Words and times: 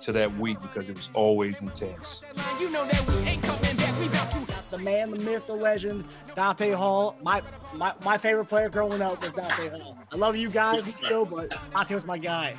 to 0.00 0.12
that 0.12 0.36
week 0.38 0.60
because 0.60 0.88
it 0.88 0.96
was 0.96 1.10
always 1.14 1.60
intense. 1.60 2.22
You 2.60 2.70
know 2.70 2.86
that 2.86 3.06
we 3.08 3.14
ain't 3.16 3.42
coming 3.42 3.76
back. 3.76 3.98
We 3.98 4.06
about 4.06 4.30
to 4.32 4.46
the 4.70 4.78
man, 4.78 5.10
the 5.10 5.18
myth, 5.18 5.46
the 5.46 5.54
legend, 5.54 6.04
Dante 6.34 6.70
Hall. 6.72 7.16
My 7.22 7.42
my, 7.74 7.92
my 8.04 8.18
favorite 8.18 8.46
player 8.46 8.68
growing 8.68 9.02
up 9.02 9.22
was 9.22 9.32
Dante 9.32 9.68
Hall. 9.68 9.98
I 10.12 10.16
love 10.16 10.36
you 10.36 10.50
guys 10.50 10.86
in 10.86 10.92
the 10.92 11.06
show, 11.06 11.24
but 11.24 11.50
Dante 11.72 11.94
was 11.94 12.04
my 12.04 12.18
guy. 12.18 12.54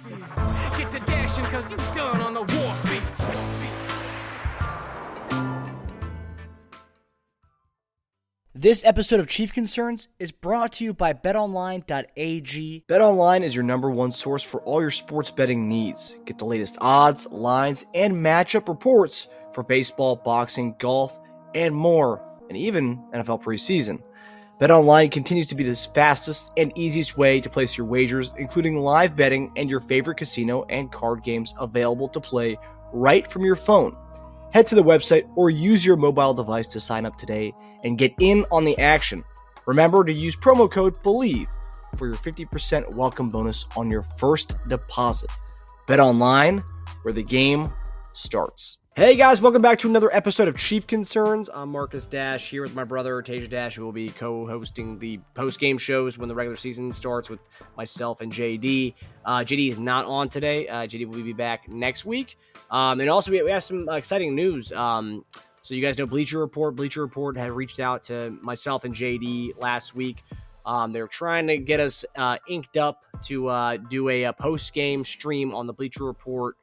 get 0.77 0.91
to 0.91 0.99
dashing 1.01 1.43
because 1.43 1.71
you 1.71 1.77
done 1.93 2.21
on 2.21 2.33
the 2.33 2.41
warfield. 2.41 3.03
This 8.61 8.83
episode 8.83 9.21
of 9.21 9.27
Chief 9.29 9.53
Concerns 9.53 10.09
is 10.19 10.33
brought 10.33 10.73
to 10.73 10.83
you 10.83 10.93
by 10.93 11.13
betonline.ag. 11.13 12.83
BetOnline 12.89 13.41
is 13.41 13.55
your 13.55 13.63
number 13.63 13.89
one 13.89 14.11
source 14.11 14.43
for 14.43 14.59
all 14.63 14.81
your 14.81 14.91
sports 14.91 15.31
betting 15.31 15.69
needs. 15.69 16.17
Get 16.25 16.37
the 16.37 16.43
latest 16.43 16.77
odds, 16.81 17.25
lines, 17.27 17.85
and 17.93 18.13
matchup 18.13 18.67
reports 18.67 19.29
for 19.53 19.63
baseball, 19.63 20.17
boxing, 20.17 20.75
golf, 20.77 21.17
and 21.55 21.73
more, 21.73 22.21
and 22.49 22.57
even 22.57 22.97
NFL 23.13 23.41
preseason. 23.41 24.01
BetOnline 24.59 25.09
continues 25.09 25.47
to 25.47 25.55
be 25.55 25.63
the 25.63 25.89
fastest 25.93 26.51
and 26.57 26.77
easiest 26.77 27.17
way 27.17 27.39
to 27.39 27.49
place 27.49 27.77
your 27.77 27.87
wagers, 27.87 28.33
including 28.35 28.77
live 28.77 29.15
betting 29.15 29.53
and 29.55 29.69
your 29.69 29.79
favorite 29.79 30.17
casino 30.17 30.65
and 30.67 30.91
card 30.91 31.23
games 31.23 31.53
available 31.61 32.09
to 32.09 32.19
play 32.19 32.57
right 32.91 33.25
from 33.25 33.45
your 33.45 33.55
phone. 33.55 33.95
Head 34.51 34.67
to 34.67 34.75
the 34.75 34.83
website 34.83 35.29
or 35.37 35.49
use 35.49 35.85
your 35.85 35.95
mobile 35.95 36.33
device 36.33 36.67
to 36.69 36.81
sign 36.81 37.05
up 37.05 37.15
today 37.15 37.53
and 37.83 37.97
get 37.97 38.13
in 38.19 38.45
on 38.51 38.65
the 38.65 38.77
action. 38.77 39.23
Remember 39.65 40.03
to 40.03 40.13
use 40.13 40.35
promo 40.35 40.69
code 40.69 41.01
BELIEVE 41.03 41.47
for 41.97 42.07
your 42.07 42.15
50% 42.15 42.95
welcome 42.95 43.29
bonus 43.29 43.65
on 43.75 43.89
your 43.89 44.03
first 44.03 44.55
deposit. 44.67 45.29
Bet 45.87 45.99
online 45.99 46.63
where 47.03 47.13
the 47.13 47.23
game 47.23 47.71
starts. 48.13 48.79
Hey 48.95 49.15
guys, 49.15 49.41
welcome 49.41 49.61
back 49.61 49.79
to 49.79 49.87
another 49.87 50.13
episode 50.13 50.49
of 50.49 50.57
Chief 50.57 50.85
Concerns. 50.85 51.49
I'm 51.53 51.71
Marcus 51.71 52.05
Dash 52.05 52.49
here 52.49 52.63
with 52.63 52.75
my 52.75 52.83
brother 52.83 53.21
Tasia 53.21 53.49
Dash, 53.49 53.75
who 53.77 53.85
will 53.85 53.93
be 53.93 54.09
co-hosting 54.09 54.99
the 54.99 55.21
post-game 55.35 55.77
shows 55.77 56.17
when 56.17 56.27
the 56.27 56.35
regular 56.35 56.57
season 56.57 56.91
starts 56.91 57.29
with 57.29 57.39
myself 57.77 58.19
and 58.19 58.29
JD. 58.29 58.95
Uh, 59.23 59.37
JD 59.37 59.71
is 59.71 59.79
not 59.79 60.05
on 60.05 60.27
today. 60.27 60.67
Uh, 60.67 60.81
JD 60.81 61.07
will 61.07 61.23
be 61.23 61.31
back 61.31 61.69
next 61.69 62.03
week. 62.03 62.37
Um, 62.71 62.99
and 62.99 63.09
also, 63.09 63.31
we, 63.31 63.37
have 63.49 63.63
some 63.63 63.87
exciting 63.87 64.35
news. 64.35 64.73
Um, 64.73 65.23
so 65.69 65.75
you 65.75 65.83
guys 65.83 65.99
know 65.99 66.07
Bleacher 66.07 66.39
Report. 66.39 66.75
Bleacher 66.75 67.01
Report 67.01 67.37
had 67.37 67.51
reached 67.51 67.79
out 67.79 68.03
to 68.05 68.31
myself 68.41 68.85
and 68.85 68.95
JD 68.95 69.51
last 69.61 69.93
week. 69.93 70.23
Um, 70.65 70.91
they're 70.91 71.07
trying 71.07 71.45
to 71.45 71.59
get 71.59 71.79
us 71.79 72.03
uh, 72.15 72.39
inked 72.49 72.75
up 72.75 73.03
to 73.25 73.49
uh, 73.49 73.77
do 73.77 74.09
a, 74.09 74.23
a 74.23 74.33
post-game 74.33 75.05
stream 75.05 75.53
on 75.53 75.67
the 75.67 75.73
Bleacher 75.73 76.05
Report 76.05 76.55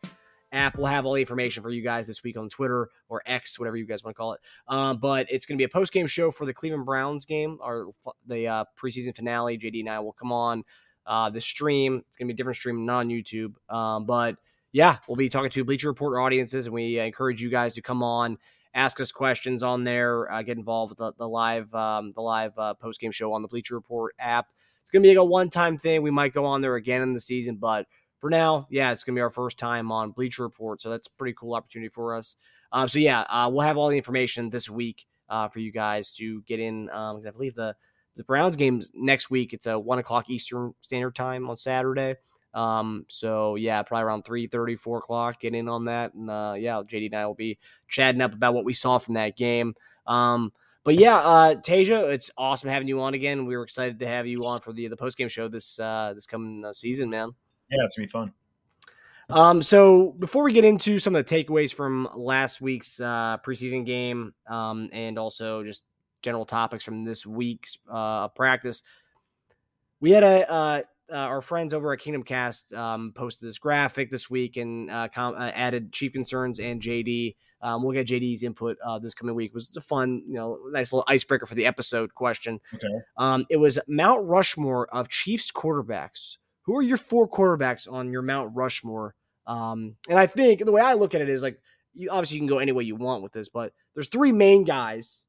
app 0.50 0.76
We'll 0.76 0.86
have 0.86 1.06
all 1.06 1.12
the 1.12 1.20
information 1.20 1.62
for 1.62 1.70
you 1.70 1.82
guys 1.82 2.08
this 2.08 2.24
week 2.24 2.36
on 2.36 2.48
Twitter 2.48 2.88
or 3.08 3.22
X, 3.26 3.60
whatever 3.60 3.76
you 3.76 3.86
guys 3.86 4.02
want 4.02 4.16
to 4.16 4.18
call 4.18 4.32
it. 4.32 4.40
Um, 4.66 4.98
but 4.98 5.30
it's 5.30 5.46
going 5.46 5.56
to 5.56 5.60
be 5.60 5.66
a 5.66 5.68
post 5.68 5.92
game 5.92 6.08
show 6.08 6.32
for 6.32 6.44
the 6.44 6.52
Cleveland 6.52 6.84
Browns 6.84 7.26
game 7.26 7.58
or 7.62 7.90
the 8.26 8.48
uh, 8.48 8.64
preseason 8.76 9.14
finale. 9.14 9.56
JD 9.56 9.80
and 9.80 9.88
I 9.88 10.00
will 10.00 10.14
come 10.14 10.32
on 10.32 10.64
uh, 11.06 11.30
the 11.30 11.40
stream. 11.40 12.02
It's 12.08 12.16
going 12.16 12.26
to 12.26 12.34
be 12.34 12.34
a 12.34 12.36
different 12.36 12.56
stream, 12.56 12.84
not 12.84 12.98
on 12.98 13.08
YouTube. 13.10 13.54
Um, 13.68 14.04
but 14.04 14.36
yeah, 14.72 14.96
we'll 15.06 15.14
be 15.14 15.28
talking 15.28 15.50
to 15.50 15.64
Bleacher 15.64 15.86
Report 15.86 16.20
audiences, 16.20 16.66
and 16.66 16.74
we 16.74 16.98
encourage 16.98 17.40
you 17.40 17.50
guys 17.50 17.74
to 17.74 17.82
come 17.82 18.02
on. 18.02 18.38
Ask 18.76 19.00
us 19.00 19.10
questions 19.10 19.64
on 19.64 19.82
there. 19.82 20.30
Uh, 20.30 20.42
get 20.42 20.58
involved 20.58 20.90
with 20.90 20.98
the, 20.98 21.12
the 21.18 21.28
live 21.28 21.74
um, 21.74 22.12
the 22.14 22.20
live 22.20 22.52
uh, 22.58 22.74
post 22.74 23.00
game 23.00 23.10
show 23.10 23.32
on 23.32 23.42
the 23.42 23.48
Bleacher 23.48 23.74
Report 23.74 24.14
app. 24.20 24.46
It's 24.82 24.90
gonna 24.92 25.02
be 25.02 25.08
like 25.08 25.16
a 25.16 25.24
one 25.24 25.50
time 25.50 25.78
thing. 25.78 26.02
We 26.02 26.12
might 26.12 26.34
go 26.34 26.44
on 26.44 26.60
there 26.60 26.76
again 26.76 27.02
in 27.02 27.14
the 27.14 27.20
season, 27.20 27.56
but 27.56 27.86
for 28.20 28.30
now, 28.30 28.66
yeah, 28.70 28.92
it's 28.92 29.02
to 29.02 29.12
be 29.12 29.20
our 29.20 29.30
first 29.30 29.58
time 29.58 29.90
on 29.90 30.12
Bleacher 30.12 30.42
Report. 30.42 30.80
So 30.80 30.90
that's 30.90 31.08
a 31.08 31.12
pretty 31.18 31.34
cool 31.38 31.54
opportunity 31.54 31.88
for 31.88 32.14
us. 32.14 32.36
Uh, 32.70 32.86
so 32.86 32.98
yeah, 32.98 33.22
uh, 33.22 33.48
we'll 33.50 33.62
have 33.62 33.76
all 33.76 33.88
the 33.88 33.96
information 33.96 34.50
this 34.50 34.68
week 34.68 35.06
uh, 35.28 35.48
for 35.48 35.60
you 35.60 35.72
guys 35.72 36.12
to 36.14 36.42
get 36.42 36.60
in. 36.60 36.90
Um, 36.90 37.22
I 37.26 37.30
believe 37.30 37.54
the 37.54 37.74
the 38.16 38.24
Browns 38.24 38.56
game's 38.56 38.90
next 38.94 39.30
week. 39.30 39.52
It's 39.52 39.66
a 39.66 39.78
one 39.78 39.98
o'clock 39.98 40.28
Eastern 40.30 40.74
Standard 40.80 41.14
Time 41.14 41.48
on 41.48 41.56
Saturday. 41.56 42.16
Um, 42.56 43.04
so 43.08 43.56
yeah, 43.56 43.82
probably 43.82 44.04
around 44.04 44.24
3 44.24 44.46
30, 44.46 44.76
4 44.76 44.98
o'clock, 44.98 45.40
get 45.40 45.54
in 45.54 45.68
on 45.68 45.84
that. 45.84 46.14
And 46.14 46.30
uh, 46.30 46.54
yeah, 46.56 46.82
JD 46.82 47.06
and 47.06 47.14
I 47.14 47.26
will 47.26 47.34
be 47.34 47.58
chatting 47.86 48.22
up 48.22 48.32
about 48.32 48.54
what 48.54 48.64
we 48.64 48.72
saw 48.72 48.96
from 48.96 49.14
that 49.14 49.36
game. 49.36 49.74
Um, 50.06 50.52
but 50.82 50.94
yeah, 50.94 51.16
uh, 51.16 51.54
Tasia, 51.56 52.12
it's 52.12 52.30
awesome 52.38 52.70
having 52.70 52.88
you 52.88 53.00
on 53.02 53.12
again. 53.12 53.44
We 53.44 53.56
were 53.56 53.64
excited 53.64 53.98
to 53.98 54.06
have 54.06 54.26
you 54.26 54.46
on 54.46 54.60
for 54.60 54.72
the 54.72 54.88
the 54.88 54.96
post 54.96 55.18
game 55.18 55.28
show 55.28 55.48
this 55.48 55.78
uh, 55.78 56.12
this 56.14 56.26
coming 56.26 56.64
uh, 56.64 56.72
season, 56.72 57.10
man. 57.10 57.32
Yeah, 57.70 57.84
it's 57.84 57.96
gonna 57.96 58.06
be 58.06 58.10
fun. 58.10 58.32
Um, 59.28 59.60
so 59.60 60.14
before 60.18 60.44
we 60.44 60.52
get 60.52 60.64
into 60.64 60.98
some 60.98 61.16
of 61.16 61.26
the 61.26 61.44
takeaways 61.44 61.74
from 61.74 62.08
last 62.14 62.60
week's 62.60 63.00
uh, 63.00 63.38
preseason 63.44 63.84
game, 63.84 64.32
um, 64.46 64.88
and 64.92 65.18
also 65.18 65.64
just 65.64 65.84
general 66.22 66.46
topics 66.46 66.84
from 66.84 67.04
this 67.04 67.26
week's 67.26 67.76
uh, 67.90 68.28
practice, 68.28 68.82
we 70.00 70.12
had 70.12 70.22
a 70.22 70.50
uh, 70.50 70.82
uh, 71.12 71.16
our 71.16 71.40
friends 71.40 71.72
over 71.72 71.92
at 71.92 72.00
Kingdom 72.00 72.22
Kast 72.22 72.72
um, 72.72 73.12
posted 73.14 73.48
this 73.48 73.58
graphic 73.58 74.10
this 74.10 74.28
week 74.28 74.56
and 74.56 74.90
uh, 74.90 75.08
com- 75.14 75.34
uh, 75.34 75.50
added 75.54 75.92
Chief 75.92 76.12
Concerns 76.12 76.58
and 76.58 76.80
JD. 76.80 77.36
Um, 77.62 77.82
we'll 77.82 77.92
get 77.92 78.06
JD's 78.06 78.42
input 78.42 78.76
uh, 78.84 78.98
this 78.98 79.14
coming 79.14 79.34
week. 79.34 79.50
It 79.50 79.54
was 79.54 79.74
a 79.76 79.80
fun, 79.80 80.22
you 80.26 80.34
know, 80.34 80.58
nice 80.70 80.92
little 80.92 81.04
icebreaker 81.08 81.46
for 81.46 81.54
the 81.54 81.66
episode 81.66 82.14
question. 82.14 82.60
Okay. 82.74 82.86
Um, 83.16 83.46
it 83.48 83.56
was 83.56 83.78
Mount 83.88 84.26
Rushmore 84.26 84.86
of 84.94 85.08
Chiefs 85.08 85.50
quarterbacks 85.50 86.36
who 86.66 86.76
are 86.76 86.82
your 86.82 86.98
four 86.98 87.28
quarterbacks 87.28 87.90
on 87.90 88.10
your 88.10 88.22
Mount 88.22 88.54
Rushmore? 88.54 89.14
Um, 89.46 89.94
and 90.08 90.18
I 90.18 90.26
think 90.26 90.64
the 90.64 90.72
way 90.72 90.82
I 90.82 90.94
look 90.94 91.14
at 91.14 91.20
it 91.20 91.28
is 91.28 91.42
like 91.42 91.60
you 91.94 92.10
obviously 92.10 92.36
you 92.36 92.40
can 92.40 92.48
go 92.48 92.58
any 92.58 92.72
way 92.72 92.84
you 92.84 92.96
want 92.96 93.22
with 93.22 93.32
this, 93.32 93.48
but 93.48 93.72
there's 93.94 94.08
three 94.08 94.32
main 94.32 94.64
guys. 94.64 95.24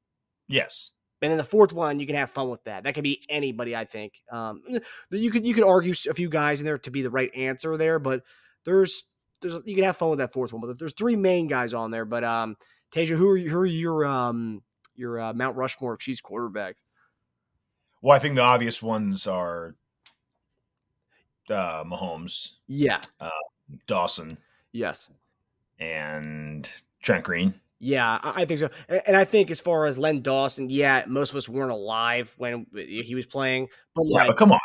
Yes. 0.47 0.91
And 1.21 1.31
then 1.31 1.37
the 1.37 1.43
fourth 1.43 1.73
one, 1.73 1.99
you 1.99 2.05
can 2.05 2.15
have 2.15 2.29
fun 2.31 2.49
with 2.49 2.63
that. 2.65 2.83
That 2.83 2.93
could 2.93 3.03
be 3.03 3.23
anybody, 3.27 3.75
I 3.75 3.85
think. 3.85 4.13
Um, 4.31 4.61
you 5.09 5.31
could 5.31 5.45
you 5.45 5.53
could 5.53 5.63
argue 5.63 5.93
a 6.09 6.13
few 6.13 6.29
guys 6.29 6.59
in 6.59 6.65
there 6.65 6.77
to 6.79 6.91
be 6.91 7.01
the 7.01 7.09
right 7.09 7.33
answer 7.35 7.75
there, 7.77 7.97
but 7.99 8.23
there's 8.65 9.05
there's 9.41 9.55
you 9.65 9.75
can 9.75 9.83
have 9.83 9.97
fun 9.97 10.09
with 10.11 10.19
that 10.19 10.33
fourth 10.33 10.53
one. 10.53 10.61
But 10.61 10.77
there's 10.77 10.93
three 10.93 11.15
main 11.15 11.47
guys 11.47 11.73
on 11.73 11.89
there. 11.91 12.05
But 12.05 12.23
um, 12.23 12.55
Tasia, 12.91 13.17
who 13.17 13.29
are 13.29 13.37
who 13.37 13.57
are 13.59 13.65
your 13.65 14.05
um 14.05 14.61
your 14.95 15.19
uh, 15.19 15.33
Mount 15.33 15.57
Rushmore 15.57 15.93
of 15.93 15.99
Chiefs 15.99 16.21
quarterbacks? 16.21 16.83
Well, 18.01 18.15
I 18.15 18.19
think 18.19 18.35
the 18.35 18.41
obvious 18.43 18.83
ones 18.83 19.25
are 19.25 19.75
uh, 21.49 21.83
Mahomes, 21.83 22.51
Yeah. 22.67 23.01
uh, 23.19 23.29
Dawson, 23.87 24.37
Yes. 24.71 25.09
and 25.79 26.69
Trent 27.01 27.23
Green. 27.23 27.55
Yeah, 27.79 28.19
I 28.23 28.45
think 28.45 28.59
so. 28.59 28.69
And 29.05 29.15
I 29.15 29.23
think 29.23 29.51
as 29.51 29.59
far 29.59 29.85
as 29.85 29.99
Len 29.99 30.21
Dawson, 30.21 30.67
yeah, 30.69 31.03
most 31.07 31.29
of 31.29 31.35
us 31.35 31.47
weren't 31.47 31.71
alive 31.71 32.33
when 32.37 32.65
he 32.73 33.13
was 33.13 33.27
playing. 33.27 33.67
But 33.93 34.05
Yeah, 34.07 34.19
like, 34.19 34.27
but 34.29 34.37
come 34.37 34.51
on. 34.51 34.59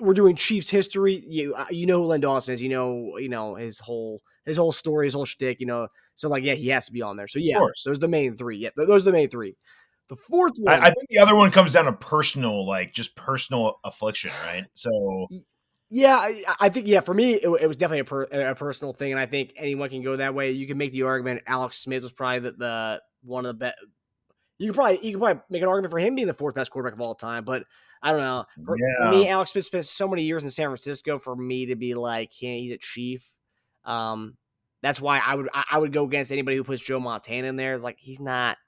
we're 0.00 0.14
doing 0.14 0.36
Chiefs 0.36 0.68
history. 0.68 1.24
You 1.26 1.54
uh, 1.54 1.66
you 1.70 1.86
know 1.86 2.02
who 2.02 2.04
Len 2.04 2.20
Dawson 2.20 2.54
is. 2.54 2.60
You 2.60 2.68
know 2.68 3.16
you 3.16 3.30
know 3.30 3.54
his 3.54 3.78
whole 3.78 4.20
his 4.44 4.58
whole 4.58 4.72
story, 4.72 5.06
his 5.06 5.14
whole 5.14 5.24
shtick. 5.24 5.60
You 5.60 5.66
know, 5.66 5.88
so 6.14 6.28
like 6.28 6.44
yeah, 6.44 6.54
he 6.54 6.68
has 6.68 6.86
to 6.86 6.92
be 6.92 7.00
on 7.00 7.16
there. 7.16 7.28
So 7.28 7.38
yeah, 7.38 7.58
those 7.58 7.96
are 7.96 7.96
the 7.96 8.08
main 8.08 8.36
three. 8.36 8.58
Yeah, 8.58 8.70
those 8.76 9.02
are 9.02 9.06
the 9.06 9.12
main 9.12 9.30
three. 9.30 9.56
The 10.10 10.16
fourth 10.16 10.54
one, 10.56 10.74
I, 10.74 10.88
I 10.88 10.90
think 10.90 11.08
the 11.08 11.18
other 11.18 11.36
one 11.36 11.50
comes 11.50 11.72
down 11.72 11.86
to 11.86 11.92
personal, 11.92 12.66
like 12.66 12.92
just 12.92 13.16
personal 13.16 13.78
affliction, 13.84 14.30
right? 14.44 14.64
So 14.74 15.28
Yeah, 15.90 16.16
I, 16.16 16.44
I 16.60 16.68
think 16.68 16.86
yeah. 16.86 17.00
For 17.00 17.14
me, 17.14 17.34
it, 17.34 17.48
it 17.48 17.66
was 17.66 17.76
definitely 17.76 18.00
a, 18.00 18.04
per, 18.04 18.22
a 18.24 18.54
personal 18.54 18.92
thing, 18.92 19.12
and 19.12 19.20
I 19.20 19.26
think 19.26 19.54
anyone 19.56 19.88
can 19.88 20.02
go 20.02 20.16
that 20.16 20.34
way. 20.34 20.50
You 20.50 20.66
can 20.66 20.76
make 20.76 20.92
the 20.92 21.04
argument 21.04 21.42
Alex 21.46 21.78
Smith 21.78 22.02
was 22.02 22.12
probably 22.12 22.40
the, 22.40 22.52
the 22.52 23.02
one 23.22 23.46
of 23.46 23.50
the 23.50 23.64
best. 23.64 23.76
You 24.58 24.66
can 24.68 24.74
probably 24.74 24.96
you 25.06 25.12
can 25.12 25.20
probably 25.20 25.42
make 25.48 25.62
an 25.62 25.68
argument 25.68 25.90
for 25.90 25.98
him 25.98 26.14
being 26.14 26.26
the 26.26 26.34
fourth 26.34 26.54
best 26.54 26.70
quarterback 26.70 26.94
of 26.94 27.00
all 27.00 27.14
time, 27.14 27.44
but 27.44 27.64
I 28.02 28.12
don't 28.12 28.20
know. 28.20 28.44
For, 28.64 28.76
Yeah. 28.76 29.10
me, 29.10 29.28
Alex 29.28 29.52
Smith 29.52 29.64
spent 29.64 29.86
so 29.86 30.08
many 30.08 30.24
years 30.24 30.42
in 30.42 30.50
San 30.50 30.68
Francisco 30.68 31.18
for 31.18 31.34
me 31.34 31.66
to 31.66 31.74
be 31.76 31.94
like, 31.94 32.40
yeah, 32.42 32.54
he's 32.54 32.72
a 32.72 32.78
chief. 32.78 33.24
Um, 33.84 34.36
that's 34.82 35.00
why 35.00 35.18
I 35.24 35.34
would 35.34 35.48
I, 35.54 35.64
I 35.72 35.78
would 35.78 35.92
go 35.92 36.04
against 36.04 36.30
anybody 36.32 36.56
who 36.56 36.64
puts 36.64 36.82
Joe 36.82 37.00
Montana 37.00 37.48
in 37.48 37.56
there. 37.56 37.74
It's 37.74 37.82
like 37.82 37.98
he's 37.98 38.20
not 38.20 38.58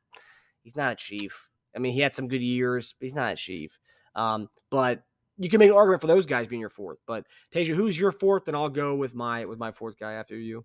he's 0.62 0.76
not 0.76 0.92
a 0.92 0.96
chief. 0.96 1.48
I 1.76 1.78
mean, 1.80 1.92
he 1.92 2.00
had 2.00 2.14
some 2.14 2.28
good 2.28 2.40
years, 2.42 2.94
but 2.98 3.04
he's 3.04 3.14
not 3.14 3.32
a 3.32 3.36
chief. 3.36 3.78
Um, 4.14 4.48
but 4.70 5.02
you 5.40 5.48
can 5.48 5.58
make 5.58 5.70
an 5.70 5.76
argument 5.76 6.02
for 6.02 6.06
those 6.06 6.26
guys 6.26 6.46
being 6.46 6.60
your 6.60 6.68
fourth. 6.68 6.98
But 7.06 7.24
Tasia, 7.52 7.74
who's 7.74 7.98
your 7.98 8.12
fourth? 8.12 8.46
And 8.46 8.56
I'll 8.56 8.68
go 8.68 8.94
with 8.94 9.14
my 9.14 9.46
with 9.46 9.58
my 9.58 9.72
fourth 9.72 9.98
guy 9.98 10.12
after 10.12 10.36
you. 10.36 10.64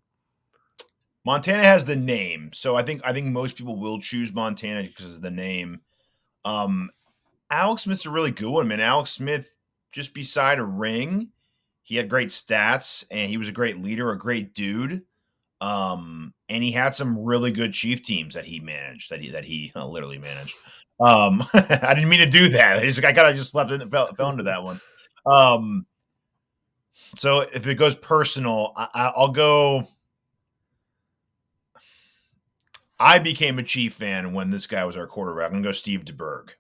Montana 1.26 1.64
has 1.64 1.86
the 1.86 1.96
name, 1.96 2.52
so 2.54 2.76
I 2.76 2.84
think 2.84 3.02
I 3.04 3.14
think 3.14 3.28
most 3.28 3.58
people 3.58 3.78
will 3.78 4.00
choose 4.00 4.34
Montana 4.34 4.84
because 4.84 5.16
of 5.16 5.22
the 5.22 5.32
name. 5.32 5.80
Um, 6.44 6.92
Alex 7.50 7.84
Smith's 7.84 8.06
a 8.06 8.12
really 8.12 8.32
good 8.32 8.52
one, 8.52 8.68
man. 8.68 8.82
Alex 8.82 9.12
Smith, 9.12 9.56
just 9.92 10.14
beside 10.14 10.60
a 10.60 10.66
ring, 10.66 11.30
he 11.82 11.96
had 11.96 12.10
great 12.10 12.30
stats 12.30 13.06
and 13.10 13.30
he 13.30 13.38
was 13.38 13.48
a 13.48 13.54
great 13.54 13.80
leader, 13.80 14.12
a 14.12 14.20
great 14.20 14.54
dude. 14.54 15.04
Um, 15.62 16.34
and 16.50 16.64
he 16.64 16.72
had 16.72 16.94
some 16.94 17.18
really 17.18 17.52
good 17.52 17.74
chief 17.74 18.04
teams 18.04 18.36
that 18.36 18.46
he 18.46 18.60
managed, 18.60 19.10
that 19.10 19.22
he 19.22 19.32
that 19.32 19.46
he 19.46 19.72
uh, 19.74 19.88
literally 19.88 20.20
managed. 20.20 20.56
Um, 21.00 21.44
I 21.54 21.94
didn't 21.94 22.10
mean 22.10 22.20
to 22.20 22.30
do 22.30 22.50
that. 22.50 22.78
I 22.78 22.82
just 22.86 23.04
I 23.04 23.14
kind 23.14 23.30
of 23.30 23.36
just 23.36 23.52
slept 23.52 23.72
in, 23.72 23.90
fell, 23.90 24.14
fell 24.16 24.30
into 24.30 24.44
that 24.44 24.64
one. 24.64 24.80
Um, 25.26 25.86
so 27.18 27.42
if 27.42 27.68
it 27.68 27.76
goes 27.76 27.96
personal, 27.96 28.74
I, 28.76 29.12
I'll 29.16 29.30
go. 29.30 29.88
I 32.98 33.20
became 33.20 33.60
a 33.60 33.64
Chief 33.64 33.94
fan 33.94 34.34
when 34.34 34.50
this 34.50 34.68
guy 34.68 34.86
was 34.86 34.96
our 34.96 35.08
quarterback. 35.08 35.48
I'm 35.48 35.54
gonna 35.54 35.64
go 35.64 35.72
Steve 35.74 36.06
DeBerg. 36.06 36.52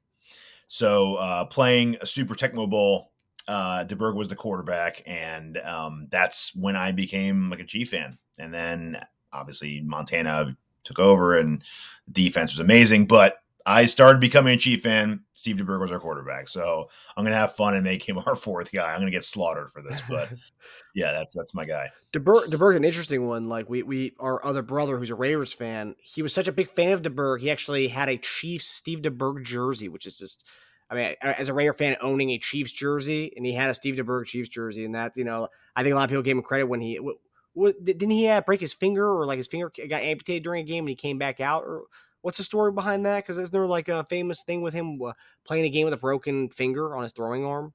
So 0.67 1.15
uh, 1.15 1.45
playing 1.45 1.97
a 2.01 2.05
Super 2.05 2.35
Tecmo 2.35 2.69
Bowl, 2.69 3.11
uh, 3.47 3.85
DeBerg 3.87 4.15
was 4.15 4.27
the 4.27 4.35
quarterback, 4.35 5.03
and 5.05 5.57
um, 5.59 6.07
that's 6.09 6.53
when 6.55 6.75
I 6.75 6.91
became 6.91 7.49
like 7.49 7.59
a 7.61 7.65
Chief 7.65 7.89
fan. 7.89 8.17
And 8.37 8.53
then 8.53 8.99
obviously 9.31 9.81
Montana 9.81 10.57
took 10.83 10.99
over, 10.99 11.37
and 11.37 11.61
the 12.07 12.13
defense 12.13 12.53
was 12.53 12.59
amazing. 12.59 13.05
But 13.07 13.37
I 13.65 13.85
started 13.85 14.19
becoming 14.19 14.53
a 14.53 14.57
Chief 14.57 14.83
fan. 14.83 15.21
Steve 15.33 15.57
DeBerg 15.57 15.79
was 15.79 15.91
our 15.91 15.99
quarterback, 15.99 16.47
so 16.47 16.87
I'm 17.17 17.23
gonna 17.23 17.35
have 17.35 17.55
fun 17.55 17.73
and 17.73 17.83
make 17.83 18.07
him 18.07 18.19
our 18.25 18.35
fourth 18.35 18.71
guy. 18.71 18.93
I'm 18.93 18.99
gonna 18.99 19.11
get 19.11 19.23
slaughtered 19.23 19.71
for 19.71 19.81
this, 19.81 20.01
but 20.07 20.31
yeah, 20.95 21.11
that's 21.11 21.33
that's 21.33 21.55
my 21.55 21.65
guy. 21.65 21.89
DeBerg, 22.13 22.45
DeBerg's 22.47 22.77
an 22.77 22.85
interesting 22.85 23.25
one. 23.25 23.47
Like 23.49 23.67
we, 23.69 23.81
we, 23.81 24.15
our 24.19 24.43
other 24.45 24.61
brother 24.61 24.97
who's 24.97 25.09
a 25.09 25.15
Raiders 25.15 25.51
fan, 25.51 25.95
he 26.01 26.21
was 26.21 26.33
such 26.33 26.47
a 26.47 26.51
big 26.51 26.69
fan 26.69 26.93
of 26.93 27.01
DeBerg. 27.01 27.41
He 27.41 27.49
actually 27.49 27.87
had 27.87 28.07
a 28.07 28.17
Chiefs 28.17 28.67
Steve 28.67 28.99
DeBerg 28.99 29.43
jersey, 29.43 29.89
which 29.89 30.05
is 30.05 30.17
just, 30.17 30.45
I 30.89 30.95
mean, 30.95 31.15
as 31.21 31.49
a 31.49 31.53
Raider 31.53 31.73
fan, 31.73 31.97
owning 32.01 32.29
a 32.31 32.37
Chiefs 32.37 32.71
jersey, 32.71 33.33
and 33.35 33.45
he 33.45 33.53
had 33.53 33.71
a 33.71 33.75
Steve 33.75 33.95
DeBerg 33.95 34.27
Chiefs 34.27 34.49
jersey, 34.49 34.85
and 34.85 34.93
that, 34.93 35.17
you 35.17 35.23
know, 35.23 35.49
I 35.75 35.81
think 35.81 35.93
a 35.93 35.95
lot 35.95 36.03
of 36.03 36.09
people 36.11 36.23
gave 36.23 36.37
him 36.37 36.43
credit 36.43 36.67
when 36.67 36.81
he, 36.81 36.97
what, 36.97 37.83
didn't 37.83 38.11
he 38.11 38.27
uh, 38.27 38.41
break 38.41 38.61
his 38.61 38.73
finger 38.73 39.09
or 39.09 39.25
like 39.25 39.37
his 39.37 39.47
finger 39.47 39.71
got 39.89 40.03
amputated 40.03 40.43
during 40.43 40.63
a 40.63 40.67
game 40.67 40.83
and 40.83 40.89
he 40.89 40.95
came 40.95 41.17
back 41.17 41.39
out 41.39 41.63
or 41.63 41.85
what's 42.25 42.39
the 42.39 42.43
story 42.43 42.71
behind 42.71 43.05
that? 43.05 43.23
Because 43.23 43.37
isn't 43.37 43.53
there 43.53 43.67
like 43.67 43.87
a 43.87 44.03
famous 44.05 44.41
thing 44.41 44.63
with 44.63 44.73
him 44.73 44.99
uh, 44.99 45.13
playing 45.43 45.65
a 45.65 45.69
game 45.69 45.85
with 45.85 45.93
a 45.93 45.97
broken 45.97 46.49
finger 46.49 46.95
on 46.95 47.03
his 47.03 47.11
throwing 47.11 47.45
arm? 47.45 47.71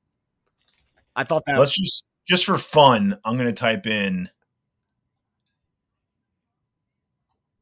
I 1.15 1.23
thought 1.23 1.45
that. 1.47 1.57
Let's 1.57 1.79
just 1.79 2.05
just 2.27 2.45
for 2.47 2.59
fun, 2.59 3.17
I'm 3.25 3.37
gonna 3.37 3.53
type 3.53 3.87
in 3.87 4.29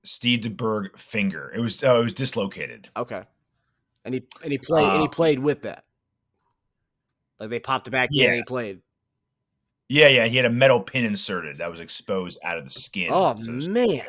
Steve 0.03 0.41
DeBerg 0.41 0.97
finger. 0.97 1.53
It 1.55 1.61
was 1.61 1.85
oh, 1.85 2.01
it 2.01 2.05
was 2.05 2.15
dislocated. 2.15 2.89
Okay. 2.97 3.23
And 4.07 4.15
he 4.15 4.25
and 4.43 4.51
he 4.51 4.57
played 4.57 4.89
and 4.89 5.03
he 5.03 5.09
Uh, 5.09 5.11
played 5.11 5.41
with 5.41 5.63
that. 5.63 5.85
Like 7.39 7.51
they 7.51 7.61
popped 7.61 7.87
it 7.87 7.91
back 7.91 8.09
in 8.15 8.25
and 8.25 8.35
he 8.37 8.43
played. 8.45 8.81
Yeah, 9.91 10.09
yeah, 10.09 10.25
he 10.25 10.37
had 10.39 10.47
a 10.47 10.51
metal 10.51 10.81
pin 10.81 11.05
inserted 11.05 11.59
that 11.59 11.71
was 11.71 11.81
exposed 11.81 12.39
out 12.43 12.57
of 12.57 12.65
the 12.65 12.71
skin. 12.71 13.11
Oh 13.13 13.39
So 13.43 13.51
man. 13.71 14.07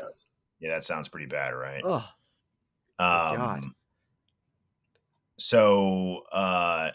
yeah, 0.61 0.69
that 0.69 0.85
sounds 0.85 1.09
pretty 1.09 1.27
bad, 1.27 1.49
right? 1.49 1.81
Oh 1.83 2.07
um, 2.99 3.37
God. 3.37 3.63
So 5.37 6.23
uh, 6.31 6.91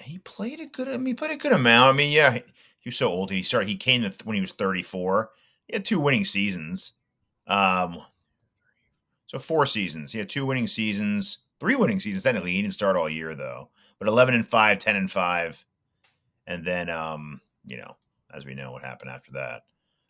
he 0.00 0.18
played 0.18 0.60
a 0.60 0.66
good. 0.66 0.88
I 0.88 0.92
mean, 0.92 1.06
he 1.06 1.14
played 1.14 1.32
a 1.32 1.36
good 1.36 1.52
amount. 1.52 1.94
I 1.94 1.96
mean, 1.96 2.12
yeah, 2.12 2.32
he, 2.32 2.42
he 2.80 2.88
was 2.88 2.96
so 2.96 3.08
old. 3.08 3.30
He 3.30 3.42
started. 3.42 3.68
He 3.68 3.76
came 3.76 4.02
th- 4.02 4.24
when 4.24 4.34
he 4.34 4.40
was 4.40 4.52
34. 4.52 5.30
He 5.66 5.74
had 5.74 5.84
two 5.84 6.00
winning 6.00 6.24
seasons. 6.24 6.92
Um, 7.46 8.02
so 9.26 9.38
four 9.38 9.66
seasons. 9.66 10.12
He 10.12 10.18
had 10.18 10.28
two 10.28 10.46
winning 10.46 10.66
seasons, 10.66 11.38
three 11.58 11.74
winning 11.74 12.00
seasons 12.00 12.22
technically. 12.22 12.52
He 12.52 12.62
didn't 12.62 12.74
start 12.74 12.96
all 12.96 13.08
year 13.08 13.34
though. 13.34 13.70
But 13.98 14.08
11 14.08 14.34
and 14.34 14.46
5, 14.46 14.78
10 14.78 14.96
and 14.96 15.10
5. 15.10 15.66
And 16.46 16.64
then 16.64 16.88
um, 16.90 17.40
you 17.66 17.78
know, 17.78 17.96
as 18.32 18.44
we 18.46 18.54
know 18.54 18.72
what 18.72 18.82
happened 18.82 19.10
after 19.10 19.32
that. 19.32 19.62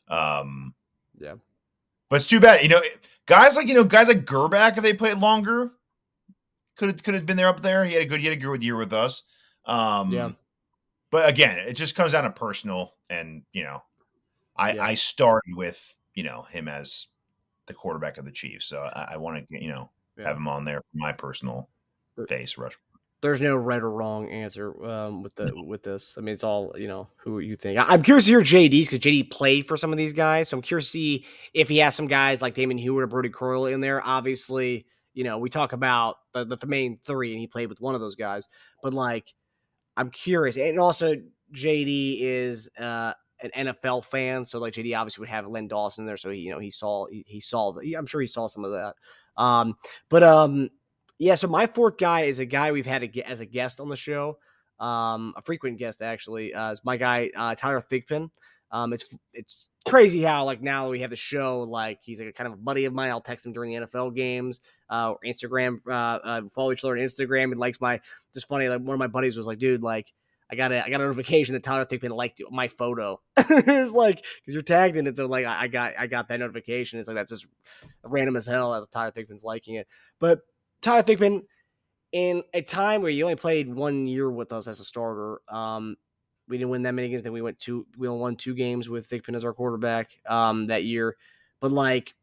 Um 0.09 0.75
Yeah. 1.19 1.35
But 2.11 2.17
it's 2.17 2.27
too 2.27 2.41
bad, 2.41 2.63
you 2.63 2.69
know, 2.69 2.81
guys 3.27 3.57
like, 3.57 3.67
you 3.67 3.75
know, 3.75 3.85
guys 3.85 4.09
like 4.09 4.25
Grbac 4.25 4.77
if 4.77 4.83
they 4.83 4.93
played 4.95 5.19
longer 5.19 5.73
could 6.77 6.89
have 6.89 7.03
could 7.03 7.15
have 7.15 7.27
been 7.27 7.37
there 7.37 7.49
up 7.49 7.61
there. 7.61 7.85
He 7.85 7.95
had 7.95 8.03
a 8.03 8.07
good 8.07 8.21
he 8.21 8.27
had 8.27 8.37
a 8.37 8.41
good 8.41 8.63
year 8.63 8.77
with 8.77 8.93
us. 8.93 9.23
Um 9.65 10.11
Yeah. 10.13 10.33
But 11.11 11.29
again, 11.29 11.59
it 11.59 11.75
just 11.75 11.95
comes 11.95 12.13
down 12.13 12.25
to 12.25 12.31
personal 12.31 12.95
and, 13.09 13.43
you 13.53 13.63
know, 13.63 13.83
I 14.57 14.73
Yeah. 14.73 14.85
I 14.85 14.95
started 14.95 15.55
with, 15.55 15.97
you 16.15 16.25
know, 16.25 16.43
him 16.43 16.69
as 16.69 17.09
the 17.67 17.75
quarterback 17.75 18.19
of 18.19 18.25
the 18.25 18.33
Chiefs. 18.33 18.67
So 18.67 18.83
I, 18.83 19.13
I 19.13 19.17
want 19.17 19.39
to, 19.49 19.61
you 19.61 19.69
know, 19.73 19.91
Yeah. 20.17 20.29
have 20.29 20.37
him 20.37 20.49
on 20.49 20.65
there 20.65 20.81
for 20.81 20.97
my 20.99 21.13
personal 21.13 21.71
face 22.29 22.59
rush. 22.59 22.77
There's 23.25 23.41
no 23.41 23.57
right 23.57 23.81
or 23.81 23.91
wrong 23.91 24.29
answer 24.29 24.85
um, 24.85 25.23
with 25.23 25.35
the 25.35 25.51
with 25.67 25.83
this. 25.83 26.17
I 26.19 26.21
mean, 26.21 26.35
it's 26.35 26.45
all 26.45 26.75
you 26.77 26.87
know 26.87 27.09
who 27.17 27.39
you 27.39 27.57
think. 27.57 27.79
I, 27.79 27.85
I'm 27.85 28.03
curious 28.03 28.27
to 28.27 28.33
hear 28.33 28.43
JD's 28.43 28.91
because 28.91 28.99
JD 28.99 29.31
played 29.31 29.67
for 29.67 29.79
some 29.79 29.93
of 29.93 29.97
these 29.97 30.13
guys, 30.13 30.51
so 30.51 30.59
I'm 30.59 30.63
curious 30.63 30.89
to 30.89 30.91
see 30.91 31.25
if 31.55 31.71
he 31.71 31.79
has 31.79 31.95
some 31.95 32.07
guys 32.07 32.43
like 32.43 32.53
Damon 32.53 32.77
Huard 32.77 33.03
or 33.03 33.07
Brodie 33.07 33.31
Croyle 33.31 33.65
in 33.65 33.81
there. 33.81 34.05
Obviously, 34.05 34.85
you 35.15 35.25
know 35.25 35.39
we 35.39 35.49
talk 35.49 35.73
about 35.73 36.17
the, 36.35 36.45
the, 36.45 36.57
the 36.59 36.67
main 36.67 36.99
three, 37.07 37.33
and 37.33 37.41
he 37.41 37.47
played 37.47 37.71
with 37.71 37.81
one 37.81 37.95
of 37.95 38.03
those 38.03 38.15
guys. 38.15 38.47
But 38.83 38.93
like, 38.93 39.33
I'm 39.97 40.11
curious, 40.11 40.59
and 40.59 40.79
also 40.79 41.17
JD 41.55 42.19
is 42.21 42.69
uh, 42.79 43.15
an 43.43 43.69
NFL 43.69 44.05
fan, 44.05 44.45
so 44.45 44.59
like 44.59 44.75
JD 44.75 44.95
obviously 44.99 45.23
would 45.23 45.31
have 45.31 45.47
Len 45.47 45.67
Dawson 45.67 46.05
there, 46.05 46.19
so 46.19 46.29
he 46.29 46.41
you 46.41 46.51
know 46.51 46.59
he 46.59 46.71
saw 46.71 47.07
he, 47.07 47.25
he 47.27 47.41
saw 47.41 47.73
the 47.73 47.81
he- 47.87 47.95
I'm 47.95 48.05
sure 48.05 48.21
he 48.21 48.27
saw 48.27 48.49
some 48.49 48.67
of 48.67 48.73
that. 48.73 48.97
Um, 49.43 49.79
but 50.11 50.23
um, 50.23 50.69
yeah, 51.19 51.35
so 51.35 51.49
my 51.49 51.67
fourth 51.67 51.97
guy 51.97 52.23
is 52.23 52.39
a 52.39 52.47
guy 52.47 52.73
we've 52.73 52.87
had 52.87 53.03
a, 53.03 53.29
as 53.29 53.41
a 53.41 53.47
guest 53.47 53.81
on 53.81 53.89
the 53.89 53.97
show, 53.97 54.39
um, 54.81 55.35
a 55.37 55.43
frequent 55.43 55.79
guest 55.79 56.03
actually. 56.03 56.55
Uh, 56.55 56.73
is 56.73 56.81
my 56.85 56.97
guy 56.97 57.31
uh, 57.37 57.55
Tyler 57.55 57.81
Thigpen. 57.81 58.31
Um, 58.71 58.93
it's 58.93 59.07
it's 59.33 59.69
crazy 59.87 60.23
how 60.23 60.45
like 60.45 60.63
now 60.63 60.91
we 60.91 61.01
have 61.01 61.11
the 61.11 61.17
show, 61.17 61.61
like 61.61 62.01
he's 62.03 62.19
like 62.19 62.29
a 62.29 62.33
kind 62.33 62.49
of 62.49 62.55
a 62.55 62.63
buddy 62.63 62.85
of 62.87 62.93
mine. 62.93 63.11
I'll 63.11 63.21
text 63.21 63.47
him 63.47 63.53
during 63.53 63.73
the 63.73 63.87
NFL 63.87 64.15
games, 64.15 64.61
uh, 64.91 65.13
or 65.13 65.19
Instagram, 65.25 65.79
uh, 65.87 65.91
uh, 65.93 66.43
follow 66.55 66.73
each 66.73 66.85
other 66.85 66.97
on 66.97 67.03
Instagram. 67.03 67.51
He 67.51 67.55
likes 67.55 67.81
my 67.81 68.01
just 68.33 68.49
funny. 68.49 68.69
Like 68.69 68.81
one 68.81 68.95
of 68.95 68.99
my 68.99 69.07
buddies 69.07 69.37
was 69.37 69.47
like, 69.47 69.59
dude, 69.59 69.83
like 69.83 70.13
I 70.51 70.57
got 70.57 70.73
a 70.73 70.85
I 70.85 70.91
got 70.91 71.01
a 71.01 71.05
notification 71.05 71.55
that 71.55 71.63
Tyler 71.63 71.85
Thigpen 71.85 72.11
liked 72.11 72.43
my 72.51 72.69
photo. 72.69 73.21
it's 73.37 73.93
like 73.93 74.17
because 74.17 74.55
you're 74.55 74.63
tagged 74.63 74.97
in 74.97 75.07
it, 75.07 75.17
so 75.17 75.27
like 75.27 75.47
I, 75.47 75.63
I 75.63 75.69
got 75.69 75.93
I 75.99 76.07
got 76.09 76.29
that 76.29 76.41
notification. 76.41 76.99
It's 76.99 77.07
like 77.07 77.17
that's 77.17 77.31
just 77.31 77.47
random 78.03 78.37
as 78.37 78.47
hell 78.47 78.73
that 78.73 78.91
Tyler 78.91 79.13
Thigpen's 79.13 79.45
liking 79.45 79.77
it, 79.77 79.87
but. 80.19 80.41
Tyler 80.85 81.03
Thigpen, 81.03 81.43
in 82.13 82.43
a 82.53 82.61
time 82.61 83.01
where 83.01 83.11
you 83.11 83.25
only 83.25 83.37
played 83.37 83.75
one 83.75 84.07
year 84.07 84.31
with 84.31 84.53
us 84.53 84.69
as 84.69 84.81
a 84.81 84.85
starter, 84.85 85.41
um, 85.49 85.97
we 86.47 86.59
didn't 86.59 86.71
win 86.71 86.83
that 86.83 86.93
many 86.93 87.09
games. 87.09 87.23
Then 87.23 87.33
we 87.33 87.41
went 87.41 87.59
two, 87.59 87.87
we 87.97 88.07
only 88.07 88.21
won 88.21 88.37
two 88.37 88.55
games 88.55 88.89
with 88.91 89.09
Thigpen 89.09 89.35
as 89.35 89.45
our 89.45 89.55
quarterback 89.55 90.11
um, 90.29 90.67
that 90.67 90.85
year. 90.85 91.17
But 91.61 91.73
like 91.73 92.15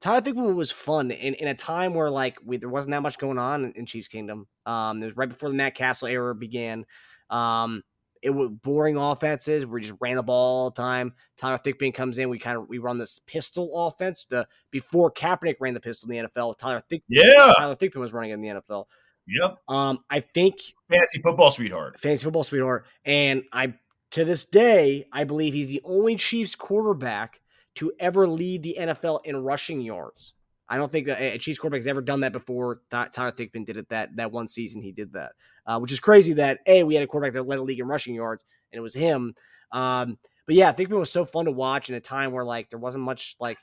Tyler 0.00 0.20
Thigpen 0.20 0.54
was 0.54 0.70
fun 0.70 1.10
in, 1.10 1.34
in 1.34 1.48
a 1.48 1.54
time 1.54 1.94
where 1.94 2.08
like 2.08 2.38
we, 2.44 2.58
there 2.58 2.68
wasn't 2.68 2.92
that 2.92 3.02
much 3.02 3.18
going 3.18 3.38
on 3.38 3.64
in, 3.64 3.72
in 3.72 3.86
Chiefs 3.86 4.08
Kingdom. 4.08 4.46
Um, 4.66 5.02
it 5.02 5.06
was 5.06 5.16
right 5.16 5.28
before 5.28 5.48
the 5.48 5.56
Matt 5.56 5.74
Cassel 5.74 6.06
era 6.06 6.34
began. 6.34 6.86
Um, 7.28 7.82
it 8.26 8.34
was 8.34 8.50
boring 8.50 8.96
offenses. 8.96 9.64
We 9.64 9.82
just 9.82 9.94
ran 10.00 10.16
the 10.16 10.22
ball 10.24 10.64
all 10.64 10.70
the 10.70 10.82
time. 10.82 11.14
Tyler 11.38 11.58
Thigpen 11.58 11.94
comes 11.94 12.18
in. 12.18 12.28
We 12.28 12.40
kind 12.40 12.56
of 12.58 12.68
we 12.68 12.78
run 12.78 12.98
this 12.98 13.20
pistol 13.24 13.86
offense. 13.86 14.26
The 14.28 14.48
before 14.72 15.12
Kaepernick 15.12 15.54
ran 15.60 15.74
the 15.74 15.80
pistol 15.80 16.10
in 16.10 16.16
the 16.24 16.28
NFL, 16.28 16.58
Tyler 16.58 16.82
Thigpen 16.90 17.04
Yeah. 17.08 17.52
Tyler 17.56 17.76
Thigpen 17.76 18.00
was 18.00 18.12
running 18.12 18.32
in 18.32 18.40
the 18.40 18.48
NFL. 18.48 18.86
Yep. 19.28 19.58
Um, 19.68 20.00
I 20.10 20.18
think 20.18 20.56
Fantasy 20.90 21.22
football 21.22 21.52
sweetheart. 21.52 22.00
fantasy 22.00 22.24
football 22.24 22.42
sweetheart, 22.42 22.86
and 23.04 23.44
I 23.52 23.74
to 24.10 24.24
this 24.24 24.44
day 24.44 25.06
I 25.12 25.22
believe 25.22 25.54
he's 25.54 25.68
the 25.68 25.82
only 25.84 26.16
Chiefs 26.16 26.56
quarterback 26.56 27.40
to 27.76 27.92
ever 28.00 28.26
lead 28.26 28.64
the 28.64 28.76
NFL 28.76 29.20
in 29.24 29.36
rushing 29.36 29.80
yards. 29.80 30.32
I 30.68 30.78
don't 30.78 30.90
think 30.90 31.08
a 31.08 31.38
Chiefs 31.38 31.58
quarterback 31.58 31.80
has 31.80 31.86
ever 31.86 32.02
done 32.02 32.20
that 32.20 32.32
before. 32.32 32.80
Ty- 32.90 33.08
Tyler 33.08 33.32
Thigpen 33.32 33.64
did 33.64 33.76
it 33.76 33.88
that 33.90 34.16
that 34.16 34.32
one 34.32 34.48
season. 34.48 34.82
He 34.82 34.92
did 34.92 35.12
that, 35.12 35.32
uh, 35.66 35.78
which 35.78 35.92
is 35.92 36.00
crazy. 36.00 36.32
That 36.32 36.58
a 36.66 36.82
we 36.82 36.94
had 36.94 37.04
a 37.04 37.06
quarterback 37.06 37.34
that 37.34 37.46
led 37.46 37.58
a 37.58 37.62
league 37.62 37.78
in 37.80 37.86
rushing 37.86 38.14
yards, 38.14 38.44
and 38.72 38.78
it 38.78 38.82
was 38.82 38.94
him. 38.94 39.34
Um, 39.72 40.18
but 40.46 40.54
yeah, 40.54 40.72
Thigpen 40.72 40.98
was 40.98 41.10
so 41.10 41.24
fun 41.24 41.44
to 41.44 41.52
watch 41.52 41.88
in 41.88 41.94
a 41.94 42.00
time 42.00 42.32
where 42.32 42.44
like 42.44 42.70
there 42.70 42.78
wasn't 42.78 43.04
much 43.04 43.36
like 43.38 43.58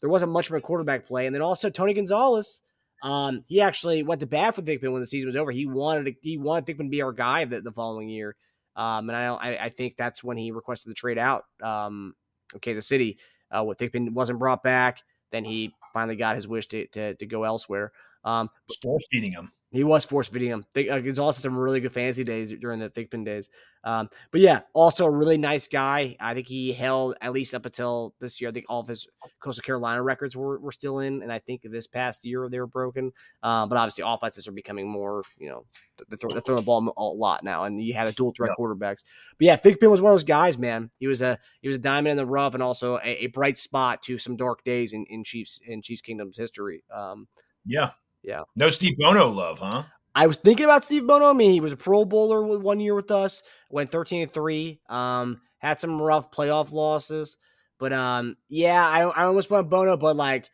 there 0.00 0.10
wasn't 0.10 0.32
much 0.32 0.50
of 0.50 0.56
a 0.56 0.60
quarterback 0.60 1.06
play, 1.06 1.26
and 1.26 1.34
then 1.34 1.42
also 1.42 1.70
Tony 1.70 1.94
Gonzalez. 1.94 2.62
Um, 3.02 3.44
he 3.46 3.60
actually 3.60 4.02
went 4.02 4.20
to 4.20 4.26
bat 4.26 4.56
for 4.56 4.62
Thigpen 4.62 4.90
when 4.90 5.02
the 5.02 5.06
season 5.06 5.28
was 5.28 5.36
over. 5.36 5.52
He 5.52 5.66
wanted 5.66 6.04
to, 6.06 6.12
he 6.22 6.38
wanted 6.38 6.66
Thigpen 6.66 6.86
to 6.86 6.90
be 6.90 7.02
our 7.02 7.12
guy 7.12 7.44
the, 7.44 7.60
the 7.60 7.70
following 7.70 8.08
year. 8.08 8.36
Um, 8.74 9.08
and 9.08 9.16
I, 9.16 9.26
I 9.26 9.64
I 9.64 9.68
think 9.68 9.96
that's 9.96 10.24
when 10.24 10.36
he 10.36 10.50
requested 10.50 10.90
the 10.90 10.94
trade 10.94 11.18
out 11.18 11.44
um, 11.62 12.14
of 12.54 12.60
Kansas 12.62 12.86
City. 12.86 13.18
Uh, 13.50 13.62
what 13.62 13.78
Thigpen 13.78 14.10
wasn't 14.10 14.38
brought 14.38 14.62
back, 14.62 15.02
then 15.30 15.44
he 15.44 15.74
finally 15.92 16.16
got 16.16 16.36
his 16.36 16.48
wish 16.48 16.66
to 16.68 16.86
to, 16.88 17.14
to 17.14 17.26
go 17.26 17.44
elsewhere. 17.44 17.92
Um, 18.24 18.50
Force 18.82 19.06
feeding 19.10 19.32
him. 19.32 19.52
He 19.76 19.84
was 19.84 20.04
force 20.04 20.28
fitting 20.28 20.48
him. 20.48 20.64
Think, 20.74 20.90
uh, 20.90 21.00
he's 21.00 21.18
also 21.18 21.40
some 21.40 21.56
really 21.56 21.80
good 21.80 21.92
fantasy 21.92 22.24
days 22.24 22.52
during 22.52 22.80
the 22.80 22.90
Thigpen 22.90 23.24
days. 23.24 23.48
Um, 23.84 24.08
but 24.32 24.40
yeah, 24.40 24.62
also 24.72 25.06
a 25.06 25.10
really 25.10 25.38
nice 25.38 25.68
guy. 25.68 26.16
I 26.18 26.34
think 26.34 26.48
he 26.48 26.72
held 26.72 27.14
at 27.20 27.32
least 27.32 27.54
up 27.54 27.66
until 27.66 28.14
this 28.20 28.40
year. 28.40 28.50
I 28.50 28.52
think 28.52 28.66
all 28.68 28.80
of 28.80 28.88
his 28.88 29.06
Coastal 29.40 29.62
Carolina 29.62 30.02
records 30.02 30.36
were, 30.36 30.58
were 30.58 30.72
still 30.72 30.98
in, 30.98 31.22
and 31.22 31.32
I 31.32 31.38
think 31.38 31.62
this 31.62 31.86
past 31.86 32.24
year 32.24 32.48
they 32.48 32.58
were 32.58 32.66
broken. 32.66 33.12
Um, 33.44 33.68
but 33.68 33.78
obviously, 33.78 34.02
offenses 34.04 34.48
are 34.48 34.52
becoming 34.52 34.88
more, 34.88 35.22
you 35.38 35.48
know, 35.48 35.62
they're, 36.08 36.18
throw, 36.18 36.30
they're 36.32 36.40
throwing 36.40 36.62
the 36.62 36.64
ball 36.64 36.92
a 36.96 37.02
lot 37.02 37.44
now, 37.44 37.64
and 37.64 37.80
you 37.80 37.94
had 37.94 38.08
a 38.08 38.12
dual 38.12 38.32
threat 38.36 38.50
Yep. 38.50 38.58
quarterbacks. 38.58 39.04
But 39.38 39.46
yeah, 39.46 39.56
Thigpen 39.56 39.90
was 39.90 40.00
one 40.00 40.12
of 40.12 40.14
those 40.14 40.24
guys, 40.24 40.58
man. 40.58 40.90
He 40.98 41.06
was 41.06 41.22
a 41.22 41.38
he 41.60 41.68
was 41.68 41.76
a 41.76 41.80
diamond 41.80 42.10
in 42.12 42.16
the 42.16 42.26
rough, 42.26 42.54
and 42.54 42.62
also 42.62 42.96
a, 42.96 43.24
a 43.24 43.26
bright 43.28 43.58
spot 43.58 44.02
to 44.04 44.18
some 44.18 44.36
dark 44.36 44.64
days 44.64 44.92
in, 44.94 45.04
in 45.10 45.22
Chiefs 45.22 45.60
in 45.64 45.80
Chiefs 45.82 46.02
Kingdom's 46.02 46.38
history. 46.38 46.82
Um, 46.92 47.28
Yeah. 47.64 47.90
Yeah. 48.26 48.42
No 48.56 48.68
Steve 48.68 48.98
Bono 48.98 49.28
love, 49.28 49.60
huh? 49.60 49.84
I 50.14 50.26
was 50.26 50.36
thinking 50.36 50.64
about 50.64 50.84
Steve 50.84 51.06
Bono. 51.06 51.30
I 51.30 51.32
mean, 51.32 51.52
he 51.52 51.60
was 51.60 51.72
a 51.72 51.76
Pro 51.76 52.04
Bowler 52.04 52.42
with 52.42 52.60
one 52.60 52.80
year 52.80 52.94
with 52.94 53.10
us. 53.10 53.42
Went 53.70 53.92
thirteen 53.92 54.22
and 54.22 54.32
three. 54.32 54.80
Um, 54.88 55.40
had 55.58 55.78
some 55.78 56.02
rough 56.02 56.30
playoff 56.32 56.72
losses, 56.72 57.38
but 57.78 57.92
um, 57.92 58.36
yeah, 58.48 58.86
I 58.86 59.02
I 59.02 59.24
almost 59.24 59.50
want 59.50 59.70
Bono, 59.70 59.96
but 59.96 60.16
like, 60.16 60.50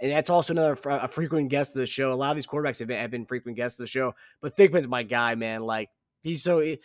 and 0.00 0.12
that's 0.12 0.30
also 0.30 0.52
another 0.52 0.78
a 0.84 1.08
frequent 1.08 1.48
guest 1.48 1.70
of 1.70 1.80
the 1.80 1.86
show. 1.86 2.12
A 2.12 2.14
lot 2.14 2.30
of 2.30 2.36
these 2.36 2.46
quarterbacks 2.46 2.78
have 2.78 2.88
been, 2.88 3.00
have 3.00 3.10
been 3.10 3.26
frequent 3.26 3.56
guests 3.56 3.78
of 3.78 3.84
the 3.84 3.90
show, 3.90 4.14
but 4.40 4.56
Thigpen's 4.56 4.86
my 4.86 5.02
guy, 5.02 5.34
man. 5.34 5.62
Like, 5.62 5.90
he's 6.22 6.42
so. 6.42 6.76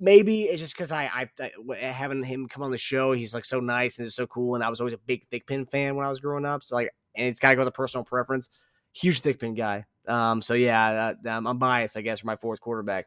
Maybe 0.00 0.44
it's 0.44 0.60
just 0.60 0.74
because 0.74 0.90
I, 0.90 1.04
I, 1.04 1.50
I 1.70 1.76
having 1.76 2.24
him 2.24 2.48
come 2.48 2.62
on 2.62 2.72
the 2.72 2.78
show. 2.78 3.12
He's 3.12 3.32
like 3.32 3.44
so 3.44 3.60
nice 3.60 3.98
and 3.98 4.12
so 4.12 4.26
cool, 4.26 4.54
and 4.54 4.64
I 4.64 4.68
was 4.68 4.80
always 4.80 4.94
a 4.94 4.98
big 4.98 5.28
Thigpen 5.30 5.70
fan 5.70 5.94
when 5.94 6.04
I 6.04 6.10
was 6.10 6.20
growing 6.20 6.44
up. 6.44 6.62
So 6.64 6.74
like, 6.74 6.90
and 7.14 7.28
it's 7.28 7.38
got 7.38 7.50
to 7.50 7.54
go 7.56 7.60
with 7.60 7.68
the 7.68 7.72
personal 7.72 8.04
preference. 8.04 8.48
Huge 8.94 9.20
Thigpen 9.20 9.56
guy. 9.56 9.84
Um, 10.06 10.42
so 10.42 10.54
yeah, 10.54 11.14
uh, 11.24 11.28
I'm 11.28 11.58
biased, 11.58 11.96
I 11.96 12.00
guess, 12.02 12.20
for 12.20 12.26
my 12.26 12.36
fourth 12.36 12.60
quarterback. 12.60 13.06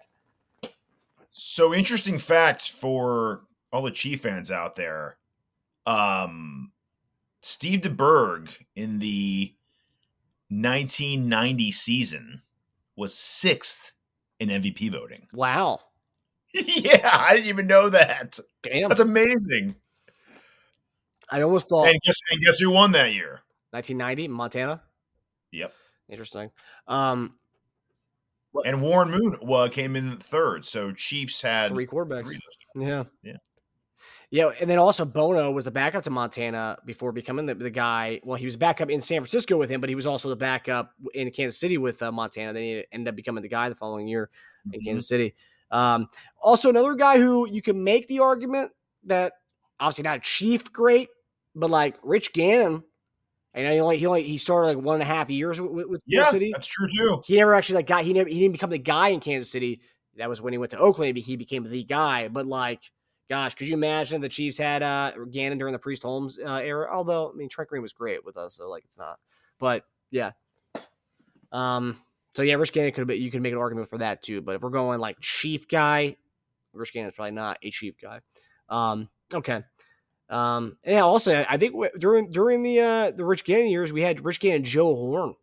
So 1.29 1.73
interesting 1.73 2.17
fact 2.17 2.71
for 2.71 3.41
all 3.71 3.83
the 3.83 3.91
Chief 3.91 4.21
fans 4.21 4.51
out 4.51 4.75
there. 4.75 5.17
Um 5.85 6.71
Steve 7.41 7.81
DeBerg 7.81 8.49
in 8.75 8.99
the 8.99 9.53
1990 10.49 11.71
season 11.71 12.41
was 12.95 13.13
sixth 13.13 13.93
in 14.39 14.49
MVP 14.49 14.91
voting. 14.91 15.27
Wow, 15.33 15.79
yeah, 16.53 17.11
I 17.13 17.35
didn't 17.35 17.49
even 17.49 17.67
know 17.67 17.89
that. 17.89 18.39
damn! 18.63 18.89
That's 18.89 19.01
amazing. 19.01 19.75
I 21.29 21.41
almost 21.41 21.67
thought 21.69 21.87
And 21.87 21.99
guess 22.03 22.15
and 22.31 22.41
guess 22.43 22.59
who 22.59 22.71
won 22.71 22.93
that 22.93 23.13
year? 23.13 23.41
1990 23.71 24.29
Montana. 24.29 24.81
Yep. 25.51 25.73
Interesting. 26.09 26.51
Um, 26.87 27.37
And 28.65 28.81
Warren 28.81 29.11
Moon 29.11 29.69
came 29.69 29.95
in 29.95 30.17
third. 30.17 30.65
So 30.65 30.91
Chiefs 30.91 31.41
had 31.41 31.69
three 31.71 31.85
quarterbacks. 31.87 32.25
three. 32.27 32.39
Yeah. 32.75 33.03
Yeah. 33.23 33.37
Yeah, 34.29 34.51
and 34.59 34.69
then 34.69 34.77
also 34.77 35.05
Bono 35.05 35.51
was 35.51 35.63
the 35.63 35.71
backup 35.71 36.03
to 36.03 36.09
Montana 36.09 36.77
before 36.85 37.13
becoming 37.13 37.45
the, 37.45 37.55
the 37.55 37.69
guy. 37.69 38.19
Well, 38.25 38.35
he 38.35 38.45
was 38.45 38.57
backup 38.57 38.89
in 38.89 38.99
San 38.99 39.21
Francisco 39.21 39.55
with 39.55 39.69
him, 39.69 39.79
but 39.79 39.87
he 39.89 39.95
was 39.95 40.05
also 40.05 40.27
the 40.27 40.35
backup 40.35 40.91
in 41.13 41.31
Kansas 41.31 41.57
City 41.57 41.77
with 41.77 42.01
uh, 42.03 42.11
Montana. 42.11 42.51
Then 42.51 42.61
he 42.63 42.83
ended 42.91 43.07
up 43.07 43.15
becoming 43.15 43.41
the 43.41 43.47
guy 43.47 43.69
the 43.69 43.75
following 43.75 44.05
year 44.05 44.29
in 44.73 44.81
Mhm. 44.81 44.85
Kansas 44.85 45.07
City. 45.07 45.33
Um, 45.71 46.09
also, 46.41 46.69
another 46.69 46.93
guy 46.95 47.17
who 47.19 47.47
you 47.49 47.61
can 47.61 47.81
make 47.85 48.07
the 48.09 48.19
argument 48.19 48.71
that 49.05 49.33
obviously 49.79 50.03
not 50.03 50.17
a 50.17 50.21
chief 50.21 50.73
great, 50.73 51.07
but 51.55 51.69
like 51.69 51.95
Rich 52.03 52.33
Gannon. 52.33 52.83
Know 53.63 53.71
he 53.71 53.79
only 53.79 53.97
he 53.97 54.05
only 54.05 54.23
he 54.23 54.37
started 54.37 54.67
like 54.67 54.77
one 54.77 54.95
and 54.95 55.03
a 55.03 55.05
half 55.05 55.29
years 55.29 55.59
with, 55.59 55.87
with 55.87 56.01
Yeah, 56.05 56.19
Kansas 56.23 56.31
City. 56.33 56.51
that's 56.53 56.67
true 56.67 56.87
too. 56.95 57.21
He 57.25 57.37
never 57.37 57.53
actually 57.55 57.75
like 57.75 57.87
got 57.87 58.03
he 58.03 58.13
never 58.13 58.29
he 58.29 58.39
didn't 58.39 58.51
become 58.53 58.69
the 58.69 58.77
guy 58.77 59.09
in 59.09 59.19
Kansas 59.19 59.51
City. 59.51 59.81
That 60.17 60.29
was 60.29 60.41
when 60.41 60.53
he 60.53 60.57
went 60.57 60.71
to 60.71 60.79
Oakland. 60.79 61.17
He 61.17 61.35
became 61.35 61.69
the 61.69 61.83
guy. 61.83 62.27
But 62.27 62.47
like, 62.47 62.81
gosh, 63.29 63.55
could 63.55 63.67
you 63.67 63.73
imagine 63.75 64.21
the 64.21 64.29
Chiefs 64.29 64.57
had 64.57 64.83
uh 64.83 65.11
Gannon 65.31 65.57
during 65.57 65.73
the 65.73 65.79
Priest 65.79 66.03
Holmes 66.03 66.39
uh, 66.43 66.55
era? 66.55 66.87
Although 66.91 67.31
I 67.31 67.35
mean 67.37 67.49
Trent 67.49 67.69
Green 67.69 67.81
was 67.81 67.93
great 67.93 68.25
with 68.25 68.37
us, 68.37 68.55
so 68.55 68.69
like 68.69 68.83
it's 68.85 68.97
not. 68.97 69.19
But 69.59 69.83
yeah. 70.11 70.31
Um. 71.51 72.01
So 72.35 72.43
yeah, 72.43 72.55
Rich 72.55 72.73
Gannon 72.73 72.91
could 72.91 73.09
have. 73.09 73.17
You 73.17 73.31
could 73.31 73.41
make 73.41 73.53
an 73.53 73.59
argument 73.59 73.89
for 73.89 73.97
that 73.99 74.21
too. 74.21 74.41
But 74.41 74.55
if 74.55 74.61
we're 74.61 74.69
going 74.69 74.99
like 74.99 75.19
Chief 75.19 75.67
guy, 75.67 76.15
Rich 76.73 76.93
Gannon's 76.93 77.15
probably 77.15 77.31
not 77.31 77.57
a 77.63 77.71
Chief 77.71 77.95
guy. 77.99 78.19
Um. 78.69 79.09
Okay. 79.33 79.63
Um. 80.29 80.77
And 80.83 80.95
yeah. 80.95 81.01
Also, 81.01 81.45
I 81.47 81.57
think 81.57 81.75
during 81.99 82.29
during 82.29 82.63
the 82.63 82.79
uh 82.81 83.11
the 83.11 83.25
Rich 83.25 83.45
Gannon 83.45 83.69
years, 83.69 83.93
we 83.93 84.01
had 84.01 84.25
Rich 84.25 84.39
Gannon 84.39 84.57
and 84.57 84.65
Joe 84.65 84.93
Horn. 84.95 85.35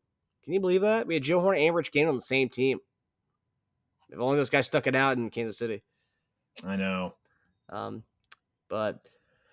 Can 0.45 0.53
you 0.53 0.61
believe 0.61 0.83
that? 0.83 1.07
We 1.07 1.15
had 1.15 1.23
Joe 1.23 1.41
Horn 1.41 1.57
and 1.57 1.75
Rich 1.75 1.93
Gannon 1.93 2.11
on 2.11 2.15
the 2.17 2.21
same 2.21 2.49
team. 2.49 2.81
If 4.11 4.19
only 4.19 4.37
those 4.37 4.51
guys 4.51 4.67
stuck 4.67 4.87
it 4.87 4.95
out 4.95 5.17
in 5.17 5.31
Kansas 5.31 5.59
City. 5.59 5.83
I 6.65 6.77
know. 6.77 7.15
Um, 7.71 8.05
but 8.69 9.01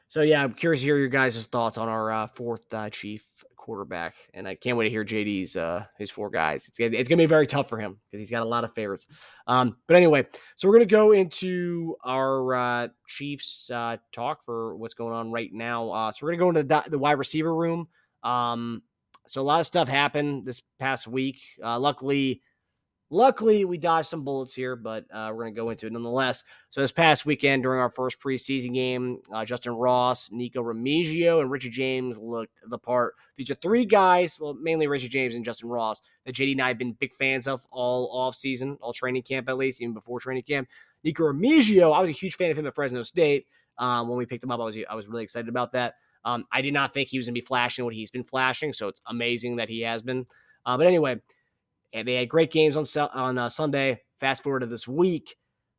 so 0.10 0.22
yeah, 0.22 0.44
I'm 0.44 0.54
curious 0.54 0.82
to 0.82 0.86
hear 0.86 0.98
your 0.98 1.08
guys' 1.08 1.46
thoughts 1.46 1.78
on 1.78 1.88
our 1.88 2.12
uh, 2.12 2.28
fourth 2.28 2.72
uh, 2.74 2.90
chief 2.90 3.24
quarterback, 3.72 4.16
and 4.34 4.46
I 4.46 4.56
can't 4.56 4.78
wait 4.78 4.84
to 4.84 4.90
hear 4.90 5.06
JD's 5.06 5.56
uh, 5.56 5.86
his 5.98 6.12
four 6.12 6.30
guys. 6.30 6.68
It's 6.68 6.78
it's 6.78 7.08
gonna 7.08 7.22
be 7.22 7.26
very 7.26 7.48
tough 7.48 7.70
for 7.70 7.78
him 7.78 7.98
because 8.12 8.22
he's 8.22 8.30
got 8.30 8.44
a 8.44 8.50
lot 8.50 8.66
of 8.66 8.74
favorites. 8.74 9.08
Um, 9.48 9.78
but 9.88 9.96
anyway, 9.96 10.28
so 10.58 10.68
we're 10.68 10.74
gonna 10.76 10.86
go 10.88 11.14
into 11.14 11.96
our 12.04 12.54
uh, 12.54 12.88
Chiefs 13.08 13.72
uh, 13.74 13.96
talk 14.12 14.44
for 14.44 14.76
what's 14.76 14.94
going 14.94 15.14
on 15.14 15.32
right 15.32 15.54
now. 15.54 15.90
Uh, 15.90 16.12
so 16.12 16.26
we're 16.26 16.36
gonna 16.36 16.40
go 16.40 16.50
into 16.50 16.64
the, 16.64 16.90
the 16.90 17.00
wide 17.00 17.18
receiver 17.18 17.56
room. 17.56 17.88
Um, 18.24 18.84
so 19.26 19.42
a 19.42 19.44
lot 19.44 19.62
of 19.62 19.66
stuff 19.66 19.88
happened 19.88 20.46
this 20.46 20.62
past 20.78 21.08
week. 21.08 21.40
Uh, 21.64 21.80
luckily, 21.80 22.42
luckily 23.12 23.66
we 23.66 23.78
dodged 23.78 24.08
some 24.08 24.24
bullets 24.24 24.56
here, 24.56 24.76
but 24.76 25.06
uh, 25.14 25.32
we're 25.32 25.44
gonna 25.44 25.56
go 25.56 25.70
into 25.70 25.86
it 25.86 25.94
nonetheless. 25.94 26.44
So 26.70 26.82
this 26.82 26.92
past 26.92 27.26
weekend 27.26 27.62
during 27.62 27.80
our 27.80 27.92
first 27.92 28.20
preseason 28.20 28.74
game, 28.74 29.20
uh, 29.32 29.46
Justin 29.46 29.74
Ross, 29.74 30.30
Nikko 30.32 30.64
Remigio, 30.64 31.42
and 31.42 31.52
Richie 31.52 31.70
James 31.70 32.18
looked 32.18 32.60
the 32.66 32.80
part. 32.80 33.14
These 33.36 33.52
are 33.52 33.56
three 33.56 33.86
guys, 33.86 34.40
well, 34.40 34.56
mainly 34.56 34.88
Richie 34.88 35.10
James 35.10 35.36
and 35.36 35.46
Justin 35.46 35.70
Ross, 35.70 36.02
that 36.26 36.34
JD 36.34 36.54
and 36.54 36.62
I 36.62 36.70
have 36.70 36.80
been 36.80 36.94
big 36.94 37.14
fans 37.14 37.48
of 37.48 37.68
all 37.70 38.10
off 38.12 38.36
season, 38.36 38.78
all 38.82 38.94
training 38.94 39.24
camp 39.24 39.48
at 39.50 39.58
least, 39.58 39.82
even 39.82 39.94
before 39.94 40.20
training 40.20 40.44
camp. 40.44 40.68
Nikko 41.04 41.24
Remigio, 41.26 41.96
I 41.96 42.00
was 42.00 42.10
a 42.10 42.14
huge 42.14 42.36
fan 42.36 42.50
of 42.50 42.58
him 42.58 42.66
at 42.66 42.74
Fresno 42.74 43.04
State. 43.04 43.46
Um, 43.78 44.08
when 44.08 44.18
we 44.18 44.26
picked 44.26 44.44
him 44.44 44.52
up, 44.52 44.60
I 44.60 44.64
was 44.64 44.78
I 44.90 44.96
was 44.96 45.08
really 45.08 45.24
excited 45.24 45.50
about 45.50 45.74
that. 45.74 45.96
Um, 46.24 46.46
I 46.52 46.62
did 46.62 46.74
not 46.74 46.94
think 46.94 47.10
he 47.10 47.18
was 47.18 47.26
going 47.26 47.34
to 47.34 47.42
be 47.42 47.46
flashing 47.46 47.84
what 47.84 47.96
he's 47.96 48.12
been 48.12 48.24
flashing, 48.24 48.74
so 48.74 48.88
it's 48.88 49.02
amazing 49.08 49.56
that 49.56 49.70
he 49.70 49.82
has 49.82 50.02
been. 50.02 50.28
Uh, 50.66 50.78
but 50.78 50.86
anyway, 50.86 51.16
and 51.94 52.08
they 52.08 52.16
had 52.16 52.30
great 52.30 52.52
games 52.52 52.76
on 52.78 52.86
on 53.14 53.38
uh, 53.38 53.50
Sunday. 53.50 54.02
Fast 54.20 54.44
forward 54.44 54.60
to 54.62 54.66
this 54.68 54.88
week, 54.88 55.36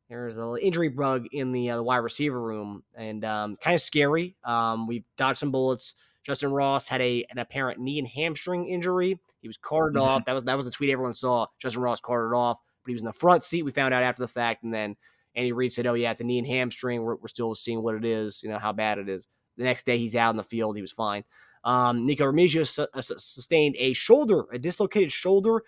there's 0.09 0.35
a 0.35 0.39
little 0.39 0.55
injury 0.61 0.89
bug 0.89 1.27
in 1.31 1.51
the, 1.53 1.69
uh, 1.69 1.77
the 1.77 1.83
wide 1.83 1.97
receiver 1.97 2.41
room, 2.41 2.83
and 2.95 3.23
um, 3.23 3.55
kind 3.55 3.73
of 3.75 3.81
scary. 3.81 4.35
Um, 4.43 4.85
we've 4.87 5.05
dodged 5.17 5.39
some 5.39 5.51
bullets. 5.51 5.95
Justin 6.23 6.51
Ross 6.51 6.87
had 6.87 7.01
a 7.01 7.25
an 7.31 7.37
apparent 7.37 7.79
knee 7.79 7.99
and 7.99 8.07
hamstring 8.07 8.67
injury. 8.67 9.19
He 9.41 9.47
was 9.47 9.57
carted 9.57 9.99
Mhm. 9.99 10.05
off. 10.05 10.25
That 10.25 10.33
was 10.33 10.43
that 10.45 10.55
was 10.57 10.65
the 10.65 10.71
tweet 10.71 10.89
everyone 10.89 11.13
saw. 11.13 11.47
Justin 11.59 11.81
Ross 11.81 11.99
carted 11.99 12.35
off, 12.35 12.59
but 12.83 12.89
he 12.89 12.93
was 12.93 13.01
in 13.01 13.05
the 13.07 13.13
front 13.13 13.43
seat. 13.43 13.63
We 13.63 13.71
found 13.71 13.93
out 13.93 14.03
after 14.03 14.21
the 14.21 14.27
fact, 14.27 14.63
and 14.63 14.73
then 14.73 14.95
Andy 15.35 15.51
Reid 15.51 15.73
said, 15.73 15.87
"Oh 15.87 15.93
yeah, 15.95 16.11
it's 16.11 16.21
a 16.21 16.23
knee 16.23 16.37
and 16.37 16.47
hamstring. 16.47 17.01
We're, 17.03 17.15
we're 17.15 17.27
still 17.27 17.55
seeing 17.55 17.81
what 17.83 17.95
it 17.95 18.05
is. 18.05 18.41
You 18.43 18.49
know 18.49 18.59
how 18.59 18.71
bad 18.71 18.99
it 18.99 19.09
is." 19.09 19.27
The 19.57 19.63
next 19.63 19.85
day, 19.85 19.97
he's 19.97 20.15
out 20.15 20.29
in 20.31 20.37
the 20.37 20.43
field. 20.43 20.75
He 20.75 20.81
was 20.81 20.91
fine. 20.91 21.23
Um, 21.65 22.05
Nikko 22.05 22.25
Remigio 22.31 22.67
su- 22.67 22.87
uh, 22.93 23.01
su- 23.01 23.17
sustained 23.17 23.75
a 23.77 23.93
shoulder, 23.93 24.43
a 24.51 24.59
dislocated 24.59 25.11
shoulder, 25.11 25.63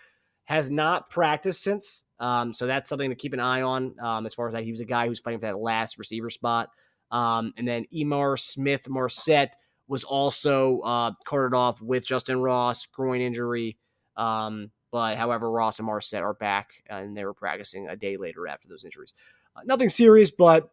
has 0.46 0.70
not 0.70 1.10
practiced 1.10 1.62
since. 1.62 2.04
Um, 2.18 2.54
so 2.54 2.66
that's 2.66 2.88
something 2.88 3.10
to 3.10 3.16
keep 3.16 3.34
an 3.34 3.40
eye 3.40 3.62
on. 3.62 3.94
Um, 4.00 4.26
as 4.26 4.34
far 4.34 4.48
as 4.48 4.54
that, 4.54 4.64
he 4.64 4.70
was 4.70 4.80
a 4.80 4.86
guy 4.86 5.06
who's 5.06 5.20
fighting 5.20 5.40
for 5.40 5.46
that 5.46 5.58
last 5.58 5.98
receiver 5.98 6.30
spot. 6.30 6.70
Um, 7.10 7.52
and 7.56 7.68
then 7.68 7.84
Ihmir 7.94 8.38
Smith-Marsette 8.38 9.54
was 9.88 10.04
also 10.04 10.80
uh, 10.80 11.12
carted 11.24 11.54
off 11.54 11.82
with 11.82 12.06
Justin 12.06 12.40
Ross, 12.40 12.86
groin 12.86 13.20
injury. 13.20 13.76
Um, 14.16 14.70
but 14.90 15.16
however, 15.16 15.50
Ross 15.50 15.78
and 15.78 15.86
Marsette 15.86 16.22
are 16.22 16.34
back 16.34 16.70
and 16.88 17.16
they 17.16 17.24
were 17.24 17.34
practicing 17.34 17.88
a 17.88 17.96
day 17.96 18.16
later 18.16 18.46
after 18.48 18.68
those 18.68 18.84
injuries. 18.84 19.14
Uh, 19.54 19.60
nothing 19.64 19.88
serious, 19.88 20.30
but 20.30 20.70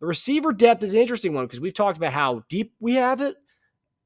the 0.00 0.06
receiver 0.06 0.52
depth 0.52 0.82
is 0.82 0.94
an 0.94 1.00
interesting 1.00 1.34
one 1.34 1.44
because 1.44 1.60
we've 1.60 1.74
talked 1.74 1.98
about 1.98 2.12
how 2.12 2.42
deep 2.48 2.72
we 2.80 2.94
have 2.94 3.20
it 3.20 3.36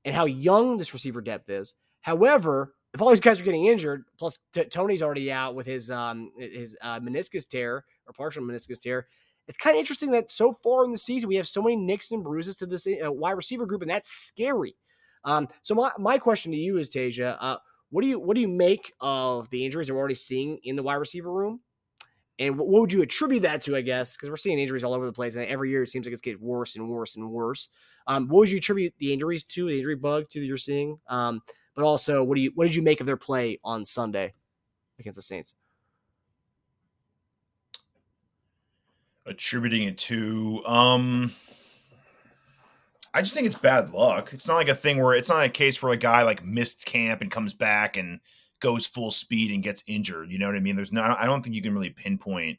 and 0.05 0.15
how 0.15 0.27
young 0.27 0.77
this 0.77 0.93
receiver 0.93 1.21
depth 1.21 1.49
is. 1.49 1.75
However, 2.01 2.74
if 2.95 3.03
all 3.03 3.11
these 3.11 3.21
guys 3.21 3.41
are 3.41 3.45
getting 3.45 3.67
injured, 3.67 4.05
plus 4.19 4.39
t- 4.53 4.65
Tony's 4.65 5.03
already 5.03 5.31
out 5.31 5.57
with 5.57 5.67
his 5.67 5.91
um 5.91 6.31
his 6.39 6.77
uh, 6.81 7.01
meniscus 7.01 7.47
tear 7.47 7.85
or 8.07 8.13
partial 8.17 8.43
meniscus 8.43 8.81
tear, 8.81 9.09
it's 9.49 9.59
kind 9.59 9.75
of 9.75 9.81
interesting 9.81 10.13
that 10.13 10.31
so 10.31 10.55
far 10.63 10.85
in 10.85 10.93
the 10.93 10.99
season 10.99 11.29
we 11.29 11.37
have 11.37 11.49
so 11.49 11.61
many 11.61 11.77
nicks 11.77 12.13
and 12.13 12.23
bruises 12.23 12.57
to 12.57 12.67
this 12.67 12.87
uh, 12.87 13.13
wide 13.13 13.33
receiver 13.33 13.67
group, 13.67 13.83
and 13.83 13.91
that's 13.91 14.11
scary. 14.11 14.77
Um, 15.25 15.49
so 15.63 15.75
my, 15.75 15.91
my 15.99 16.19
question 16.19 16.53
to 16.53 16.59
you 16.59 16.79
is, 16.79 16.89
Tasia, 16.89 17.37
uh, 17.41 17.57
what 17.91 18.03
do 18.03 18.09
you 18.09 18.21
what 18.21 18.37
do 18.37 18.41
you 18.41 18.49
make 18.49 18.93
of 19.01 19.51
the 19.51 19.65
injuries 19.65 19.91
we're 19.91 19.99
already 19.99 20.15
seeing 20.15 20.59
in 20.63 20.77
the 20.77 20.83
wide 20.83 20.95
receiver 20.95 21.33
room? 21.33 21.61
And 22.39 22.59
what, 22.59 22.69
what 22.69 22.81
would 22.81 22.93
you 22.93 23.03
attribute 23.03 23.43
that 23.43 23.63
to? 23.65 23.77
I 23.77 23.81
guess 23.81 24.13
because 24.13 24.31
we're 24.31 24.37
seeing 24.37 24.59
injuries 24.59 24.85
all 24.85 24.95
over 24.95 25.07
the 25.07 25.13
place, 25.13 25.35
and 25.35 25.47
every 25.47 25.71
year 25.71 25.83
it 25.83 25.91
seems 25.91 26.07
like 26.07 26.13
it's 26.13 26.23
getting 26.23 26.45
worse 26.45 26.77
and 26.77 26.89
worse 26.89 27.17
and 27.17 27.29
worse. 27.29 27.69
Um, 28.07 28.29
what 28.29 28.41
would 28.41 28.51
you 28.51 28.59
attribute 28.59 28.95
the 28.99 29.13
injuries 29.13 29.43
to, 29.45 29.67
the 29.67 29.79
injury 29.79 29.97
bug 29.97 30.29
to 30.31 30.41
that 30.41 30.47
you're 30.47 30.57
seeing? 30.59 30.99
Um, 31.09 31.41
but 31.75 31.85
also 31.85 32.23
what 32.23 32.37
do 32.37 32.41
you 32.41 32.53
what 32.55 32.65
did 32.65 32.75
you 32.75 32.83
make 32.83 33.01
of 33.01 33.07
their 33.07 33.17
play 33.17 33.59
on 33.65 33.85
Sunday 33.85 34.35
against 34.99 35.17
the 35.17 35.23
Saints? 35.23 35.55
Attributing 39.27 39.85
it 39.85 39.99
to 39.99 40.63
um 40.67 41.33
I 43.13 43.23
just 43.23 43.35
think 43.35 43.47
it's 43.47 43.55
bad 43.55 43.91
luck. 43.91 44.33
It's 44.33 44.49
not 44.49 44.57
like 44.57 44.69
a 44.69 44.75
thing 44.75 44.99
where 44.99 45.15
it's 45.15 45.29
not 45.29 45.45
a 45.45 45.49
case 45.49 45.81
where 45.81 45.93
a 45.93 45.97
guy 45.97 46.23
like 46.23 46.45
missed 46.45 46.85
camp 46.85 47.21
and 47.21 47.31
comes 47.31 47.55
back 47.55 47.97
and 47.97 48.19
goes 48.59 48.87
full 48.87 49.13
speed 49.13 49.53
and 49.53 49.63
gets 49.63 49.85
injured. 49.87 50.33
You 50.33 50.39
know 50.39 50.47
what 50.47 50.57
I 50.57 50.61
mean? 50.61 50.77
There's 50.77 50.93
no 50.93 51.03
I 51.03 51.27
don't 51.27 51.43
think 51.43 51.55
you 51.55 51.63
can 51.63 51.75
really 51.75 51.91
pinpoint 51.91 52.59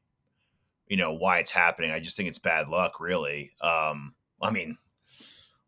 you 0.88 0.98
know 0.98 1.14
why 1.14 1.40
it's 1.40 1.52
happening. 1.52 1.92
I 1.92 2.00
just 2.00 2.16
think 2.16 2.30
it's 2.30 2.40
bad 2.40 2.68
luck 2.68 3.00
really. 3.00 3.52
Um 3.62 4.14
I 4.42 4.52
mean 4.52 4.78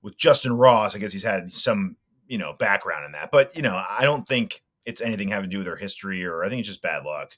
with 0.01 0.17
Justin 0.17 0.53
Ross, 0.53 0.95
I 0.95 0.99
guess 0.99 1.11
he's 1.11 1.23
had 1.23 1.51
some 1.51 1.97
you 2.27 2.37
know, 2.37 2.53
background 2.53 3.05
in 3.05 3.11
that. 3.13 3.31
But, 3.31 3.55
you 3.55 3.61
know, 3.61 3.81
I 3.89 4.03
don't 4.03 4.27
think 4.27 4.61
it's 4.85 5.01
anything 5.01 5.29
having 5.29 5.49
to 5.49 5.53
do 5.53 5.57
with 5.59 5.67
their 5.67 5.75
history 5.75 6.25
or 6.25 6.43
I 6.43 6.49
think 6.49 6.59
it's 6.59 6.69
just 6.69 6.81
bad 6.81 7.03
luck. 7.03 7.37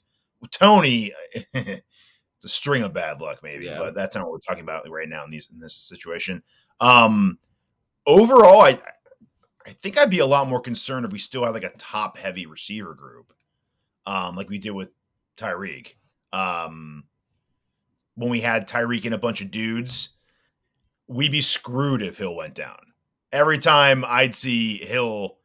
Tony, 0.50 1.12
it's 1.54 1.82
a 2.44 2.48
string 2.48 2.82
of 2.82 2.92
bad 2.92 3.20
luck, 3.20 3.40
maybe, 3.42 3.66
Yeah. 3.66 3.78
but 3.78 3.94
that's 3.94 4.16
not 4.16 4.24
what 4.24 4.32
we're 4.32 4.38
talking 4.38 4.62
about 4.62 4.88
right 4.88 5.08
now 5.08 5.24
in 5.24 5.30
these 5.30 5.50
in 5.52 5.58
this 5.60 5.74
situation. 5.74 6.42
Um 6.80 7.38
overall, 8.06 8.62
I 8.62 8.78
I 9.66 9.70
think 9.82 9.98
I'd 9.98 10.10
be 10.10 10.20
a 10.20 10.26
lot 10.26 10.48
more 10.48 10.60
concerned 10.60 11.04
if 11.04 11.12
we 11.12 11.18
still 11.18 11.44
had 11.44 11.52
like 11.54 11.64
a 11.64 11.76
top 11.76 12.16
heavy 12.16 12.46
receiver 12.46 12.94
group, 12.94 13.32
um, 14.06 14.34
like 14.34 14.48
we 14.48 14.58
did 14.58 14.70
with 14.70 14.94
Tyreek. 15.36 15.94
Um, 16.32 17.04
when 18.14 18.30
we 18.30 18.40
had 18.40 18.66
Tyreek 18.66 19.04
and 19.04 19.14
a 19.14 19.18
bunch 19.18 19.42
of 19.42 19.50
dudes, 19.50 20.16
we'd 21.08 21.30
be 21.30 21.42
screwed 21.42 22.02
if 22.02 22.16
Hill 22.16 22.34
went 22.34 22.54
down. 22.54 22.78
Every 23.32 23.58
time 23.58 24.04
I'd 24.06 24.34
see 24.34 24.78
Hill 24.78 25.38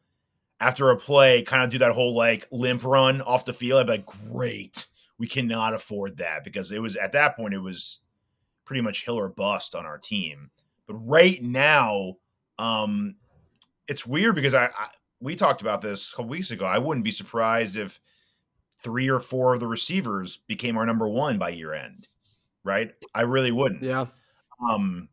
after 0.60 0.90
a 0.90 0.98
play 0.98 1.44
kind 1.44 1.64
of 1.64 1.70
do 1.70 1.78
that 1.80 1.92
whole 1.92 2.16
like 2.16 2.48
limp 2.52 2.84
run 2.84 3.22
off 3.22 3.46
the 3.46 3.54
field, 3.54 3.80
I'd 3.80 3.86
be 3.88 3.92
like, 3.92 4.06
great. 4.06 4.86
We 5.18 5.28
cannot 5.28 5.74
afford 5.74 6.18
that 6.18 6.44
because 6.44 6.72
it 6.72 6.82
was 6.82 6.96
at 6.96 7.14
that 7.14 7.36
point, 7.36 7.54
it 7.54 7.60
was 7.60 8.00
pretty 8.66 8.82
much 8.82 9.06
Hill 9.06 9.18
or 9.18 9.30
bust 9.30 9.76
on 9.76 9.86
our 9.86 9.98
team. 9.98 10.50
But 10.88 10.96
right 10.96 11.42
now, 11.42 12.16
um, 12.60 13.16
it's 13.88 14.06
weird 14.06 14.36
because 14.36 14.54
I, 14.54 14.66
I 14.66 14.88
we 15.20 15.36
talked 15.36 15.62
about 15.62 15.82
this 15.82 16.12
a 16.12 16.16
couple 16.16 16.30
weeks 16.30 16.52
ago. 16.52 16.66
I 16.66 16.78
wouldn't 16.78 17.06
be 17.06 17.12
surprised 17.12 17.78
if 17.78 18.00
three 18.84 19.10
or 19.10 19.20
four 19.20 19.54
of 19.54 19.60
the 19.60 19.68
receivers 19.68 20.38
became 20.38 20.78
our 20.78 20.86
number 20.86 21.08
one 21.08 21.38
by 21.38 21.50
year 21.50 21.74
end. 21.74 22.08
Right? 22.64 22.92
I 23.14 23.22
really 23.22 23.52
wouldn't. 23.52 23.84
Yeah. 23.84 24.08
Um, 24.70 25.10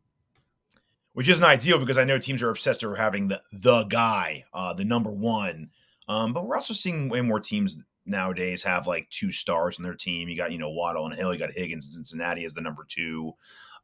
which 1.13 1.29
isn't 1.29 1.45
ideal 1.45 1.79
because 1.79 1.97
I 1.97 2.03
know 2.03 2.17
teams 2.17 2.43
are 2.43 2.49
obsessed 2.49 2.83
over 2.83 2.95
having 2.95 3.27
the 3.27 3.41
the 3.51 3.83
guy, 3.85 4.45
uh, 4.53 4.73
the 4.73 4.85
number 4.85 5.11
one. 5.11 5.69
Um, 6.07 6.33
but 6.33 6.45
we're 6.45 6.55
also 6.55 6.73
seeing 6.73 7.09
way 7.09 7.21
more 7.21 7.39
teams 7.39 7.79
nowadays 8.05 8.63
have 8.63 8.87
like 8.87 9.09
two 9.09 9.31
stars 9.31 9.77
in 9.77 9.83
their 9.83 9.95
team. 9.95 10.27
You 10.27 10.35
got 10.35 10.51
you 10.51 10.57
know 10.57 10.69
Waddle 10.69 11.05
and 11.05 11.15
Hill. 11.15 11.33
You 11.33 11.39
got 11.39 11.51
Higgins 11.51 11.87
in 11.87 11.93
Cincinnati 11.93 12.45
as 12.45 12.53
the 12.53 12.61
number 12.61 12.85
two. 12.87 13.33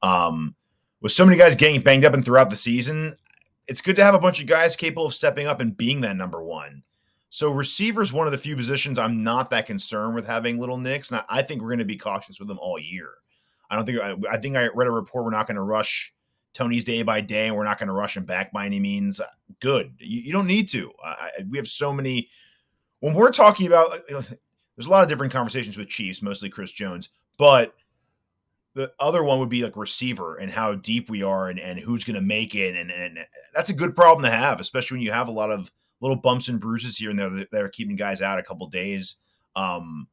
Um, 0.02 0.56
with 1.02 1.12
so 1.12 1.26
many 1.26 1.38
guys 1.38 1.56
getting 1.56 1.82
banged 1.82 2.06
up 2.06 2.14
and 2.14 2.26
throughout 2.26 2.50
the 2.50 2.56
season, 2.56 3.16
it's 3.68 3.82
good 3.82 3.96
to 3.96 4.04
have 4.04 4.16
a 4.16 4.20
bunch 4.20 4.42
of 4.42 4.48
guys 4.48 4.76
capable 4.76 5.06
of 5.06 5.14
stepping 5.14 5.48
up 5.48 5.60
and 5.60 5.78
being 5.78 6.02
that 6.02 6.18
number 6.18 6.44
one. 6.44 6.84
So 7.30 7.52
receiver's 7.52 8.12
one 8.12 8.26
of 8.26 8.32
the 8.32 8.40
few 8.40 8.56
positions 8.56 8.98
I'm 8.98 9.24
not 9.24 9.52
that 9.52 9.68
concerned 9.68 10.16
with 10.16 10.26
having 10.26 10.60
little 10.60 10.78
nicks, 10.78 11.12
and 11.12 11.20
I, 11.20 11.40
I 11.40 11.42
think 11.44 11.62
we're 11.62 11.70
going 11.70 11.80
to 11.80 11.86
be 11.86 11.98
cautious 11.98 12.40
with 12.40 12.48
them 12.48 12.60
all 12.60 12.80
year. 12.80 13.12
I 13.70 13.76
don't 13.76 13.86
think 13.86 14.00
I, 14.00 14.16
I 14.32 14.38
think 14.38 14.58
I 14.58 14.70
read 14.74 14.88
a 14.88 14.92
report 14.92 15.26
we're 15.26 15.32
not 15.32 15.46
going 15.46 15.56
to 15.56 15.62
rush 15.62 16.12
Tony's 16.60 16.84
day 16.84 17.04
by 17.04 17.22
day, 17.22 17.48
and 17.48 17.56
we're 17.56 17.64
not 17.64 17.80
going 17.80 17.88
to 17.88 17.94
rush 17.94 18.18
him 18.18 18.26
back 18.26 18.52
by 18.52 18.66
any 18.66 18.82
means. 18.82 19.22
Good, 19.62 19.94
you, 19.98 20.24
you 20.24 20.34
don't 20.34 20.46
need 20.46 20.68
to. 20.70 20.92
We 21.50 21.58
have 21.58 21.70
so 21.70 21.94
many. 21.94 22.28
When 23.00 23.14
we're 23.14 23.32
talking 23.32 23.66
about, 23.66 23.94
there's 24.10 24.86
a 24.86 24.90
lot 24.90 25.04
of 25.04 25.08
different 25.08 25.32
conversations 25.32 25.78
with 25.78 25.88
Chiefs, 25.88 26.22
mostly 26.22 26.50
Chris 26.50 26.74
Jones, 26.74 27.08
but 27.38 27.76
the 28.74 28.92
other 29.00 29.24
one 29.24 29.40
would 29.40 29.50
be 29.50 29.64
like 29.64 29.78
receiver 29.78 30.36
and 30.36 30.52
how 30.52 30.76
deep 30.76 31.10
we 31.10 31.24
are 31.24 31.50
and, 31.50 31.62
and 31.62 31.80
who's 31.80 32.04
going 32.04 32.16
to 32.16 32.22
make 32.22 32.56
it, 32.56 32.76
and, 32.76 32.92
and 32.92 33.20
that's 33.56 33.70
a 33.70 33.74
good 33.74 33.96
problem 33.96 34.26
to 34.26 34.30
have, 34.30 34.60
especially 34.60 34.98
when 34.98 35.06
you 35.06 35.14
have 35.14 35.30
a 35.30 35.32
lot 35.32 35.52
of 35.52 35.72
little 36.02 36.18
bumps 36.18 36.50
and 36.50 36.60
bruises 36.60 36.98
here 36.98 37.10
and 37.10 37.18
there 37.18 37.30
that 37.30 37.64
are 37.64 37.70
keeping 37.70 37.96
guys 37.96 38.22
out 38.22 38.38
a 38.38 38.44
couple 38.44 38.68
days. 38.68 39.16
Um, 39.56 40.10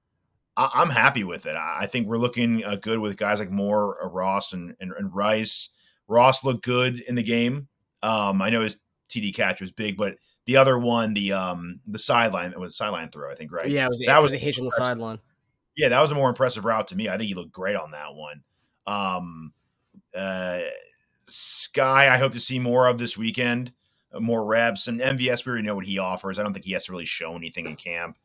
I, 0.57 0.71
I'm 0.75 0.91
happy 0.91 1.25
with 1.25 1.47
it. 1.47 1.57
I, 1.57 1.79
I 1.81 1.87
think 1.87 2.07
we're 2.07 2.19
looking 2.19 2.65
uh, 2.65 2.77
good 2.77 3.01
with 3.01 3.17
guys 3.17 3.41
like 3.41 3.51
Moore, 3.51 4.03
uh, 4.03 4.09
Ross, 4.09 4.53
and, 4.53 4.77
and 4.79 4.93
and 4.93 5.13
Rice. 5.13 5.71
Ross 6.09 6.45
looked 6.45 6.65
good 6.65 7.01
in 7.01 7.15
the 7.15 7.23
game. 7.23 7.69
Um, 8.03 8.41
I 8.41 8.51
know 8.51 8.63
his 8.63 8.81
TD 9.09 9.35
catch 9.35 9.61
was 9.61 9.73
big, 9.73 9.97
but 9.97 10.17
the 10.47 10.57
other 10.57 10.79
one, 10.79 11.15
the 11.15 11.33
um 11.33 11.81
the 11.87 11.99
sideline, 11.99 12.53
it 12.53 12.61
was 12.61 12.73
a 12.73 12.77
sideline 12.77 13.09
throw, 13.09 13.31
I 13.31 13.35
think, 13.35 13.53
right? 13.53 13.69
Yeah, 13.69 13.87
it 13.87 13.91
was, 13.91 14.03
That 14.07 14.19
it 14.19 14.23
was 14.23 14.33
was 14.33 14.41
a 14.41 14.45
hitch 14.45 14.59
on 14.59 14.65
the 14.65 14.71
sideline. 14.73 15.19
Yeah, 15.77 15.89
that 15.91 16.01
was 16.01 16.11
a 16.11 16.15
more 16.15 16.29
impressive 16.29 16.65
route 16.65 16.89
to 16.89 16.97
me. 16.97 17.09
I 17.09 17.19
think 17.19 17.29
he 17.29 17.35
looked 17.35 17.53
great 17.53 17.77
on 17.77 17.91
that 17.91 18.15
one. 18.15 18.43
Um, 18.87 19.53
uh, 20.17 20.61
Sky, 21.27 22.13
I 22.13 22.17
hope 22.17 22.33
to 22.33 22.41
see 22.41 22.59
more 22.59 22.87
of 22.87 22.99
this 22.99 23.19
weekend, 23.19 23.73
uh, 24.15 24.21
more 24.21 24.45
reps, 24.45 24.87
and 24.87 25.01
MVS. 25.01 25.45
We 25.45 25.51
already 25.51 25.67
know 25.67 25.75
what 25.75 25.85
he 25.85 25.99
offers. 25.99 26.39
I 26.39 26.43
don't 26.43 26.53
think 26.53 26.65
he 26.65 26.73
has 26.73 26.85
to 26.85 26.93
really 26.93 27.05
show 27.05 27.35
anything 27.35 27.67
in 27.67 27.77
camp 27.77 28.17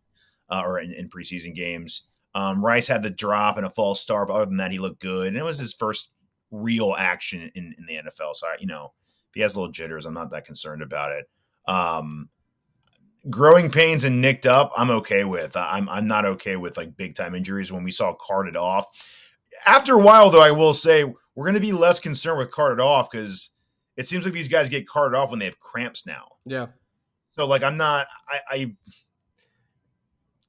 uh, 0.49 0.61
or 0.63 0.79
in, 0.79 0.93
in 0.93 1.09
preseason 1.09 1.55
games. 1.55 2.07
Um, 2.33 2.63
Rice 2.63 2.87
had 2.87 3.03
the 3.03 3.09
drop 3.09 3.57
and 3.57 3.65
a 3.65 3.69
false 3.69 3.99
start, 3.99 4.29
but 4.29 4.35
other 4.35 4.45
than 4.45 4.57
that, 4.57 4.71
he 4.71 4.79
looked 4.79 5.01
good, 5.01 5.27
and 5.27 5.37
it 5.37 5.43
was 5.43 5.59
his 5.59 5.73
first 5.73 6.11
real 6.51 6.95
action 6.97 7.51
in, 7.55 7.75
in 7.77 7.85
the 7.85 7.95
NFL. 7.95 8.35
So, 8.35 8.47
I, 8.47 8.57
you 8.59 8.67
know, 8.67 8.93
if 9.29 9.35
he 9.35 9.41
has 9.41 9.55
little 9.55 9.71
jitters, 9.71 10.05
I'm 10.05 10.13
not 10.13 10.31
that 10.31 10.45
concerned 10.45 10.81
about 10.81 11.11
it. 11.11 11.29
Um, 11.67 12.29
growing 13.29 13.69
pains 13.69 14.03
and 14.03 14.21
nicked 14.21 14.45
up, 14.45 14.71
I'm 14.75 14.89
okay 14.91 15.23
with. 15.23 15.55
I'm 15.55 15.87
I'm 15.89 16.07
not 16.07 16.25
okay 16.25 16.55
with 16.55 16.77
like 16.77 16.97
big 16.97 17.15
time 17.15 17.35
injuries 17.35 17.71
when 17.71 17.83
we 17.83 17.91
saw 17.91 18.13
carted 18.13 18.57
off. 18.57 18.85
After 19.65 19.93
a 19.95 19.99
while, 19.99 20.29
though, 20.29 20.41
I 20.41 20.51
will 20.51 20.73
say 20.73 21.03
we're 21.35 21.45
going 21.45 21.55
to 21.55 21.61
be 21.61 21.73
less 21.73 21.99
concerned 21.99 22.37
with 22.37 22.51
carted 22.51 22.79
off 22.79 23.09
because 23.09 23.49
it 23.97 24.07
seems 24.07 24.25
like 24.25 24.33
these 24.33 24.47
guys 24.47 24.69
get 24.69 24.87
carted 24.87 25.17
off 25.17 25.29
when 25.29 25.39
they 25.39 25.45
have 25.45 25.59
cramps 25.59 26.05
now. 26.05 26.27
Yeah. 26.45 26.67
So 27.35 27.45
like 27.45 27.63
I'm 27.63 27.77
not 27.77 28.07
I, 28.29 28.39
I 28.49 28.75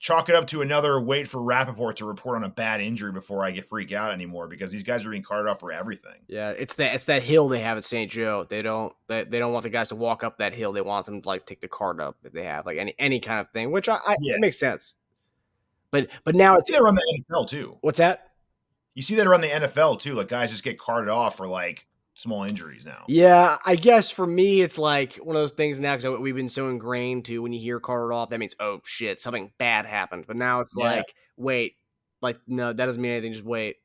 chalk 0.02 0.28
it 0.28 0.34
up 0.34 0.48
to 0.48 0.60
another 0.62 1.00
wait 1.00 1.28
for 1.28 1.40
Rapoport 1.40 1.96
to 1.98 2.04
report 2.04 2.36
on 2.36 2.42
a 2.42 2.48
bad 2.48 2.80
injury 2.80 3.12
before 3.12 3.44
I 3.44 3.52
get 3.52 3.68
freak 3.68 3.92
out 3.92 4.10
anymore 4.10 4.48
because 4.48 4.72
these 4.72 4.82
guys 4.82 5.06
are 5.06 5.10
being 5.10 5.22
carted 5.22 5.48
off 5.48 5.60
for 5.60 5.70
everything. 5.70 6.16
Yeah, 6.26 6.50
it's 6.50 6.74
that 6.74 6.96
it's 6.96 7.04
that 7.04 7.22
hill 7.22 7.48
they 7.48 7.60
have 7.60 7.78
at 7.78 7.84
St. 7.84 8.10
Joe. 8.10 8.44
They 8.48 8.62
don't 8.62 8.92
they, 9.06 9.22
they 9.22 9.38
don't 9.38 9.52
want 9.52 9.62
the 9.62 9.70
guys 9.70 9.90
to 9.90 9.94
walk 9.94 10.24
up 10.24 10.38
that 10.38 10.54
hill. 10.54 10.72
They 10.72 10.80
want 10.80 11.06
them 11.06 11.22
to 11.22 11.28
like 11.28 11.46
take 11.46 11.60
the 11.60 11.68
cart 11.68 12.00
up 12.00 12.16
if 12.24 12.32
they 12.32 12.42
have 12.44 12.66
like 12.66 12.78
any 12.78 12.96
any 12.98 13.20
kind 13.20 13.38
of 13.40 13.48
thing, 13.50 13.70
which 13.70 13.88
I, 13.88 13.94
I 14.04 14.16
Yeah. 14.20 14.34
it 14.34 14.40
makes 14.40 14.58
sense. 14.58 14.94
But 15.92 16.08
but 16.24 16.34
now 16.34 16.56
it's 16.56 16.68
that 16.70 16.80
around 16.80 16.96
the 16.96 17.22
NFL 17.30 17.48
too. 17.48 17.78
what's 17.80 17.98
that? 17.98 18.30
You 18.94 19.02
see 19.02 19.14
that 19.14 19.26
around 19.26 19.42
the 19.42 19.48
NFL 19.48 20.00
too. 20.00 20.14
Like 20.14 20.28
guys 20.28 20.50
just 20.50 20.64
get 20.64 20.78
carted 20.78 21.10
off 21.10 21.36
for 21.36 21.46
like 21.46 21.86
small 22.14 22.44
injuries 22.44 22.84
now. 22.84 23.04
Yeah, 23.08 23.56
I 23.64 23.76
guess 23.76 24.10
for 24.10 24.26
me 24.26 24.62
it's 24.62 24.78
like 24.78 25.14
one 25.16 25.36
of 25.36 25.42
those 25.42 25.52
things 25.52 25.80
now 25.80 25.96
because 25.96 26.18
we've 26.18 26.36
been 26.36 26.48
so 26.48 26.68
ingrained 26.68 27.24
to 27.26 27.38
when 27.40 27.52
you 27.52 27.60
hear 27.60 27.80
carted 27.80 28.14
off, 28.14 28.30
that 28.30 28.38
means 28.38 28.54
oh 28.60 28.80
shit, 28.84 29.20
something 29.20 29.52
bad 29.58 29.86
happened. 29.86 30.24
But 30.26 30.36
now 30.36 30.60
it's 30.60 30.74
Yeah. 30.76 30.84
like 30.84 31.14
wait, 31.36 31.76
like 32.20 32.38
no, 32.46 32.72
that 32.72 32.86
doesn't 32.86 33.00
mean 33.00 33.12
anything. 33.12 33.32
Just 33.32 33.44
wait. 33.44 33.76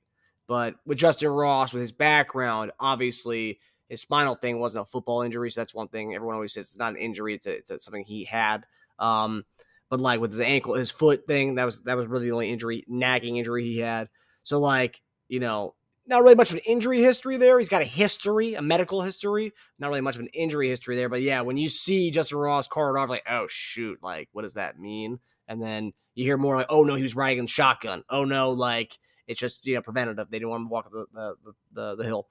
But 0.47 0.75
with 0.85 0.97
Justin 0.97 1.29
Ross, 1.29 1.73
with 1.73 1.81
his 1.81 1.91
background, 1.91 2.71
obviously 2.79 3.59
his 3.89 4.01
spinal 4.01 4.35
thing 4.35 4.59
wasn't 4.59 4.83
a 4.83 4.89
football 4.89 5.21
injury, 5.21 5.49
so 5.49 5.61
that's 5.61 5.73
one 5.73 5.87
thing 5.87 6.13
everyone 6.13 6.35
always 6.35 6.53
says 6.53 6.67
it's 6.67 6.77
not 6.77 6.93
an 6.93 6.99
injury; 6.99 7.35
it's, 7.35 7.47
a, 7.47 7.51
it's 7.51 7.71
a, 7.71 7.79
something 7.79 8.03
he 8.03 8.23
had. 8.23 8.65
Um, 8.99 9.45
but 9.89 10.01
like 10.01 10.19
with 10.19 10.31
his 10.31 10.41
ankle, 10.41 10.73
his 10.73 10.91
foot 10.91 11.27
thing, 11.27 11.55
that 11.55 11.65
was 11.65 11.81
that 11.81 11.95
was 11.95 12.07
really 12.07 12.25
the 12.25 12.33
only 12.33 12.51
injury, 12.51 12.83
nagging 12.87 13.37
injury 13.37 13.63
he 13.63 13.79
had. 13.79 14.09
So 14.43 14.59
like 14.59 15.01
you 15.29 15.39
know, 15.39 15.75
not 16.07 16.23
really 16.23 16.35
much 16.35 16.49
of 16.49 16.55
an 16.55 16.61
injury 16.65 17.01
history 17.01 17.37
there. 17.37 17.59
He's 17.59 17.69
got 17.69 17.81
a 17.81 17.85
history, 17.85 18.53
a 18.53 18.61
medical 18.61 19.01
history. 19.01 19.53
Not 19.77 19.89
really 19.89 20.01
much 20.01 20.15
of 20.15 20.21
an 20.21 20.27
injury 20.27 20.69
history 20.69 20.95
there. 20.95 21.09
But 21.09 21.21
yeah, 21.21 21.41
when 21.41 21.57
you 21.57 21.69
see 21.69 22.11
Justin 22.11 22.37
Ross 22.37 22.67
carted 22.67 22.99
off, 22.99 23.09
like, 23.09 23.25
oh 23.29 23.47
shoot, 23.49 23.99
like 24.01 24.29
what 24.31 24.43
does 24.43 24.53
that 24.53 24.79
mean? 24.79 25.19
And 25.47 25.61
then 25.61 25.93
you 26.15 26.25
hear 26.25 26.37
more 26.37 26.55
like, 26.55 26.67
oh 26.69 26.83
no, 26.83 26.95
he 26.95 27.03
was 27.03 27.15
riding 27.15 27.39
in 27.39 27.47
shotgun. 27.47 28.03
Oh 28.09 28.25
no, 28.25 28.51
like 28.51 28.97
it's 29.27 29.39
just 29.39 29.65
you 29.65 29.75
know 29.75 29.81
preventative. 29.81 30.29
They 30.29 30.39
didn't 30.39 30.49
want 30.49 30.61
him 30.61 30.67
to 30.67 30.71
walk 30.71 30.85
up 30.85 30.91
the, 30.91 31.05
the, 31.13 31.53
the, 31.73 31.95
the 31.97 32.03
hill. 32.03 32.27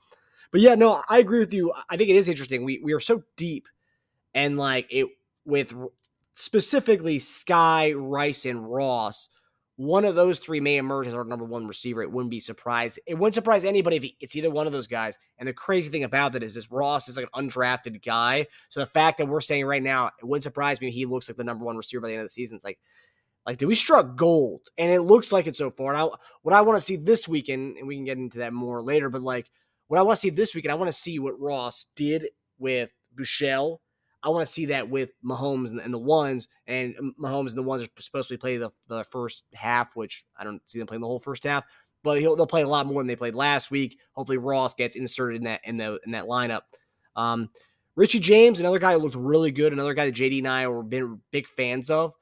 But 0.50 0.60
yeah, 0.60 0.74
no, 0.74 1.02
I 1.08 1.18
agree 1.18 1.40
with 1.40 1.52
you. 1.52 1.72
I 1.88 1.96
think 1.96 2.08
it 2.08 2.16
is 2.16 2.28
interesting. 2.28 2.64
We 2.64 2.80
we 2.82 2.94
are 2.94 3.00
so 3.00 3.22
deep, 3.36 3.68
and 4.34 4.56
like 4.56 4.86
it 4.90 5.08
with 5.44 5.74
specifically 6.32 7.18
Sky, 7.18 7.92
Rice, 7.92 8.46
and 8.46 8.70
Ross 8.70 9.28
one 9.76 10.06
of 10.06 10.14
those 10.14 10.38
three 10.38 10.60
may 10.60 10.78
emerge 10.78 11.06
as 11.06 11.14
our 11.14 11.24
number 11.24 11.44
one 11.44 11.66
receiver. 11.66 12.02
It 12.02 12.10
wouldn't 12.10 12.30
be 12.30 12.40
surprised. 12.40 12.98
It 13.06 13.14
wouldn't 13.14 13.34
surprise 13.34 13.64
anybody 13.64 13.96
if 13.96 14.12
it's 14.20 14.36
either 14.36 14.50
one 14.50 14.66
of 14.66 14.72
those 14.72 14.86
guys. 14.86 15.18
And 15.38 15.46
the 15.46 15.52
crazy 15.52 15.90
thing 15.90 16.04
about 16.04 16.32
that 16.32 16.42
is 16.42 16.54
this 16.54 16.70
Ross 16.70 17.08
is 17.08 17.16
like 17.18 17.28
an 17.32 17.50
undrafted 17.50 18.02
guy. 18.02 18.46
So 18.70 18.80
the 18.80 18.86
fact 18.86 19.18
that 19.18 19.28
we're 19.28 19.42
saying 19.42 19.66
right 19.66 19.82
now, 19.82 20.06
it 20.18 20.24
wouldn't 20.24 20.44
surprise 20.44 20.80
me 20.80 20.90
he 20.90 21.04
looks 21.04 21.28
like 21.28 21.36
the 21.36 21.44
number 21.44 21.64
one 21.64 21.76
receiver 21.76 22.00
by 22.00 22.08
the 22.08 22.14
end 22.14 22.22
of 22.22 22.28
the 22.28 22.32
season. 22.32 22.56
It's 22.56 22.64
like, 22.64 22.78
like, 23.44 23.58
did 23.58 23.66
we 23.66 23.74
struck 23.74 24.16
gold? 24.16 24.62
And 24.78 24.90
it 24.90 25.02
looks 25.02 25.30
like 25.30 25.46
it 25.46 25.56
so 25.56 25.70
far. 25.70 25.92
And 25.92 26.02
I, 26.02 26.08
what 26.42 26.54
I 26.54 26.62
want 26.62 26.78
to 26.78 26.84
see 26.84 26.96
this 26.96 27.28
weekend, 27.28 27.76
and 27.76 27.86
we 27.86 27.96
can 27.96 28.04
get 28.04 28.18
into 28.18 28.38
that 28.38 28.52
more 28.52 28.82
later, 28.82 29.10
but 29.10 29.22
like 29.22 29.50
what 29.88 29.98
I 29.98 30.02
want 30.02 30.16
to 30.16 30.20
see 30.20 30.30
this 30.30 30.54
weekend, 30.54 30.72
I 30.72 30.76
want 30.76 30.88
to 30.88 30.98
see 30.98 31.18
what 31.18 31.38
Ross 31.38 31.86
did 31.94 32.28
with 32.58 32.90
Buechele. 33.14 33.78
I 34.22 34.30
want 34.30 34.46
to 34.46 34.52
see 34.52 34.66
that 34.66 34.88
with 34.88 35.10
Mahomes 35.24 35.70
and, 35.70 35.80
and 35.80 35.94
the 35.94 35.98
ones, 35.98 36.48
and 36.66 36.94
Mahomes 37.20 37.50
and 37.50 37.58
the 37.58 37.62
ones 37.62 37.82
are 37.82 37.88
supposed 38.00 38.28
to 38.28 38.38
play 38.38 38.56
the, 38.56 38.70
the 38.88 39.04
first 39.10 39.44
half, 39.54 39.94
which 39.94 40.24
I 40.36 40.44
don't 40.44 40.60
see 40.68 40.78
them 40.78 40.88
playing 40.88 41.02
the 41.02 41.06
whole 41.06 41.20
first 41.20 41.44
half. 41.44 41.64
but 42.02 42.20
they'll 42.20 42.46
play 42.46 42.62
a 42.62 42.68
lot 42.68 42.86
more 42.86 43.00
than 43.00 43.06
they 43.06 43.16
played 43.16 43.34
last 43.34 43.70
week. 43.70 43.98
Hopefully, 44.12 44.38
Ross 44.38 44.74
gets 44.74 44.96
inserted 44.96 45.38
in 45.38 45.44
that 45.44 45.60
in 45.64 45.76
the 45.76 45.98
in 46.04 46.12
that 46.12 46.24
lineup. 46.24 46.62
Um, 47.14 47.50
Richie 47.94 48.20
James, 48.20 48.60
another 48.60 48.78
guy 48.78 48.92
who 48.92 48.98
looked 48.98 49.16
really 49.16 49.50
good, 49.50 49.72
another 49.72 49.94
guy 49.94 50.06
that 50.06 50.14
JD 50.14 50.38
and 50.38 50.48
I 50.48 50.66
were 50.68 50.82
been 50.82 51.20
big 51.30 51.46
fans 51.48 51.90
of. 51.90 52.12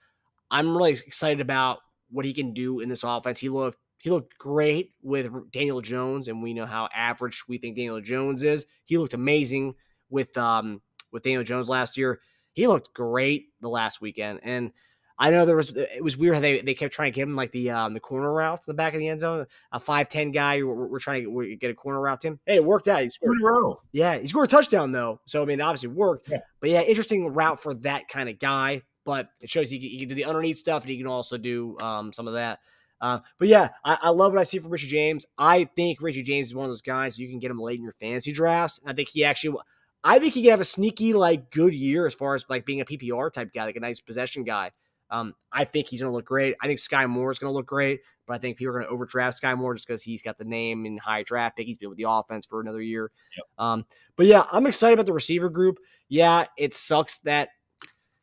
I'm 0.51 0.77
really 0.77 0.93
excited 0.93 1.41
about 1.41 1.79
what 2.11 2.25
he 2.25 2.33
can 2.33 2.53
do 2.55 2.81
in 2.81 2.89
this 2.89 3.03
offense. 3.03 3.41
He 3.41 3.49
looked 3.49 3.79
he 3.99 4.11
looked 4.11 4.37
great 4.39 4.93
with 5.03 5.33
Daniel 5.51 5.81
Jones, 5.81 6.29
and 6.29 6.43
we 6.43 6.55
know 6.55 6.67
how 6.67 6.89
average 6.95 7.45
we 7.49 7.59
think 7.59 7.77
Daniel 7.77 8.01
Jones 8.01 8.43
is. 8.43 8.67
He 8.85 8.99
looked 8.99 9.15
amazing 9.15 9.75
with 10.11 10.37
um 10.37 10.81
with 11.15 11.23
Daniel 11.23 11.43
Jones 11.43 11.71
last 11.71 11.97
year. 11.97 12.21
He 12.53 12.67
looked 12.67 12.93
great 12.93 13.47
the 13.63 13.71
last 13.71 14.03
weekend, 14.03 14.41
and 14.43 14.73
I 15.19 15.31
know 15.31 15.47
there 15.47 15.57
was 15.57 15.75
it 15.75 16.05
was 16.05 16.17
weird 16.17 16.35
how 16.35 16.41
they, 16.41 16.61
they 16.61 16.75
kept 16.75 16.93
trying 16.93 17.13
to 17.13 17.17
give 17.17 17.27
him 17.27 17.37
like 17.37 17.53
the 17.53 17.71
um 17.71 17.95
the 17.95 18.01
corner 18.01 18.33
route 18.33 18.61
to 18.61 18.67
the 18.67 18.75
back 18.75 18.93
of 18.93 19.01
the 19.01 19.09
end 19.09 19.21
zone. 19.21 19.47
A 19.73 19.81
five 19.81 20.09
ten 20.09 20.33
guy, 20.33 20.63
we're, 20.63 20.87
we're 20.89 20.99
trying 20.99 21.25
to 21.25 21.57
get 21.57 21.71
a 21.71 21.75
corner 21.75 22.01
route 22.01 22.21
to 22.21 22.29
him. 22.29 22.41
Hey, 22.45 22.57
it 22.57 22.65
worked 22.65 22.89
out. 22.89 23.03
He 23.03 23.11
scored. 23.11 23.39
A 23.41 23.45
row. 23.45 23.81
Yeah, 23.93 24.19
he 24.19 24.27
scored 24.27 24.49
a 24.49 24.51
touchdown 24.51 24.93
though. 24.93 25.21
So 25.27 25.41
I 25.41 25.47
mean, 25.47 25.61
obviously 25.61 25.89
it 25.89 25.95
worked. 25.95 26.29
Yeah. 26.29 26.41
But 26.61 26.71
yeah, 26.71 26.83
interesting 26.83 27.27
route 27.29 27.63
for 27.63 27.75
that 27.75 28.09
kind 28.09 28.29
of 28.29 28.39
guy. 28.39 28.83
But 29.05 29.29
it 29.41 29.51
shows 29.51 29.71
he 29.71 29.79
can, 29.79 29.89
he 29.89 29.99
can 30.01 30.09
do 30.09 30.15
the 30.15 30.25
underneath 30.25 30.59
stuff, 30.59 30.83
and 30.83 30.91
he 30.91 30.99
can 30.99 31.07
also 31.07 31.37
do 31.37 31.77
um, 31.83 32.13
some 32.13 32.27
of 32.27 32.35
that. 32.35 32.59
Uh, 33.01 33.21
but 33.39 33.49
yeah, 33.49 33.69
I, 33.85 33.99
I 34.03 34.09
love 34.11 34.33
what 34.33 34.41
I 34.41 34.45
see 34.45 34.59
from 34.59 34.71
Richie 34.71 34.89
James. 34.89 35.27
I 35.37 35.65
think 35.65 36.01
Richie 36.01 36.23
James 36.23 36.49
is 36.49 36.55
one 36.55 36.65
of 36.65 36.71
those 36.71 36.81
guys 36.81 37.19
you 37.19 37.29
can 37.29 37.39
get 37.39 37.51
him 37.51 37.61
late 37.61 37.77
in 37.77 37.83
your 37.83 37.93
fantasy 37.93 38.33
drafts. 38.33 38.79
And 38.79 38.91
I 38.91 38.95
think 38.95 39.11
he 39.11 39.25
actually, 39.25 39.59
I 40.05 40.19
think 40.19 40.35
he 40.35 40.43
can 40.43 40.51
have 40.51 40.61
a 40.61 40.67
sneaky 40.67 41.15
like 41.15 41.51
good 41.51 41.75
year 41.75 42.07
as 42.07 42.15
far 42.15 42.35
as 42.35 42.45
like 42.49 42.67
being 42.67 42.83
a 42.83 42.85
PPR 42.85 43.33
type 43.33 43.53
guy, 43.55 43.65
like 43.65 43.77
a 43.77 43.81
nice 43.81 44.01
possession 44.01 44.45
guy. 44.45 44.71
Um, 45.11 45.35
I 45.51 45.65
think 45.65 45.89
he's 45.89 46.01
going 46.01 46.11
to 46.11 46.15
look 46.15 46.27
great. 46.27 46.57
I 46.61 46.67
think 46.67 46.79
Sky 46.79 47.07
Moore 47.07 47.33
is 47.33 47.39
going 47.39 47.51
to 47.51 47.55
look 47.55 47.67
great, 47.67 48.01
but 48.27 48.35
I 48.35 48.39
think 48.39 48.59
people 48.59 48.75
are 48.75 48.79
going 48.79 48.89
to 48.89 48.91
overdraft 48.91 49.39
Sky 49.39 49.55
Moore 49.55 49.75
just 49.75 49.87
because 49.87 50.03
he's 50.03 50.23
got 50.23 50.37
the 50.39 50.45
name 50.45 50.85
and 50.85 51.01
high 51.01 51.23
draft 51.23 51.57
pick. 51.57 51.67
He's 51.67 51.79
been 51.79 51.89
with 51.89 51.99
the 51.99 52.07
offense 52.09 52.45
for 52.45 52.61
another 52.61 52.83
year. 52.83 53.11
Yep. 53.37 53.47
Um, 53.59 53.87
but 54.17 54.27
yeah, 54.27 54.45
I'm 54.53 54.67
excited 54.67 54.95
about 54.95 55.07
the 55.07 55.13
receiver 55.13 55.49
group. 55.49 55.79
Yeah, 56.09 56.45
it 56.59 56.75
sucks 56.75 57.19
that, 57.21 57.51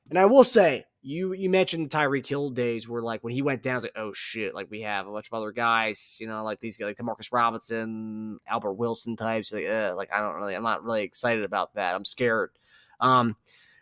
and 0.10 0.20
I 0.20 0.26
will 0.26 0.44
say, 0.44 0.86
you 1.02 1.34
you 1.34 1.50
mentioned 1.50 1.90
Tyreek 1.90 2.28
Hill 2.28 2.52
days 2.52 2.88
where 2.88 3.02
like 3.02 3.24
when 3.24 3.34
he 3.34 3.42
went 3.42 3.64
down, 3.64 3.78
it's 3.78 3.84
like 3.84 3.94
oh 3.96 4.14
shit, 4.14 4.54
like 4.54 4.70
we 4.70 4.82
have 4.82 5.08
a 5.08 5.12
bunch 5.12 5.28
of 5.28 5.34
other 5.34 5.52
guys, 5.52 6.18
you 6.20 6.28
know, 6.28 6.44
like 6.44 6.60
these 6.60 6.78
guys 6.78 6.88
like 6.88 6.98
Demarcus 6.98 7.32
Robinson, 7.32 8.40
Albert 8.48 8.74
Wilson 8.74 9.16
types. 9.16 9.52
Like, 9.52 9.66
uh, 9.66 9.94
like 9.96 10.10
I 10.14 10.20
don't 10.20 10.36
really, 10.36 10.56
I'm 10.56 10.64
not 10.64 10.84
really 10.84 11.04
excited 11.04 11.44
about 11.44 11.74
that. 11.76 11.96
I'm 11.96 12.06
scared. 12.06 12.52
Um, 13.00 13.36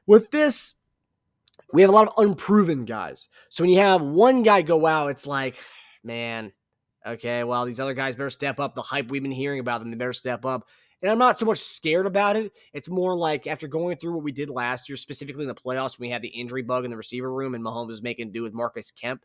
with 0.08 0.32
this, 0.32 0.76
we 1.74 1.82
have 1.82 1.90
a 1.90 1.94
lot 1.94 2.08
of 2.08 2.14
unproven 2.18 2.86
guys. 2.86 3.28
So 3.50 3.64
when 3.64 3.72
you 3.72 3.80
have 3.80 4.02
one 4.02 4.44
guy 4.44 4.62
go 4.62 4.86
out, 4.86 5.10
it's 5.10 5.28
like, 5.28 5.56
man, 6.04 6.54
okay, 7.06 7.44
well 7.44 7.66
these 7.66 7.82
other 7.82 7.94
guys 7.94 8.16
better 8.16 8.30
step 8.30 8.60
up. 8.62 8.76
The 8.76 8.82
hype 8.82 9.10
we've 9.10 9.22
been 9.22 9.32
hearing 9.32 9.60
about 9.60 9.82
them, 9.82 9.92
they 9.92 9.98
better 9.98 10.14
step 10.14 10.46
up. 10.46 10.68
And 11.02 11.10
I'm 11.12 11.18
not 11.18 11.40
so 11.40 11.46
much 11.46 11.60
scared 11.60 12.06
about 12.06 12.36
it. 12.36 12.52
It's 12.74 12.90
more 12.90 13.16
like 13.16 13.48
after 13.48 13.68
going 13.68 13.96
through 13.98 14.14
what 14.14 14.24
we 14.24 14.32
did 14.34 14.50
last 14.50 14.90
year, 14.90 14.98
specifically 14.98 15.44
in 15.44 15.48
the 15.48 15.56
playoffs, 15.56 15.98
when 15.98 16.08
we 16.08 16.12
had 16.12 16.22
the 16.22 16.28
injury 16.28 16.62
bug 16.62 16.84
in 16.84 16.92
the 16.92 16.98
receiver 16.98 17.32
room 17.32 17.56
and 17.56 17.64
Mahomes 17.64 17.88
was 17.88 18.02
making 18.02 18.32
do 18.32 18.44
with 18.44 18.54
Marcus 18.54 18.92
Kemp. 18.92 19.24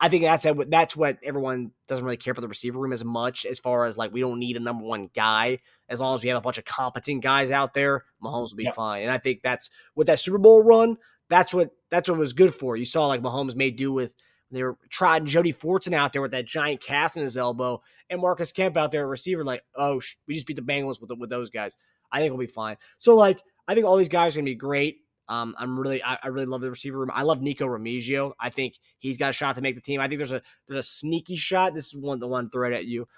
I 0.00 0.08
think 0.08 0.24
that's 0.24 0.44
that's 0.68 0.96
what 0.96 1.18
everyone 1.22 1.70
doesn't 1.86 2.04
really 2.04 2.16
care 2.16 2.32
about 2.32 2.42
the 2.42 2.48
receiver 2.48 2.80
room 2.80 2.92
as 2.92 3.04
much 3.04 3.46
as 3.46 3.60
far 3.60 3.84
as 3.84 3.96
like 3.96 4.12
we 4.12 4.20
don't 4.20 4.40
need 4.40 4.56
a 4.56 4.60
number 4.60 4.84
one 4.84 5.08
guy 5.14 5.60
as 5.88 6.00
long 6.00 6.16
as 6.16 6.22
we 6.22 6.28
have 6.30 6.38
a 6.38 6.42
bunch 6.42 6.58
of 6.58 6.64
competent 6.64 7.22
guys 7.22 7.52
out 7.52 7.74
there. 7.74 8.04
Mahomes 8.22 8.50
will 8.50 8.56
be 8.56 8.64
Yeah. 8.64 8.72
fine, 8.72 9.02
and 9.02 9.12
I 9.12 9.18
think 9.18 9.40
that's 9.42 9.70
what 9.94 10.08
that 10.08 10.18
Super 10.18 10.38
Bowl 10.38 10.64
run. 10.64 10.98
That's 11.30 11.54
what 11.54 11.70
that's 11.90 12.08
what 12.08 12.18
was 12.18 12.32
good 12.32 12.54
for. 12.56 12.76
You 12.76 12.84
saw 12.84 13.06
like 13.06 13.22
Mahomes 13.22 13.54
made 13.54 13.76
do 13.76 13.92
with 13.92 14.14
they 14.54 14.62
were 14.62 14.78
trotting 14.90 15.26
Jody 15.26 15.52
Fortson 15.52 15.92
out 15.92 16.12
there 16.12 16.22
with 16.22 16.32
that 16.32 16.46
giant 16.46 16.80
cast 16.80 17.16
in 17.16 17.22
his 17.22 17.36
elbow, 17.36 17.82
and 18.10 18.20
Marcus 18.20 18.52
Kemp 18.52 18.76
out 18.76 18.92
there, 18.92 19.02
at 19.02 19.08
receiver, 19.08 19.44
like, 19.44 19.62
oh, 19.74 20.00
sh- 20.00 20.16
we 20.26 20.34
just 20.34 20.46
beat 20.46 20.56
the 20.56 20.62
Bengals 20.62 21.00
with 21.00 21.10
with 21.18 21.30
those 21.30 21.50
guys. 21.50 21.76
I 22.12 22.20
think 22.20 22.30
we'll 22.30 22.46
be 22.46 22.52
fine. 22.52 22.76
So 22.98 23.16
like, 23.16 23.40
I 23.66 23.74
think 23.74 23.86
all 23.86 23.96
these 23.96 24.08
guys 24.08 24.36
are 24.36 24.40
gonna 24.40 24.46
be 24.46 24.54
great. 24.54 24.98
Um, 25.28 25.54
I'm 25.58 25.78
really, 25.78 26.02
I, 26.02 26.18
I 26.22 26.28
really 26.28 26.46
love 26.46 26.60
the 26.60 26.70
receiver 26.70 26.98
room. 26.98 27.10
I 27.12 27.22
love 27.22 27.40
Nikko 27.40 27.66
Remigio. 27.66 28.32
I 28.38 28.50
think 28.50 28.74
he's 28.98 29.16
got 29.16 29.30
a 29.30 29.32
shot 29.32 29.54
to 29.56 29.62
make 29.62 29.74
the 29.74 29.80
team. 29.80 30.00
I 30.00 30.08
think 30.08 30.18
there's 30.18 30.32
a 30.32 30.42
there's 30.68 30.80
a 30.80 30.88
sneaky 30.88 31.36
shot. 31.36 31.74
This 31.74 31.86
is 31.86 31.96
one 31.96 32.20
the 32.20 32.28
one 32.28 32.50
thread 32.50 32.72
at 32.72 32.84
you. 32.84 33.08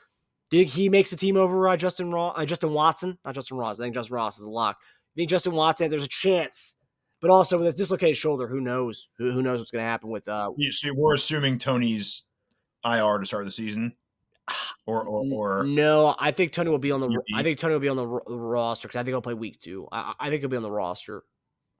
Think 0.51 0.70
he 0.70 0.88
makes 0.88 1.11
the 1.11 1.16
team 1.16 1.37
over 1.37 1.66
uh, 1.66 1.77
Justin 1.77 2.12
Ross, 2.12 2.35
uh, 2.38 2.44
Justin 2.44 2.72
Watson, 2.72 3.18
not 3.25 3.35
Justin 3.35 3.57
Ross. 3.57 3.81
I 3.81 3.83
think 3.83 3.94
Justin 3.94 4.14
Ross 4.14 4.38
is 4.38 4.44
a 4.44 4.51
lock. 4.51 4.77
I 4.81 5.12
think 5.16 5.31
Justin 5.31 5.55
Watson. 5.55 5.90
There's 5.90 6.05
a 6.05 6.09
chance, 6.09 6.76
but 7.20 7.31
also 7.31 7.57
with 7.59 7.66
his 7.66 7.74
dislocated 7.74 8.16
shoulder, 8.16 8.46
who 8.48 8.61
knows? 8.61 9.09
Who, 9.18 9.31
who 9.33 9.42
knows 9.42 9.59
what's 9.61 9.70
going 9.70 9.83
to 9.83 9.87
happen 9.88 10.11
with 10.11 10.29
uh, 10.29 10.50
You- 10.57 10.72
So 10.72 10.92
we're 10.94 11.14
assuming 11.14 11.59
Tony's 11.59 12.24
IR 12.85 13.18
to 13.18 13.26
start 13.26 13.44
the 13.44 13.50
season, 13.50 13.94
or 14.87 15.02
or, 15.05 15.24
or 15.61 15.64
no, 15.64 16.14
I 16.18 16.31
think 16.31 16.52
Tony 16.52 16.70
will 16.70 16.79
be 16.79 16.92
on 16.92 17.00
the. 17.00 17.20
I 17.35 17.42
think 17.42 17.59
Tony 17.59 17.72
will 17.74 17.81
be 17.81 17.88
on 17.88 17.96
the, 17.96 18.07
ro- 18.07 18.22
roster 18.26 18.87
because 18.88 18.96
I 18.98 19.00
think 19.00 19.09
he'll 19.12 19.22
play 19.22 19.35
week 19.35 19.61
two. 19.61 19.88
I, 19.90 20.14
I 20.20 20.31
think 20.31 20.40
he'll 20.42 20.50
be 20.50 20.57
on 20.57 20.62
the 20.62 20.70
roster. 20.70 21.24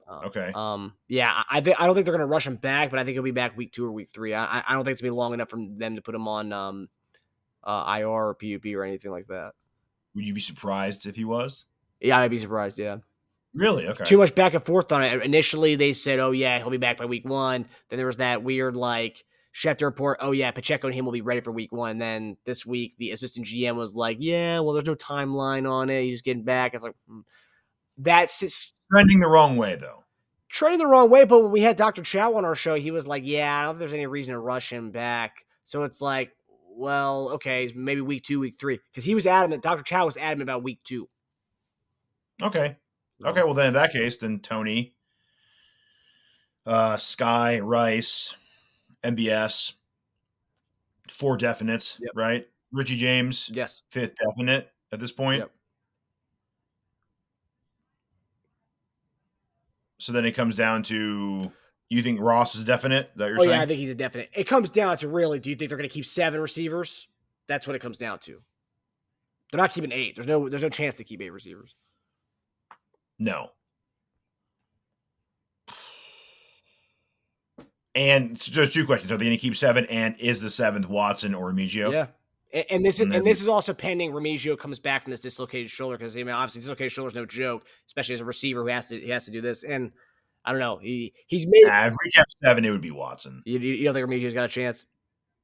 Um, 0.09 0.21
Okay. 0.27 0.53
Um. 0.55 0.95
Yeah. 1.09 1.43
I 1.51 1.61
think 1.61 1.81
I 1.81 1.87
don't 1.87 1.95
think 1.95 2.07
they're 2.07 2.15
gonna 2.15 2.27
rush 2.27 2.47
him 2.47 2.57
back, 2.57 2.91
but 2.91 2.99
I 2.99 3.05
think 3.05 3.15
he'll 3.15 3.23
be 3.23 3.31
back 3.33 3.57
week 3.57 3.73
two 3.73 3.85
or 3.85 3.93
week 3.93 4.09
three. 4.13 4.35
I 4.35 4.45
I- 4.45 4.65
I 4.69 4.75
don't 4.75 4.85
think 4.85 4.93
it's 4.93 5.01
gonna 5.03 5.13
be 5.13 5.17
long 5.17 5.35
enough 5.35 5.51
for 5.51 5.59
them 5.59 5.97
to 5.97 6.03
put 6.03 6.15
him 6.15 6.27
on 6.29 6.53
um, 6.53 6.89
uh, 7.65 7.97
IR 7.99 8.09
or 8.09 8.35
PUP 8.35 8.65
or 8.75 8.85
anything 8.85 9.11
like 9.11 9.27
that. 9.29 9.53
would 10.15 10.25
you 10.25 10.33
be 10.35 10.41
surprised 10.41 11.07
if 11.07 11.15
he 11.17 11.25
was? 11.25 11.65
Yeah, 12.01 12.19
I'd 12.19 12.31
be 12.31 12.39
surprised. 12.39 12.79
Yeah. 12.79 12.99
Really? 13.57 13.89
Okay. 13.89 14.05
Too 14.05 14.19
much 14.19 14.35
back 14.35 14.53
and 14.53 14.65
forth 14.65 14.93
on 14.93 15.03
it. 15.03 15.23
Initially, 15.23 15.77
they 15.77 15.95
said, 15.95 16.19
"Oh 16.19 16.31
yeah, 16.31 16.59
he'll 16.59 16.69
be 16.69 16.77
back 16.77 16.99
by 16.99 17.07
week 17.07 17.27
one." 17.27 17.67
Then 17.89 17.97
there 17.97 18.07
was 18.07 18.19
that 18.19 18.43
weird 18.43 18.77
like 18.77 19.25
Schefter 19.55 19.87
report. 19.87 20.19
Oh 20.21 20.33
yeah, 20.33 20.51
Pacheco 20.51 20.89
and 20.89 20.95
him 20.95 21.07
will 21.07 21.13
be 21.13 21.23
ready 21.23 21.41
for 21.41 21.51
week 21.51 21.73
one. 21.73 21.97
Then 21.97 22.37
this 22.45 22.67
week, 22.67 22.95
the 22.99 23.13
assistant 23.13 23.47
GM 23.47 23.77
was 23.77 23.95
like, 23.95 24.19
"Yeah, 24.21 24.61
well, 24.61 24.75
there's 24.75 24.85
no 24.85 24.95
timeline 24.95 25.69
on 25.69 25.89
it. 25.89 26.03
He's 26.03 26.17
just 26.17 26.25
getting 26.25 26.45
back." 26.45 26.75
It's 26.75 26.85
like 26.85 26.95
hmm. 27.09 27.21
that's 27.97 28.41
just 28.41 28.75
Trending 28.93 29.21
the 29.21 29.27
wrong 29.27 29.57
way 29.57 29.75
though. 29.75 30.05
trending 30.51 30.79
the 30.79 30.87
wrong 30.87 31.09
way. 31.09 31.25
But 31.25 31.43
when 31.43 31.51
we 31.51 31.63
had 31.63 31.77
Dr. 31.77 32.03
Chao 32.03 32.35
on 32.35 32.45
our 32.45 32.55
show, 32.55 32.75
he 32.75 32.91
was 32.91 33.07
like, 33.07 33.23
"Yeah, 33.25 33.59
I 33.59 33.65
don't 33.65 33.75
think 33.75 33.81
there's 33.81 33.95
any 33.95 34.07
reason 34.07 34.35
to 34.35 34.39
rush 34.39 34.71
him 34.71 34.91
back." 34.91 35.37
So 35.65 35.83
it's 35.85 36.03
like, 36.03 36.37
well, 36.77 37.31
okay, 37.31 37.73
maybe 37.75 38.03
week 38.03 38.25
two, 38.25 38.39
week 38.39 38.57
three, 38.61 38.79
because 38.93 39.05
he 39.05 39.15
was 39.15 39.27
adamant. 39.27 39.63
Dr. 39.63 39.83
Chao 39.83 40.05
was 40.05 40.19
adamant 40.19 40.43
about 40.43 40.63
week 40.63 40.81
two. 40.85 41.09
Okay. 42.43 42.77
Okay. 43.25 43.43
Well, 43.43 43.55
then 43.55 43.69
in 43.69 43.73
that 43.75 43.93
case, 43.93 44.19
then 44.19 44.41
Tony, 44.41 44.95
uh, 46.67 46.97
Sky, 46.97 47.61
Rice, 47.61 48.37
MVS, 49.03 49.73
four 51.09 51.39
definites, 51.39 51.99
Yep. 52.01 52.11
right? 52.15 52.49
Richie 52.73 52.97
James, 52.99 53.49
Yes. 53.53 53.83
fifth 53.91 54.15
definite 54.17 54.71
at 54.93 55.01
this 55.01 55.13
point. 55.13 55.39
Yep. 55.41 55.53
So 59.99 60.13
then 60.13 60.25
it 60.25 60.33
comes 60.33 60.55
down 60.55 60.83
to 60.85 61.51
you 61.89 62.03
think 62.03 62.21
Ross 62.21 62.55
is 62.55 62.65
definite? 62.65 63.11
That 63.17 63.29
you're 63.29 63.37
Oh 63.39 63.45
saying? 63.45 63.51
yeah, 63.53 63.63
I 63.63 63.67
think 63.67 63.79
he's 63.79 63.89
a 63.89 63.95
definite. 63.95 64.31
It 64.35 64.45
comes 64.45 64.69
down 64.71 64.99
to 64.99 65.09
really, 65.09 65.39
do 65.41 65.49
you 65.51 65.57
think 65.57 65.69
they're 65.69 65.79
going 65.79 65.89
to 65.89 65.93
keep 65.93 66.05
seven 66.07 66.41
receivers? 66.41 67.09
That's 67.47 67.67
what 67.67 67.77
it 67.77 67.79
comes 67.83 67.97
down 67.97 68.19
to. 68.21 68.43
They're 69.51 69.59
not 69.61 69.73
keeping 69.73 69.93
eight. 69.93 70.17
There's 70.17 70.27
no, 70.27 70.49
there's 70.49 70.63
no 70.63 70.69
chance 70.69 70.97
to 70.97 71.05
keep 71.05 71.23
eight 71.23 71.31
receivers. 71.31 71.75
No. 73.19 73.51
And 77.95 78.39
so 78.39 78.53
there's 78.53 78.75
two 78.75 78.85
questions: 78.85 79.11
Are 79.11 79.17
they 79.17 79.25
going 79.25 79.37
to 79.37 79.41
keep 79.41 79.57
seven? 79.57 79.87
And 79.87 80.17
is 80.21 80.43
the 80.43 80.51
seventh 80.51 80.89
Watson 80.89 81.35
or 81.35 81.51
Remigio? 81.53 81.91
Yeah. 81.93 82.07
And, 82.53 82.65
and 82.71 82.85
this 82.85 82.97
is 82.97 83.01
And 83.03 83.15
and, 83.15 83.27
this 83.27 83.41
is 83.41 83.49
also 83.49 83.73
pending 83.73 84.13
Remigio 84.13 84.59
comes 84.59 84.79
back 84.79 85.03
from 85.05 85.13
this 85.13 85.21
dislocated 85.21 85.71
shoulder 85.71 85.97
because 85.97 86.15
I 86.17 86.21
mean 86.23 86.29
obviously 86.35 86.61
dislocated 86.61 86.93
shoulder 86.93 87.09
is 87.09 87.15
no 87.15 87.25
joke, 87.27 87.65
especially 87.87 88.15
as 88.15 88.21
a 88.21 88.25
receiver 88.25 88.63
who 88.63 88.69
has 88.69 88.89
to 88.89 89.01
he 89.01 89.11
has 89.11 89.25
to 89.25 89.31
do 89.31 89.41
this. 89.41 89.65
And 89.65 89.93
I 90.45 90.53
don't 90.53 90.61
know, 90.61 90.77
he 90.77 91.15
he's 91.27 91.47
made. 91.47 91.65
Nah, 91.65 91.87
we 91.89 92.11
kept 92.11 92.37
seven, 92.45 92.65
it 92.65 92.71
would 92.71 92.83
be 92.83 92.91
Watson. 92.91 93.43
You, 93.47 93.59
you 93.59 93.85
don't 93.85 93.95
think 93.95 94.07
Remigio's 94.09 94.35
got 94.35 94.45
a 94.45 94.49
chance? 94.49 94.85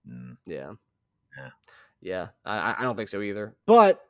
Mm. 0.08 0.37
Yeah. 0.46 0.72
Yeah. 1.38 1.48
Yeah. 2.02 2.26
I, 2.44 2.58
I- 2.58 2.76
I 2.80 2.82
don't 2.82 2.96
think 2.96 3.08
so 3.08 3.22
either. 3.22 3.54
But 3.66 4.00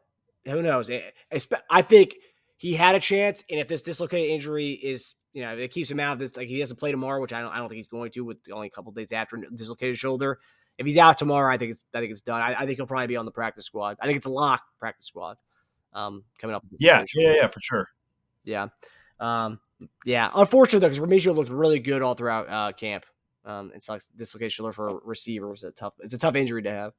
who 0.47 0.63
knows? 0.63 0.91
It- 0.91 1.15
espe- 1.33 1.63
I 1.71 1.83
think 1.83 2.17
he 2.63 2.75
had 2.75 2.95
a 2.95 3.01
chance. 3.01 3.43
And 3.51 3.59
if 3.59 3.67
this 3.67 3.83
dislocated 3.83 4.31
injury 4.31 4.71
is, 4.71 5.17
you 5.33 5.43
know, 5.43 5.53
if 5.53 5.59
it 5.59 5.73
keeps 5.73 5.91
him 5.91 5.99
out 5.99 6.13
of 6.13 6.19
this, 6.21 6.37
like 6.37 6.47
he 6.47 6.65
to 6.65 6.75
play 6.77 6.93
tomorrow, 6.93 7.21
which 7.21 7.33
I 7.33 7.41
don't, 7.41 7.51
I 7.51 7.59
don't 7.59 7.69
think 7.69 7.79
he's 7.79 7.89
going 7.89 8.13
to 8.13 8.25
with 8.25 8.37
only 8.53 8.69
a 8.69 8.71
couple 8.71 8.93
days 8.93 9.13
after 9.13 9.37
dislocated 9.53 9.99
shoulder. 9.99 10.39
If 10.79 10.87
he's 10.87 10.97
out 10.97 11.19
tomorrow, 11.19 11.53
I 11.53 11.57
think 11.57 11.73
it's, 11.73 11.83
I 11.93 11.99
think 11.99 12.13
it's 12.13 12.21
done. 12.21 12.41
I, 12.41 12.55
I 12.55 12.67
think 12.67 12.79
he'll 12.79 12.87
probably 12.87 13.09
be 13.09 13.17
on 13.17 13.25
the 13.25 13.33
practice 13.33 13.67
squad. 13.67 13.97
I 14.01 14.07
think 14.07 14.17
it's 14.17 14.27
a 14.27 14.31
lock 14.31 14.63
practice 14.79 15.07
squad. 15.07 15.39
Um, 15.93 16.23
coming 16.39 16.55
up. 16.55 16.65
Yeah, 16.79 17.05
yeah, 17.17 17.35
yeah, 17.35 17.47
for 17.49 17.59
sure. 17.59 17.89
Yeah. 18.45 18.69
Um, 19.19 19.59
yeah. 20.05 20.31
Unfortunately, 20.33 20.79
though, 20.87 20.95
because 20.95 21.05
Remigio 21.05 21.35
looked 21.35 21.51
really 21.51 21.81
good 21.81 22.01
all 22.01 22.15
throughout 22.15 22.49
uh, 22.49 22.73
camp. 22.75 23.05
Um, 23.45 23.73
it's 23.75 23.89
like 23.89 24.03
dislocated 24.17 24.53
shoulder 24.53 24.73
for 24.73 24.89
a 24.89 24.95
receiver 25.03 25.51
was 25.51 25.65
a 25.65 25.73
tough. 25.73 25.95
It's 25.99 26.15
a 26.15 26.19
tough 26.19 26.37
injury 26.37 26.63
to 26.63 26.71
have. 26.71 26.93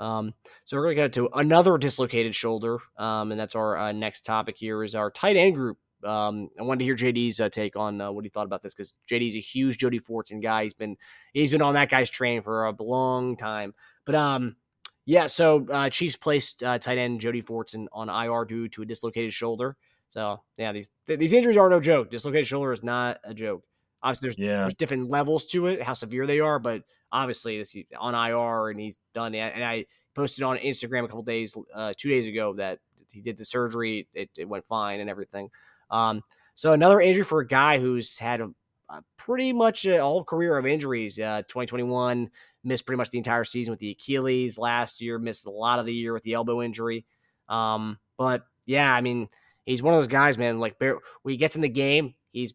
Um, 0.00 0.34
so 0.64 0.76
we're 0.76 0.94
gonna 0.94 0.94
go 0.94 1.08
to 1.08 1.28
another 1.34 1.78
dislocated 1.78 2.34
shoulder. 2.34 2.78
Um, 2.96 3.30
and 3.30 3.38
that's 3.40 3.54
our 3.54 3.76
uh, 3.76 3.92
next 3.92 4.24
topic 4.24 4.56
here 4.56 4.82
is 4.82 4.94
our 4.94 5.10
tight 5.10 5.36
end 5.36 5.54
group. 5.54 5.78
Um, 6.02 6.48
I 6.58 6.62
wanted 6.62 6.78
to 6.78 6.84
hear 6.86 6.96
JD's 6.96 7.38
uh, 7.40 7.50
take 7.50 7.76
on 7.76 8.00
uh, 8.00 8.10
what 8.10 8.24
he 8.24 8.30
thought 8.30 8.46
about 8.46 8.62
this 8.62 8.72
because 8.72 8.94
JD's 9.08 9.36
a 9.36 9.40
huge 9.40 9.78
Jody 9.78 10.00
Fortson 10.00 10.42
guy. 10.42 10.64
He's 10.64 10.74
been 10.74 10.96
he's 11.34 11.50
been 11.50 11.62
on 11.62 11.74
that 11.74 11.90
guy's 11.90 12.08
train 12.08 12.42
for 12.42 12.64
a 12.64 12.74
long 12.82 13.36
time. 13.36 13.74
But 14.06 14.14
um, 14.14 14.56
Yeah, 15.04 15.26
so 15.26 15.66
uh, 15.70 15.90
Chiefs 15.90 16.16
placed 16.16 16.62
uh, 16.62 16.78
tight 16.78 16.98
end 16.98 17.20
Jody 17.20 17.42
Fortson 17.42 17.86
on 17.92 18.08
IR 18.08 18.44
due 18.44 18.68
to 18.68 18.82
a 18.82 18.86
dislocated 18.86 19.32
shoulder. 19.32 19.76
So 20.08 20.38
yeah, 20.56 20.72
these 20.72 20.88
th- 21.06 21.18
these 21.18 21.32
injuries 21.32 21.56
are 21.56 21.68
no 21.68 21.80
joke. 21.80 22.10
Dislocated 22.10 22.46
shoulder 22.46 22.72
is 22.72 22.82
not 22.82 23.18
a 23.24 23.34
joke. 23.34 23.64
Obviously, 24.02 24.26
there's 24.28 24.38
Yeah. 24.38 24.60
there's 24.62 24.74
different 24.74 25.10
levels 25.10 25.46
to 25.46 25.66
it, 25.66 25.82
how 25.82 25.94
severe 25.94 26.26
they 26.26 26.40
are, 26.40 26.58
but 26.58 26.82
obviously 27.12 27.58
this 27.58 27.74
is 27.74 27.84
on 27.98 28.14
IR 28.14 28.70
and 28.70 28.80
he's 28.80 28.98
done 29.14 29.34
it. 29.34 29.52
And 29.54 29.64
I 29.64 29.86
posted 30.14 30.44
on 30.44 30.58
Instagram 30.58 31.04
a 31.04 31.08
couple 31.08 31.22
days, 31.22 31.56
uh, 31.74 31.92
two 31.96 32.08
days 32.08 32.26
ago 32.26 32.54
that 32.54 32.78
he 33.10 33.20
did 33.20 33.36
the 33.36 33.44
surgery. 33.44 34.06
It, 34.14 34.30
it 34.36 34.48
went 34.48 34.64
fine 34.66 35.00
and 35.00 35.10
everything. 35.10 35.50
Um, 35.90 36.22
so 36.54 36.72
another 36.72 37.00
injury 37.00 37.24
for 37.24 37.40
a 37.40 37.46
guy 37.46 37.78
who's 37.78 38.16
had 38.18 38.40
a, 38.40 38.50
a 38.88 39.02
pretty 39.16 39.52
much 39.52 39.84
a 39.86 40.00
whole 40.00 40.24
career 40.24 40.56
of 40.56 40.66
injuries. 40.66 41.18
Uh, 41.18 41.42
2021 41.48 42.30
missed 42.62 42.86
pretty 42.86 42.96
much 42.98 43.10
the 43.10 43.18
entire 43.18 43.44
season 43.44 43.70
with 43.72 43.80
the 43.80 43.90
Achilles. 43.90 44.58
Last 44.58 45.00
year 45.00 45.18
missed 45.18 45.46
a 45.46 45.50
lot 45.50 45.78
of 45.78 45.86
the 45.86 45.94
year 45.94 46.12
with 46.12 46.22
the 46.22 46.34
elbow 46.34 46.62
injury. 46.62 47.06
Um, 47.48 47.98
but 48.18 48.44
yeah, 48.66 48.94
I 48.94 49.00
mean, 49.00 49.28
he's 49.64 49.82
one 49.82 49.94
of 49.94 49.98
those 50.00 50.06
guys, 50.06 50.38
man. 50.38 50.60
Like 50.60 50.76
when 50.78 50.98
he 51.32 51.36
gets 51.36 51.56
in 51.56 51.62
the 51.62 51.68
game, 51.68 52.14
he's 52.32 52.54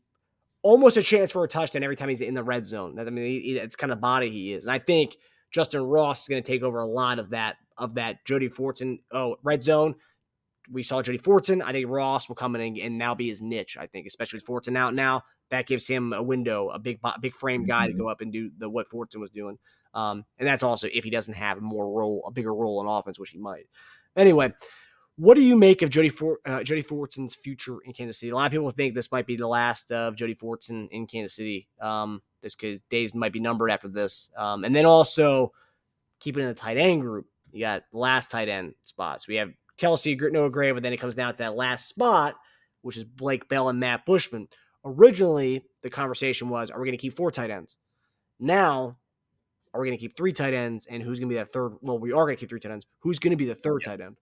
almost 0.65 0.97
a 0.97 1.03
chance 1.03 1.31
for 1.31 1.43
a 1.43 1.47
touchdown 1.47 1.83
every 1.83 1.95
time 1.95 2.09
he's 2.09 2.21
in 2.21 2.33
the 2.33 2.43
red 2.43 2.65
zone. 2.65 2.97
I 2.99 3.03
mean, 3.03 3.23
he, 3.23 3.39
he- 3.41 3.57
it's 3.57 3.75
kind 3.75 3.93
of 3.93 4.01
body 4.01 4.31
he 4.31 4.51
is, 4.53 4.65
and 4.65 4.73
I 4.73 4.79
think 4.79 5.15
Justin 5.51 5.83
Ross 5.83 6.23
is 6.23 6.27
going 6.27 6.41
to 6.41 6.47
take 6.51 6.63
over 6.63 6.79
a 6.79 6.87
lot 6.87 7.19
of 7.19 7.29
that 7.29 7.57
of 7.77 7.95
that 7.95 8.25
Jody 8.25 8.49
Fortson. 8.49 8.99
Oh, 9.11 9.35
red 9.43 9.63
zone. 9.63 9.95
We 10.71 10.81
saw 10.81 11.03
Jody 11.03 11.19
Fortson. 11.19 11.61
I 11.63 11.71
think 11.71 11.87
Ross 11.87 12.27
will 12.27 12.35
come 12.35 12.55
in 12.55 12.61
and, 12.61 12.77
and 12.79 12.97
now 12.97 13.13
be 13.13 13.29
his 13.29 13.41
niche. 13.43 13.77
I 13.79 13.85
think, 13.85 14.07
especially 14.07 14.37
with 14.37 14.47
Fortson 14.47 14.75
out 14.75 14.95
now, 14.95 15.21
that 15.51 15.67
gives 15.67 15.87
him 15.87 16.11
a 16.11 16.23
window, 16.23 16.69
a 16.69 16.79
big, 16.79 16.99
big 17.21 17.35
frame 17.35 17.65
guy 17.67 17.85
to 17.85 17.93
go 17.93 18.09
up 18.09 18.21
and 18.21 18.33
do 18.33 18.49
the 18.57 18.67
what 18.67 18.89
Fortson 18.89 19.19
was 19.19 19.29
doing. 19.29 19.59
Um, 19.93 20.25
and 20.39 20.47
that's 20.47 20.63
also 20.63 20.87
if 20.91 21.03
he 21.03 21.11
doesn't 21.11 21.35
have 21.35 21.61
more 21.61 21.87
role, 21.91 22.23
a 22.27 22.31
bigger 22.31 22.53
role 22.53 22.81
in 22.81 22.87
offense, 22.87 23.19
which 23.19 23.29
he 23.29 23.37
might. 23.37 23.67
Anyway, 24.17 24.51
what 25.17 25.35
do 25.35 25.43
you 25.43 25.55
make 25.55 25.81
of 25.81 25.89
Jody 25.89 26.09
For, 26.09 26.39
uh, 26.45 26.63
Jody 26.63 26.83
Fortson's 26.83 27.35
future 27.35 27.77
in 27.85 27.93
Kansas 27.93 28.19
City? 28.19 28.31
A 28.31 28.35
lot 28.35 28.47
of 28.47 28.51
people 28.51 28.69
think 28.71 28.95
this 28.95 29.11
might 29.11 29.27
be 29.27 29.37
the 29.37 29.47
last 29.47 29.91
of 29.91 30.15
Jody 30.15 30.35
Fortson 30.35 30.87
in 30.91 31.07
Kansas 31.07 31.35
City. 31.35 31.67
Um, 31.79 32.21
just 32.45 32.59
because 32.59 32.81
days 32.91 33.15
might 33.15 33.33
be 33.33 33.39
numbered 33.39 33.71
after 33.71 33.87
this. 33.87 34.29
Um, 34.37 34.63
and 34.63 34.75
then 34.75 34.85
also 34.85 35.51
keeping 36.19 36.43
in 36.43 36.49
the 36.49 36.53
tight 36.53 36.77
end 36.77 37.01
group, 37.01 37.25
you 37.51 37.59
got 37.59 37.83
the 37.91 37.97
last 37.97 38.29
tight 38.29 38.49
end 38.49 38.75
spots. 38.83 39.27
We 39.27 39.35
have 39.35 39.51
Kelce, 39.79 40.31
Noah 40.31 40.51
Gray, 40.51 40.71
but 40.71 40.83
then 40.83 40.93
it 40.93 40.97
comes 40.97 41.15
down 41.15 41.33
to 41.33 41.37
that 41.39 41.55
last 41.55 41.89
spot, 41.89 42.35
which 42.83 42.97
is 42.97 43.03
Blake 43.03 43.49
Bell 43.49 43.67
and 43.67 43.79
Matt 43.79 44.05
Bushman. 44.05 44.47
Originally, 44.85 45.63
the 45.81 45.89
conversation 45.89 46.49
was, 46.49 46.69
are 46.69 46.79
we 46.79 46.85
going 46.85 46.97
to 46.97 47.01
keep 47.01 47.15
four 47.15 47.31
tight 47.31 47.49
ends? 47.49 47.75
Now, 48.39 48.97
are 49.73 49.81
we 49.81 49.87
going 49.87 49.97
to 49.97 50.01
keep 50.01 50.15
three 50.15 50.31
tight 50.31 50.53
ends? 50.53 50.85
And 50.87 51.01
who's 51.01 51.19
going 51.19 51.29
to 51.29 51.33
be 51.33 51.39
that 51.39 51.51
third? 51.51 51.77
Well, 51.81 51.97
we 51.97 52.11
are 52.11 52.25
going 52.25 52.37
to 52.37 52.39
keep 52.39 52.49
three 52.49 52.59
tight 52.59 52.73
ends. 52.73 52.85
Who's 52.99 53.17
going 53.17 53.31
to 53.31 53.37
be 53.37 53.45
the 53.45 53.55
third 53.55 53.83
tight 53.83 54.01
end? 54.01 54.17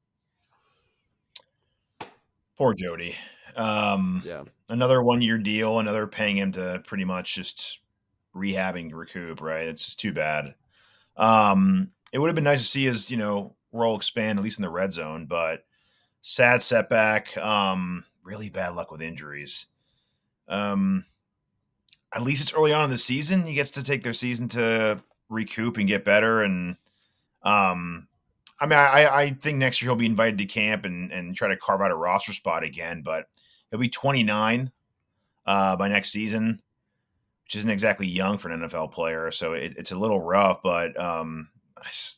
Poor 2.57 2.73
Jody. 2.73 3.15
Um, 3.55 4.21
Yeah. 4.25 4.43
another 4.69 5.01
one 5.01 5.21
year 5.21 5.37
deal, 5.37 5.79
another 5.79 6.07
paying 6.07 6.37
him 6.37 6.51
to 6.53 6.83
pretty 6.85 7.05
much 7.05 7.35
just 7.35 7.79
rehabbing 8.35 8.89
to 8.89 8.95
recoup, 8.95 9.41
right? 9.41 9.67
It's 9.67 9.85
just 9.85 9.99
too 9.99 10.13
bad. 10.13 10.55
Um, 11.17 11.91
it 12.11 12.19
would 12.19 12.27
have 12.27 12.35
been 12.35 12.43
nice 12.43 12.61
to 12.61 12.67
see 12.67 12.85
his, 12.85 13.11
you 13.11 13.17
know, 13.17 13.55
role 13.71 13.95
expand, 13.95 14.39
at 14.39 14.43
least 14.43 14.57
in 14.59 14.63
the 14.63 14.69
red 14.69 14.93
zone, 14.93 15.25
but 15.25 15.65
sad 16.21 16.61
setback. 16.61 17.35
Um, 17.37 18.05
really 18.23 18.49
bad 18.49 18.69
luck 18.75 18.91
with 18.91 19.01
injuries. 19.01 19.67
Um, 20.47 21.05
at 22.13 22.21
least 22.23 22.41
it's 22.43 22.53
early 22.53 22.73
on 22.73 22.85
in 22.85 22.89
the 22.91 22.97
season. 22.97 23.45
He 23.45 23.53
gets 23.55 23.71
to 23.71 23.83
take 23.83 24.03
their 24.03 24.13
season 24.13 24.47
to 24.49 25.01
recoup 25.29 25.77
and 25.77 25.87
get 25.87 26.05
better. 26.05 26.41
And 26.41 26.77
um, 27.41 28.07
I 28.63 28.65
mean, 28.65 28.79
I, 28.79 29.07
I 29.13 29.29
think 29.31 29.57
next 29.57 29.81
year 29.81 29.89
he'll 29.89 29.97
be 29.97 30.05
invited 30.05 30.37
to 30.37 30.45
camp 30.45 30.85
and, 30.85 31.11
and 31.11 31.35
try 31.35 31.49
to 31.49 31.57
carve 31.57 31.81
out 31.81 31.91
a 31.91 31.95
roster 31.95 32.31
spot 32.31 32.63
again, 32.63 33.01
but 33.01 33.27
he'll 33.69 33.79
be 33.79 33.89
29 33.89 34.71
uh, 35.45 35.75
by 35.75 35.89
next 35.89 36.11
season, 36.11 36.61
which 37.43 37.57
isn't 37.57 37.69
exactly 37.69 38.07
young 38.07 38.37
for 38.37 38.49
an 38.49 38.61
NFL 38.61 38.93
player. 38.93 39.31
So 39.31 39.51
it, 39.51 39.75
it's 39.75 39.91
a 39.91 39.97
little 39.97 40.21
rough, 40.21 40.63
but 40.63 40.97
um, 40.97 41.49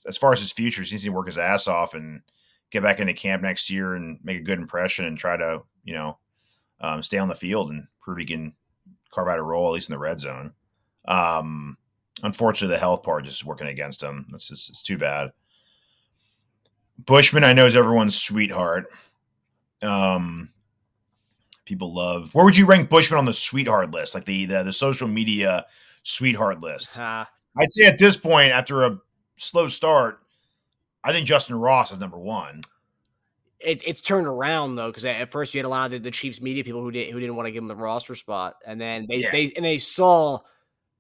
as 0.07 0.17
far 0.19 0.33
as 0.33 0.39
his 0.39 0.51
future, 0.51 0.83
he 0.83 0.91
needs 0.91 1.03
to 1.05 1.09
work 1.09 1.25
his 1.25 1.39
ass 1.39 1.67
off 1.67 1.95
and 1.95 2.21
get 2.69 2.83
back 2.83 2.99
into 2.99 3.15
camp 3.15 3.41
next 3.41 3.71
year 3.71 3.95
and 3.95 4.19
make 4.23 4.37
a 4.37 4.43
good 4.43 4.59
impression 4.59 5.05
and 5.05 5.17
try 5.17 5.35
to, 5.35 5.63
you 5.83 5.95
know, 5.95 6.19
um, 6.79 7.01
stay 7.01 7.17
on 7.17 7.27
the 7.27 7.33
field 7.33 7.71
and 7.71 7.87
prove 8.01 8.19
he 8.19 8.25
can 8.25 8.53
carve 9.09 9.29
out 9.29 9.39
a 9.39 9.43
role, 9.43 9.69
at 9.69 9.73
least 9.73 9.89
in 9.89 9.93
the 9.93 9.99
red 9.99 10.19
zone. 10.19 10.53
Um, 11.07 11.77
unfortunately, 12.21 12.75
the 12.75 12.79
health 12.79 13.01
part 13.01 13.25
just 13.25 13.45
working 13.45 13.65
against 13.65 14.03
him. 14.03 14.27
That's 14.29 14.49
just, 14.49 14.69
it's 14.69 14.83
too 14.83 14.99
bad. 14.99 15.31
Bushman, 16.97 17.43
I 17.43 17.53
know, 17.53 17.65
is 17.65 17.75
everyone's 17.75 18.19
sweetheart. 18.21 18.85
Um, 19.81 20.49
people 21.65 21.93
love. 21.93 22.33
Where 22.33 22.45
would 22.45 22.57
you 22.57 22.65
rank 22.65 22.89
Bushman 22.89 23.17
on 23.17 23.25
the 23.25 23.33
sweetheart 23.33 23.91
list, 23.91 24.15
like 24.15 24.25
the 24.25 24.45
the, 24.45 24.63
the 24.63 24.73
social 24.73 25.07
media 25.07 25.65
sweetheart 26.03 26.61
list? 26.61 26.97
Uh, 26.97 27.25
I'd 27.57 27.69
say 27.71 27.85
at 27.85 27.97
this 27.99 28.15
point, 28.17 28.51
after 28.51 28.83
a 28.85 28.97
slow 29.37 29.67
start, 29.67 30.19
I 31.03 31.11
think 31.11 31.27
Justin 31.27 31.57
Ross 31.57 31.91
is 31.91 31.99
number 31.99 32.17
one. 32.17 32.63
it, 33.59 33.81
it's 33.85 34.01
turned 34.01 34.27
around 34.27 34.75
though, 34.75 34.87
because 34.87 35.05
at 35.05 35.31
first 35.31 35.53
you 35.53 35.59
had 35.59 35.65
a 35.65 35.69
lot 35.69 35.85
of 35.85 35.91
the, 35.91 35.99
the 35.99 36.11
Chiefs 36.11 36.41
media 36.41 36.63
people 36.63 36.81
who 36.81 36.91
didn't 36.91 37.13
who 37.13 37.19
didn't 37.19 37.35
want 37.35 37.47
to 37.47 37.51
give 37.51 37.61
him 37.63 37.67
the 37.67 37.75
roster 37.75 38.15
spot, 38.15 38.55
and 38.65 38.79
then 38.79 39.05
they 39.09 39.17
Yeah. 39.17 39.31
they 39.31 39.51
and 39.55 39.65
they 39.65 39.77
saw 39.77 40.39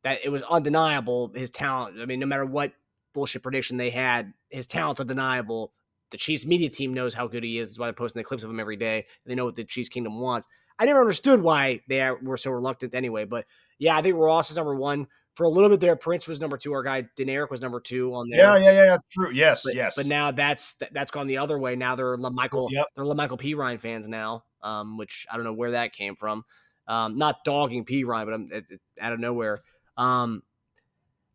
that 0.03 0.19
it 0.23 0.29
was 0.29 0.43
undeniable 0.43 1.31
his 1.33 1.49
talent. 1.49 1.99
I 1.99 2.05
mean, 2.05 2.19
no 2.19 2.25
matter 2.27 2.45
what 2.45 2.73
bullshit 3.13 3.41
prediction 3.41 3.77
they 3.77 3.89
had, 3.89 4.33
his 4.49 4.67
talent's 4.67 5.01
undeniable. 5.01 5.71
The 6.15 6.19
Chiefs 6.19 6.45
media 6.45 6.69
team 6.69 6.93
knows 6.93 7.13
how 7.13 7.27
good 7.27 7.43
he 7.43 7.59
is. 7.59 7.67
That's 7.71 7.77
why 7.79 7.87
they're 7.87 7.93
posting 7.93 8.21
the 8.21 8.23
clips 8.23 8.45
of 8.45 8.49
him 8.49 8.57
every 8.57 8.77
day. 8.77 9.05
They 9.25 9.35
know 9.35 9.43
what 9.43 9.55
the 9.55 9.65
Chiefs 9.65 9.89
Kingdom 9.89 10.17
wants. 10.21 10.47
I 10.79 10.85
never 10.85 11.01
understood 11.01 11.41
why 11.41 11.81
they 11.89 12.09
were 12.21 12.37
so 12.37 12.51
reluctant 12.51 12.95
anyway. 12.95 13.25
But 13.25 13.43
yeah, 13.79 13.97
I 13.97 14.01
think 14.01 14.15
Ross 14.15 14.49
is 14.49 14.55
number 14.55 14.73
one. 14.73 15.07
For 15.33 15.43
a 15.43 15.49
little 15.49 15.69
bit 15.69 15.81
there, 15.81 15.97
Prince 15.97 16.25
was 16.25 16.39
number 16.39 16.57
two. 16.57 16.71
Our 16.71 16.83
guy 16.83 17.03
Deneric 17.17 17.49
was 17.51 17.59
number 17.59 17.81
two 17.81 18.13
on 18.15 18.29
there. 18.29 18.39
Yeah, 18.39 18.57
yeah, 18.57 18.71
yeah, 18.71 18.85
that's 18.91 19.03
true. 19.11 19.29
Yes, 19.33 19.63
But, 19.65 19.75
yes. 19.75 19.97
But 19.97 20.05
now 20.05 20.31
that's 20.31 20.75
that- 20.75 20.93
that's 20.93 21.11
gone 21.11 21.27
the 21.27 21.39
other 21.39 21.59
way. 21.59 21.75
Now 21.75 21.97
they're 21.97 22.15
Michael 22.15 22.69
Yep. 22.71 22.87
they're 22.95 23.03
Michael 23.13 23.35
P 23.35 23.53
Ryan 23.55 23.77
fans 23.77 24.07
now, 24.07 24.45
um, 24.63 24.97
which 24.97 25.27
I 25.29 25.35
don't 25.35 25.43
know 25.43 25.51
where 25.51 25.71
that 25.71 25.91
came 25.91 26.15
from. 26.15 26.45
Um, 26.87 27.17
not 27.17 27.43
dogging 27.43 27.83
P 27.83 28.05
Ryan, 28.05 28.25
but 28.25 28.33
I'm 28.33 28.49
it, 28.53 28.65
it- 28.69 28.81
out 29.01 29.11
of 29.11 29.19
nowhere. 29.19 29.59
Um, 29.97 30.43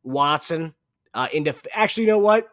Watson 0.03 0.75
uh, 1.13 1.29
into 1.35 1.55
actually, 1.75 2.05
you 2.05 2.09
know 2.09 2.19
what? 2.19 2.49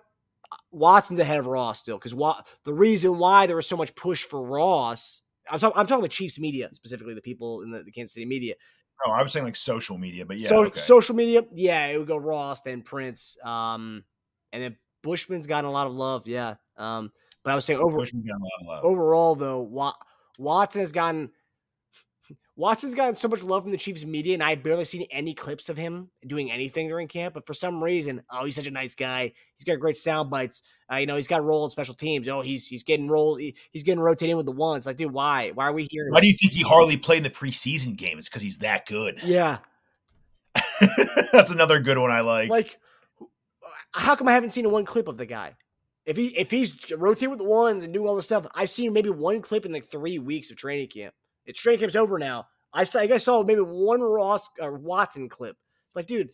Watson's 0.71 1.19
ahead 1.19 1.39
of 1.39 1.47
Ross 1.47 1.79
still 1.79 1.97
because 1.97 2.13
Wa- 2.13 2.41
the 2.63 2.73
reason 2.73 3.17
why 3.17 3.47
there 3.47 3.55
was 3.55 3.67
so 3.67 3.77
much 3.77 3.95
push 3.95 4.23
for 4.23 4.41
Ross. 4.41 5.21
I'm 5.49 5.59
talking. 5.59 5.79
I'm 5.79 5.87
talking 5.87 6.01
about 6.01 6.11
Chiefs 6.11 6.39
media 6.39 6.69
specifically, 6.73 7.13
the 7.13 7.21
people 7.21 7.61
in 7.61 7.71
the, 7.71 7.83
the 7.83 7.91
Kansas 7.91 8.13
City 8.13 8.25
media. 8.25 8.55
oh, 9.05 9.11
I 9.11 9.21
was 9.23 9.31
saying 9.31 9.45
like 9.45 9.55
social 9.55 9.97
media, 9.97 10.25
but 10.25 10.37
yeah, 10.37 10.49
so 10.49 10.65
okay. 10.65 10.79
social 10.79 11.15
media, 11.15 11.43
yeah, 11.53 11.85
it 11.87 11.97
would 11.97 12.07
go 12.07 12.17
Ross, 12.17 12.61
then 12.61 12.81
Prince, 12.81 13.37
um, 13.43 14.03
and 14.51 14.63
then 14.63 14.77
Bushman's 15.03 15.47
gotten 15.47 15.69
a 15.69 15.71
lot 15.71 15.87
of 15.87 15.93
love, 15.93 16.27
yeah. 16.27 16.55
Um, 16.75 17.11
but 17.43 17.51
I 17.51 17.55
was 17.55 17.65
saying 17.65 17.79
over 17.79 17.97
a 17.97 18.01
lot 18.01 18.09
of 18.61 18.67
love. 18.67 18.83
overall 18.83 19.35
though, 19.35 19.61
Wa- 19.61 19.93
Watson 20.37 20.81
has 20.81 20.91
gotten 20.91 21.31
Watson's 22.59 22.95
gotten 22.95 23.15
so 23.15 23.27
much 23.27 23.43
love 23.43 23.61
from 23.61 23.71
the 23.71 23.77
Chiefs 23.77 24.03
media, 24.03 24.33
and 24.33 24.41
I've 24.41 24.63
barely 24.63 24.83
seen 24.83 25.05
any 25.11 25.35
clips 25.35 25.69
of 25.69 25.77
him 25.77 26.09
doing 26.25 26.51
anything 26.51 26.87
during 26.87 27.07
camp. 27.07 27.35
But 27.35 27.45
for 27.45 27.53
some 27.53 27.83
reason, 27.83 28.23
oh, 28.31 28.45
he's 28.45 28.55
such 28.55 28.65
a 28.65 28.71
nice 28.71 28.95
guy. 28.95 29.33
He's 29.57 29.63
got 29.63 29.79
great 29.79 29.95
sound 29.95 30.31
bites. 30.31 30.63
Uh, 30.91 30.95
you 30.95 31.05
know, 31.05 31.15
he's 31.15 31.27
got 31.27 31.39
a 31.41 31.43
role 31.43 31.65
in 31.65 31.69
special 31.71 31.93
teams. 31.93 32.27
Oh, 32.27 32.41
he's 32.41 32.65
he's 32.67 32.81
getting 32.81 33.07
rolled. 33.07 33.39
he- 33.39 33.55
he's 33.71 33.83
getting 33.83 34.01
rotated 34.01 34.31
in 34.31 34.37
with 34.37 34.47
the 34.47 34.51
ones. 34.51 34.87
Like, 34.87 34.97
dude, 34.97 35.13
why? 35.13 35.51
Why 35.53 35.65
are 35.67 35.71
we 35.73 35.87
here? 35.91 36.07
Why 36.09 36.19
do 36.19 36.25
you 36.27 36.33
think 36.33 36.51
he 36.51 36.63
hardly 36.63 36.97
played 36.97 37.17
in 37.17 37.23
the 37.23 37.29
preseason 37.29 37.95
game? 37.95 38.17
It's 38.17 38.27
because 38.27 38.41
he's 38.41 38.57
that 38.57 38.87
good. 38.87 39.21
yeah, 39.23 39.59
That's 41.31 41.51
another 41.51 41.79
good 41.79 41.97
one 41.99 42.11
I 42.11 42.21
like. 42.21 42.49
like 42.49 42.79
how 43.91 44.15
come 44.15 44.27
I 44.27 44.33
haven't 44.33 44.51
seen 44.51 44.65
a 44.65 44.69
one 44.69 44.85
clip 44.85 45.07
of 45.07 45.17
the 45.17 45.25
guy? 45.25 45.55
If 46.05 46.17
he 46.17 46.27
if 46.37 46.49
he's 46.49 46.73
rotating 46.91 47.29
with 47.29 47.39
the 47.39 47.45
ones 47.45 47.83
and 47.83 47.93
doing 47.93 48.07
all 48.07 48.15
this 48.15 48.25
stuff, 48.25 48.47
I've 48.55 48.69
seen 48.69 48.93
maybe 48.93 49.09
one 49.09 49.41
clip 49.41 49.65
in 49.65 49.71
like 49.73 49.91
three 49.91 50.17
weeks 50.19 50.49
of 50.49 50.57
training 50.57 50.87
camp. 50.87 51.13
It's 51.47 51.59
training 51.59 51.79
camp's 51.79 51.95
over 51.95 52.19
now. 52.19 52.47
I 52.73 52.83
saw 52.83 52.99
I 52.99 53.03
I 53.11 53.17
saw 53.17 53.43
maybe 53.43 53.61
one 53.61 54.01
Ross 54.01 54.47
or 54.61 54.77
Watson 54.77 55.29
clip. 55.29 55.57
Like, 55.95 56.05
dude, 56.05 56.29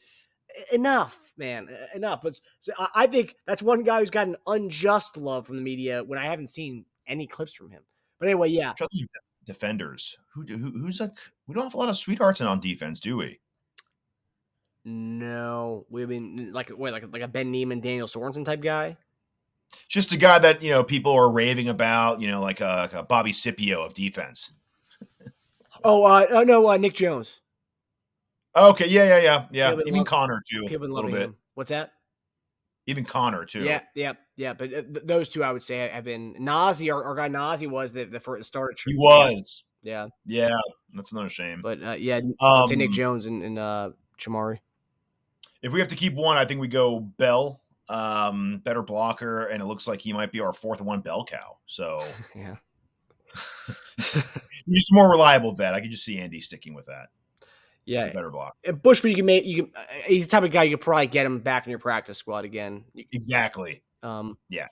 enough, 0.74 1.18
man, 1.38 1.70
enough. 1.96 2.22
But 2.22 2.40
so 2.60 2.74
I, 2.78 2.88
I 2.96 3.08
think 3.08 3.36
that's 3.48 3.62
one 3.62 3.84
guy 3.84 4.00
who's 4.00 4.10
gotten 4.10 4.36
unjust 4.46 5.16
love 5.16 5.48
from 5.48 5.56
the 5.56 5.62
media 5.62 6.04
when 6.04 6.20
I 6.20 6.26
haven't 6.26 6.48
seen 6.48 6.86
any 7.08 7.28
clips 7.28 7.54
from 7.54 7.70
him. 7.70 7.84
But 8.20 8.28
anyway, 8.28 8.50
yeah, 8.50 8.72
I'm 8.72 8.76
trying 8.76 8.90
to 8.90 8.98
think 8.98 9.10
of 9.10 9.14
def- 9.14 9.56
defenders. 9.56 10.18
Who, 10.34 10.44
who 10.44 10.72
who's 10.72 11.00
like? 11.00 11.18
We 11.48 11.54
don't 11.56 11.64
have 11.64 11.74
a 11.74 11.78
lot 11.78 11.90
of 11.90 11.98
sweethearts 11.98 12.42
in 12.42 12.48
on 12.48 12.60
defense, 12.60 13.00
do 13.00 13.18
we? 13.18 13.40
no, 14.86 15.86
we 15.90 16.06
mean 16.06 16.52
like 16.52 16.72
wait, 16.76 16.92
like 16.92 17.06
like 17.12 17.22
a 17.22 17.28
Ben 17.28 17.52
Niemann, 17.52 17.80
Daniel 17.80 18.08
Sorensen 18.08 18.46
type 18.46 18.62
guy. 18.62 18.98
Just 19.88 20.12
a 20.12 20.18
guy 20.18 20.40
that 20.40 20.62
you 20.62 20.72
know 20.72 20.84
people 20.84 21.14
are 21.14 21.32
raving 21.32 21.70
about. 21.70 22.22
You 22.22 22.30
know, 22.30 22.42
like 22.42 22.62
a, 22.62 22.90
like 22.92 22.94
a 22.94 23.04
Bobby 23.04 23.34
Scipio 23.34 23.84
of 23.84 23.94
defense. 23.94 24.52
Oh, 25.84 26.04
uh, 26.04 26.26
oh 26.30 26.44
no, 26.44 26.68
uh, 26.68 26.78
Nick 26.78 26.94
Jones. 26.94 27.40
Okay, 28.56 28.88
yeah, 28.88 29.18
yeah, 29.18 29.20
yeah, 29.52 29.72
yeah. 29.72 29.76
Mean 29.86 29.96
love- 29.96 30.08
Conner 30.08 30.42
too? 30.50 30.66
People 30.68 30.88
a 30.88 30.94
little 30.94 31.10
bit. 31.12 31.22
him. 31.22 31.36
What's 31.56 31.70
that? 31.70 31.94
Even 32.86 33.06
Conner 33.06 33.46
too. 33.46 33.64
Yeah, 33.64 33.82
yeah, 33.96 34.14
yeah. 34.36 34.54
But 34.54 34.68
uh, 34.74 34.82
th- 34.82 35.06
those 35.06 35.30
two, 35.30 35.44
I 35.44 35.52
would 35.52 35.64
say, 35.64 35.90
have 35.90 36.04
been 36.04 36.36
Nazeeh. 36.36 36.94
Our, 36.94 37.04
our 37.04 37.16
guy 37.16 37.30
Nazeeh 37.30 37.70
was 37.70 37.94
the 37.94 38.04
the 38.06 38.20
first 38.20 38.46
started. 38.48 38.78
he 38.86 38.96
was. 38.96 39.64
Yeah, 39.82 40.08
Yeah, 40.26 40.58
that's 40.94 41.12
another 41.12 41.28
shame. 41.30 41.62
but 41.62 41.84
uh, 41.84 41.92
yeah, 42.00 42.22
um, 42.40 42.70
Nick 42.70 42.92
Jones 42.92 43.26
and, 43.26 43.44
and 43.44 43.60
uh, 43.60 43.90
Chamarri. 44.18 44.60
if 45.62 45.74
we 45.74 45.80
have 45.80 45.90
to 45.90 45.96
keep 45.98 46.14
one, 46.14 46.38
I 46.38 46.46
think 46.46 46.62
we 46.62 46.70
go 46.70 47.02
Bell, 47.02 47.62
um, 47.90 48.62
better 48.64 48.82
blocker, 48.82 49.46
and 49.48 49.62
it 49.62 49.66
looks 49.66 49.86
like 49.86 50.00
he 50.00 50.14
might 50.14 50.32
be 50.32 50.40
our 50.40 50.54
fourth 50.54 50.80
one 50.80 51.02
bell 51.02 51.26
cow. 51.26 51.58
So 51.66 52.02
Yeah, 52.36 52.56
he's 54.66 54.88
a 54.92 54.94
more 54.96 55.10
reliable 55.10 55.54
vet. 55.54 55.74
I 55.74 55.82
could 55.82 55.92
just 55.92 56.04
see 56.06 56.20
Andy 56.20 56.42
sticking 56.42 56.74
with 56.74 56.86
that. 56.88 57.10
yeah. 57.86 58.12
Better 58.12 58.32
block. 58.32 58.56
Bushman, 58.82 59.12
you 59.12 59.18
can 59.18 59.26
make 59.26 59.46
you 59.46 59.64
can. 59.64 59.74
Uh, 59.76 59.82
he's 60.06 60.26
the 60.26 60.32
type 60.32 60.44
of 60.44 60.52
guy 60.52 60.64
you 60.64 60.78
could 60.78 60.84
probably 60.84 61.08
get 61.08 61.26
him 61.26 61.40
back 61.40 61.66
in 61.66 61.70
your 61.72 61.80
practice 61.80 62.18
squad 62.18 62.46
again. 62.46 62.84
Exactly. 63.12 63.84
Um, 64.02 64.38
Yeah. 64.50 64.68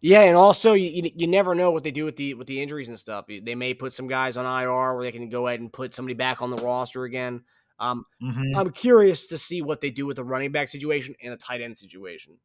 yeah, 0.00 0.22
and 0.22 0.36
also 0.36 0.72
you, 0.72 1.10
you 1.14 1.26
never 1.26 1.54
know 1.54 1.70
what 1.70 1.84
they 1.84 1.90
do 1.92 2.04
with 2.04 2.16
the 2.16 2.34
with 2.34 2.46
the 2.48 2.60
injuries 2.62 2.88
and 2.88 2.98
stuff. 2.98 3.26
They 3.28 3.54
may 3.54 3.74
put 3.74 3.92
some 3.92 4.08
guys 4.08 4.36
on 4.36 4.44
IR 4.44 4.94
where 4.94 5.04
they 5.04 5.12
can 5.12 5.28
go 5.28 5.46
ahead 5.46 5.60
and 5.60 5.72
put 5.72 5.94
somebody 5.94 6.14
back 6.14 6.42
on 6.42 6.50
the 6.50 6.56
roster 6.58 7.04
again. 7.04 7.42
Um, 7.78 8.04
Mhm. 8.22 8.56
I'm 8.56 8.70
curious 8.70 9.26
to 9.26 9.38
see 9.38 9.60
what 9.62 9.80
they 9.82 9.90
do 9.90 10.06
with 10.06 10.16
the 10.16 10.24
running 10.24 10.50
back 10.50 10.68
situation 10.68 11.14
and 11.22 11.32
the 11.32 11.36
tight 11.36 11.60
end 11.60 11.76
situation. 11.76 12.38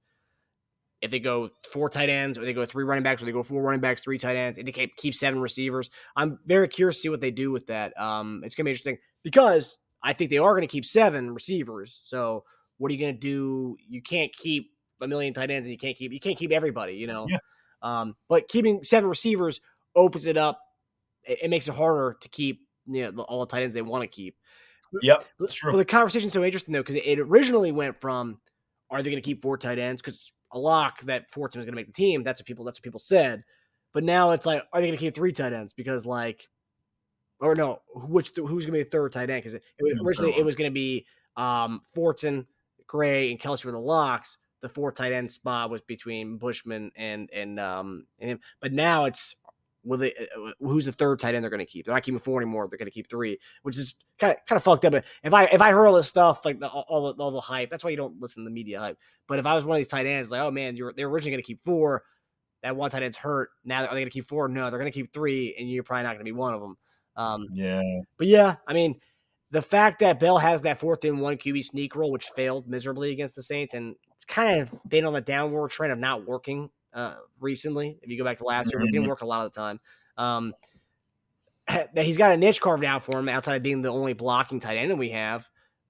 If 1.02 1.12
they 1.12 1.20
go 1.20 1.50
four 1.72 1.90
tight 1.90 2.10
ends, 2.10 2.38
or 2.38 2.46
they 2.46 2.54
go 2.54 2.66
three 2.66 2.84
running 2.84 3.04
backs, 3.04 3.22
or 3.22 3.26
they 3.26 3.32
go 3.32 3.44
four 3.44 3.62
running 3.62 3.82
backs, 3.82 4.02
three 4.02 4.20
tight 4.20 4.36
ends, 4.36 4.58
and 4.58 4.68
they 4.68 4.72
keep 4.72 4.96
keep 4.98 5.16
seven 5.16 5.40
receivers. 5.40 5.90
I'm 6.16 6.40
very 6.46 6.68
curious 6.68 6.98
to 6.98 7.02
see 7.02 7.10
what 7.10 7.22
they 7.22 7.32
do 7.32 7.52
with 7.52 7.68
that. 7.68 8.00
Um, 8.00 8.44
it's 8.46 8.56
gonna 8.56 8.66
be 8.66 8.72
interesting 8.72 8.98
because 9.24 9.78
I 10.04 10.14
think 10.14 10.30
they 10.30 10.38
are 10.38 10.54
gonna 10.54 10.68
keep 10.68 10.86
seven 10.86 11.34
receivers. 11.34 12.02
So 12.04 12.44
what 12.78 12.92
are 12.92 12.94
you 12.94 13.00
gonna 13.00 13.14
do? 13.14 13.78
You 13.88 14.02
can't 14.02 14.32
keep 14.32 14.72
a 15.02 15.08
million 15.08 15.34
tight 15.34 15.50
ends, 15.50 15.66
and 15.66 15.72
you 15.72 15.80
can't 15.80 15.98
keep 15.98 16.12
you 16.12 16.20
can't 16.20 16.38
keep 16.38 16.52
everybody. 16.52 16.94
You 16.94 17.08
know. 17.08 17.26
Yeah. 17.28 17.40
Um, 17.82 18.16
but 18.30 18.48
keeping 18.48 18.84
seven 18.84 19.10
receivers 19.10 19.60
opens 19.96 20.28
it 20.28 20.38
up. 20.38 20.62
It, 21.24 21.40
it 21.44 21.50
makes 21.50 21.68
it 21.68 21.74
harder 21.74 22.18
to 22.22 22.30
keep 22.30 22.62
you 22.86 23.12
know, 23.12 23.24
all 23.24 23.40
the 23.40 23.52
tight 23.52 23.64
ends 23.64 23.74
they 23.74 23.82
want 23.82 24.04
to 24.04 24.08
keep. 24.08 24.36
Yep. 25.02 25.26
That's 25.40 25.54
true. 25.54 25.72
Well, 25.72 25.78
the 25.78 25.86
conversation's 25.86 26.34
so 26.34 26.44
interesting 26.44 26.74
though 26.74 26.82
because 26.82 26.96
it 26.96 27.20
originally 27.20 27.72
went 27.72 28.00
from, 28.02 28.40
are 28.90 29.02
they 29.02 29.10
going 29.10 29.22
to 29.22 29.26
keep 29.26 29.42
four 29.42 29.58
tight 29.58 29.80
ends? 29.80 30.02
Because 30.02 30.32
a 30.54 30.60
lock 30.60 31.02
that 31.04 31.32
Fortson 31.32 31.58
was 31.58 31.66
going 31.66 31.68
to 31.68 31.74
make 31.74 31.88
the 31.88 31.94
team. 31.94 32.24
That's 32.24 32.42
what 32.42 32.46
people. 32.46 32.66
That's 32.66 32.78
what 32.78 32.84
people 32.84 33.00
said. 33.00 33.44
But 33.94 34.04
now 34.04 34.32
it's 34.32 34.46
like, 34.46 34.64
are 34.72 34.80
they 34.80 34.88
going 34.88 34.98
to 34.98 35.04
keep 35.04 35.16
three 35.16 35.34
tight 35.34 35.54
ends? 35.54 35.74
Because 35.74 36.06
like, 36.06 36.48
or 37.40 37.56
no, 37.56 37.82
which 37.94 38.32
who's 38.36 38.66
going 38.66 38.74
to 38.74 38.80
be 38.80 38.84
the 38.84 38.90
third 38.90 39.12
tight 39.12 39.30
end? 39.30 39.44
Because 39.44 39.56
it, 39.56 39.64
it 39.80 39.84
was 39.84 40.02
originally 40.02 40.38
it 40.38 40.46
was 40.46 40.56
going 40.56 40.70
to 40.70 40.74
be 40.74 41.06
um 41.36 41.82
Fortson, 41.96 42.46
Gray, 42.88 43.32
and 43.32 43.40
Kelce 43.40 43.66
were 43.66 43.72
the 43.72 43.80
locks. 43.80 44.38
The 44.62 44.70
four 44.70 44.92
tight 44.92 45.12
end 45.12 45.32
spot 45.32 45.72
was 45.72 45.82
between 45.82 46.38
Bushman 46.38 46.92
and 46.96 47.30
and 47.34 47.60
um 47.60 48.06
and 48.20 48.32
him. 48.32 48.40
But 48.62 48.74
now 48.74 49.06
it's 49.06 49.36
will 49.84 49.98
they 49.98 50.13
uh, 50.13 50.52
who's 50.60 50.86
the 50.86 50.91
third 50.91 51.20
tight 51.20 51.36
end 51.36 51.44
they're 51.44 51.50
going 51.50 51.60
to 51.60 51.65
keep? 51.65 51.86
They're 51.86 51.94
not 51.94 52.04
keeping 52.04 52.20
four 52.20 52.41
anymore. 52.41 52.67
They're 52.70 52.78
going 52.78 52.88
to 52.88 52.94
keep 52.94 53.10
three, 53.10 53.39
which 53.63 53.78
is 53.78 53.96
kind 54.20 54.32
of 54.34 54.46
kind 54.46 54.58
of 54.58 54.63
fucked 54.63 54.86
up. 54.86 54.94
But 54.94 55.06
if 55.24 55.34
I 55.34 55.46
if 55.46 55.62
I 55.62 55.72
heard 55.72 55.88
all 55.88 55.96
this 55.96 56.08
stuff 56.08 56.46
like 56.46 56.60
the, 56.60 56.67
all, 56.67 56.86
all 56.88 57.13
the 57.13 57.24
all 57.24 57.32
the 57.32 57.41
hype, 57.41 57.70
that's 57.70 57.84
why 57.84 57.89
you 57.89 57.98
don't 57.98 58.20
listen 58.20 58.44
to 58.44 58.50
the 58.50 58.54
media 58.54 58.80
hype. 58.80 58.98
But 59.28 59.39
if 59.39 59.46
I 59.46 59.56
was 59.56 59.65
one 59.65 59.76
of 59.76 59.80
these 59.80 59.88
tight 59.88 60.06
ends, 60.06 60.32
like 60.32 60.41
oh 60.41 60.52
man, 60.52 60.76
you're 60.76 60.94
they're 60.94 61.08
originally 61.08 61.32
going 61.32 61.44
to 61.44 61.48
keep 61.48 61.62
four. 61.62 62.04
That 62.63 62.76
one 62.76 62.91
tight 62.91 63.04
end's 63.04 63.17
hurt. 63.17 63.50
Now 63.65 63.80
are 63.86 63.94
they 63.94 64.02
going 64.02 64.06
to 64.06 64.12
keep 64.12 64.28
four? 64.28 64.48
No, 64.48 64.70
they're 64.70 64.80
going 64.80 64.91
to 64.91 64.98
keep 64.98 65.13
three, 65.13 65.56
and 65.58 65.70
you're 65.70 65.84
probably 65.84 66.04
not 66.04 66.13
going 66.13 66.20
to 66.20 66.26
be 66.26 66.32
one 66.32 66.54
of 66.54 66.62
them. 66.62 66.78
Um, 67.15 67.48
yeah. 67.52 67.82
but 68.17 68.28
yeah, 68.28 68.56
I 68.67 68.74
mean, 68.74 69.00
the 69.52 69.62
fact 69.62 70.00
that 70.00 70.20
Bell 70.20 70.38
has 70.38 70.62
that 70.62 70.80
fourth 70.80 71.04
and 71.04 71.20
one 71.20 71.38
QB 71.38 71.65
sneak 71.65 71.96
role, 71.96 72.12
which 72.12 72.28
failed 72.28 72.70
miserably 72.70 73.12
against 73.12 73.36
the 73.36 73.44
Saints, 73.44 73.74
and 73.74 73.96
it's 74.15 74.26
kind 74.26 74.62
of 74.62 74.72
been 74.88 75.06
on 75.06 75.13
the 75.13 75.22
downward 75.22 75.72
trend 75.72 75.91
of 75.91 76.00
not 76.00 76.26
working 76.26 76.70
uh, 76.93 77.15
recently. 77.39 77.99
If 78.01 78.10
you 78.10 78.17
go 78.17 78.23
back 78.23 78.39
to 78.39 78.45
last 78.45 78.71
year, 78.71 78.82
it 78.82 78.91
didn't 78.91 79.08
work 79.08 79.21
a 79.21 79.25
lot 79.25 79.45
of 79.45 79.51
the 79.51 79.60
time. 79.60 79.80
Um, 80.17 80.54
that 81.67 82.06
he's 82.06 82.17
got 82.17 82.32
a 82.32 82.38
niche 82.38 82.62
carved 82.62 82.84
out 82.84 83.04
for 83.04 83.19
him 83.19 83.30
outside 83.30 83.56
of 83.56 83.63
being 83.63 83.82
the 83.82 83.89
only 83.89 84.13
blocking 84.13 84.60
tight 84.60 84.77
end 84.77 84.97
we 84.97 85.10
have. 85.10 85.47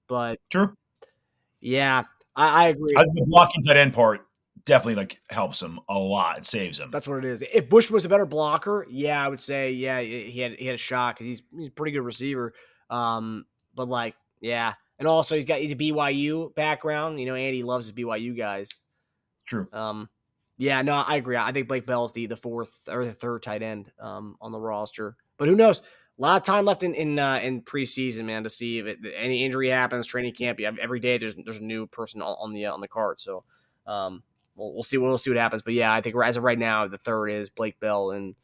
But 0.08 0.40
True. 0.50 0.74
yeah, 1.60 2.02
I, 2.36 2.64
I 2.64 2.68
agree. 2.68 2.92
I 2.96 3.04
the 3.04 3.24
blocking 3.26 3.62
tight 3.64 3.76
end 3.76 3.94
part 3.94 4.26
definitely 4.64 4.94
like 4.94 5.18
helps 5.30 5.62
him 5.62 5.80
a 5.88 5.98
lot. 5.98 6.38
It 6.38 6.46
saves 6.46 6.78
him. 6.78 6.90
That's 6.90 7.08
what 7.08 7.18
it 7.18 7.24
is. 7.24 7.42
If 7.52 7.68
Bush 7.68 7.90
was 7.90 8.04
a 8.04 8.08
better 8.08 8.26
blocker, 8.26 8.86
yeah, 8.90 9.24
I 9.24 9.28
would 9.28 9.40
say 9.40 9.72
yeah, 9.72 10.00
he 10.00 10.40
had 10.40 10.52
he 10.52 10.66
had 10.66 10.74
a 10.74 10.78
shot 10.78 11.16
because 11.16 11.26
he's 11.26 11.42
he's 11.56 11.68
a 11.68 11.72
pretty 11.72 11.92
good 11.92 12.02
receiver. 12.02 12.54
Um, 12.90 13.46
but 13.74 13.88
like 13.88 14.14
yeah, 14.40 14.74
and 14.98 15.08
also 15.08 15.36
he's 15.36 15.44
got 15.44 15.60
he's 15.60 15.72
a 15.72 15.76
BYU 15.76 16.54
background. 16.54 17.18
You 17.20 17.26
know, 17.26 17.34
Andy 17.34 17.62
loves 17.62 17.86
his 17.86 17.92
BYU 17.92 18.36
guys. 18.36 18.70
True. 19.46 19.68
Um, 19.72 20.08
yeah, 20.56 20.82
no, 20.82 20.94
I 20.94 21.16
agree. 21.16 21.36
I 21.36 21.52
think 21.52 21.68
Blake 21.68 21.86
Bell's 21.86 22.12
the 22.12 22.26
the 22.26 22.36
fourth 22.36 22.88
or 22.88 23.04
the 23.04 23.12
third 23.12 23.42
tight 23.42 23.62
end 23.62 23.90
um 24.00 24.36
on 24.40 24.52
the 24.52 24.60
roster. 24.60 25.16
But 25.38 25.48
who 25.48 25.56
knows? 25.56 25.82
A 26.18 26.22
lot 26.22 26.40
of 26.40 26.46
time 26.46 26.64
left 26.66 26.82
in 26.82 26.94
in 26.94 27.18
uh, 27.18 27.40
in 27.42 27.62
preseason, 27.62 28.26
man, 28.26 28.44
to 28.44 28.50
see 28.50 28.78
if 28.78 28.86
it, 28.86 28.98
any 29.16 29.44
injury 29.44 29.70
happens. 29.70 30.06
Training 30.06 30.34
camp, 30.34 30.60
you 30.60 30.66
have, 30.66 30.78
every 30.78 31.00
day 31.00 31.18
there's 31.18 31.34
there's 31.34 31.58
a 31.58 31.64
new 31.64 31.86
person 31.86 32.20
on, 32.22 32.52
the 32.52 32.66
uh, 32.66 32.72
on 32.72 32.80
the 32.80 32.86
card. 32.88 33.20
So, 33.20 33.44
um, 33.86 34.22
we'll, 34.54 34.74
we'll 34.74 34.82
see 34.82 34.98
we'll 34.98 35.16
see 35.18 35.30
what 35.30 35.38
happens. 35.38 35.62
But 35.62 35.72
yeah, 35.74 35.92
I 35.92 36.00
think 36.02 36.14
as 36.22 36.36
of 36.36 36.42
right 36.44 36.58
now, 36.58 36.86
the 36.86 36.98
third 36.98 37.28
is 37.28 37.48
Blake 37.48 37.80
Bell, 37.80 38.10
and 38.10 38.34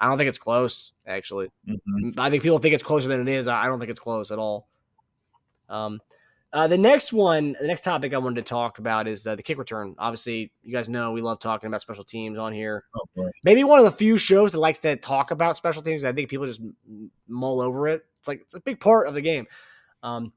I 0.00 0.08
don't 0.08 0.16
think 0.18 0.30
it's 0.30 0.38
close. 0.38 0.92
Actually, 1.06 1.50
Mhm. 1.68 2.18
I 2.18 2.30
think 2.30 2.42
people 2.42 2.58
think 2.58 2.74
it's 2.74 2.82
closer 2.82 3.08
than 3.08 3.20
it 3.20 3.28
is. 3.28 3.46
I 3.46 3.64
I 3.64 3.66
don't 3.68 3.78
think 3.78 3.90
it's 3.90 4.00
close 4.00 4.30
at 4.30 4.38
all. 4.38 4.68
Um, 5.68 6.00
uh, 6.52 6.66
the 6.66 6.76
next 6.76 7.12
one, 7.12 7.56
the 7.60 7.66
next 7.66 7.82
topic 7.82 8.12
I 8.12 8.18
wanted 8.18 8.44
to 8.44 8.48
talk 8.48 8.78
about 8.78 9.08
is 9.08 9.22
the, 9.22 9.36
the 9.36 9.42
kick 9.42 9.56
return. 9.56 9.94
Obviously, 9.98 10.52
you 10.62 10.72
guys 10.72 10.88
know 10.88 11.12
we 11.12 11.22
love 11.22 11.40
talking 11.40 11.66
about 11.66 11.80
special 11.80 12.04
teams 12.04 12.38
on 12.38 12.52
here. 12.52 12.84
Oh, 12.94 13.04
boy. 13.16 13.30
Maybe 13.44 13.64
one 13.64 13.78
of 13.78 13.86
the 13.86 13.92
few 13.92 14.18
shows 14.18 14.52
that 14.52 14.58
likes 14.58 14.78
to 14.80 14.96
talk 14.96 15.30
about 15.30 15.56
special 15.56 15.82
teams. 15.82 16.04
I 16.04 16.12
think 16.12 16.28
people 16.28 16.46
just 16.46 16.60
mull 17.26 17.60
over 17.60 17.88
it. 17.88 18.04
It's 18.18 18.28
like 18.28 18.42
it's 18.42 18.54
a 18.54 18.60
big 18.60 18.80
part 18.80 19.06
of 19.06 19.14
the 19.14 19.22
game. 19.22 19.46
Um, 20.02 20.32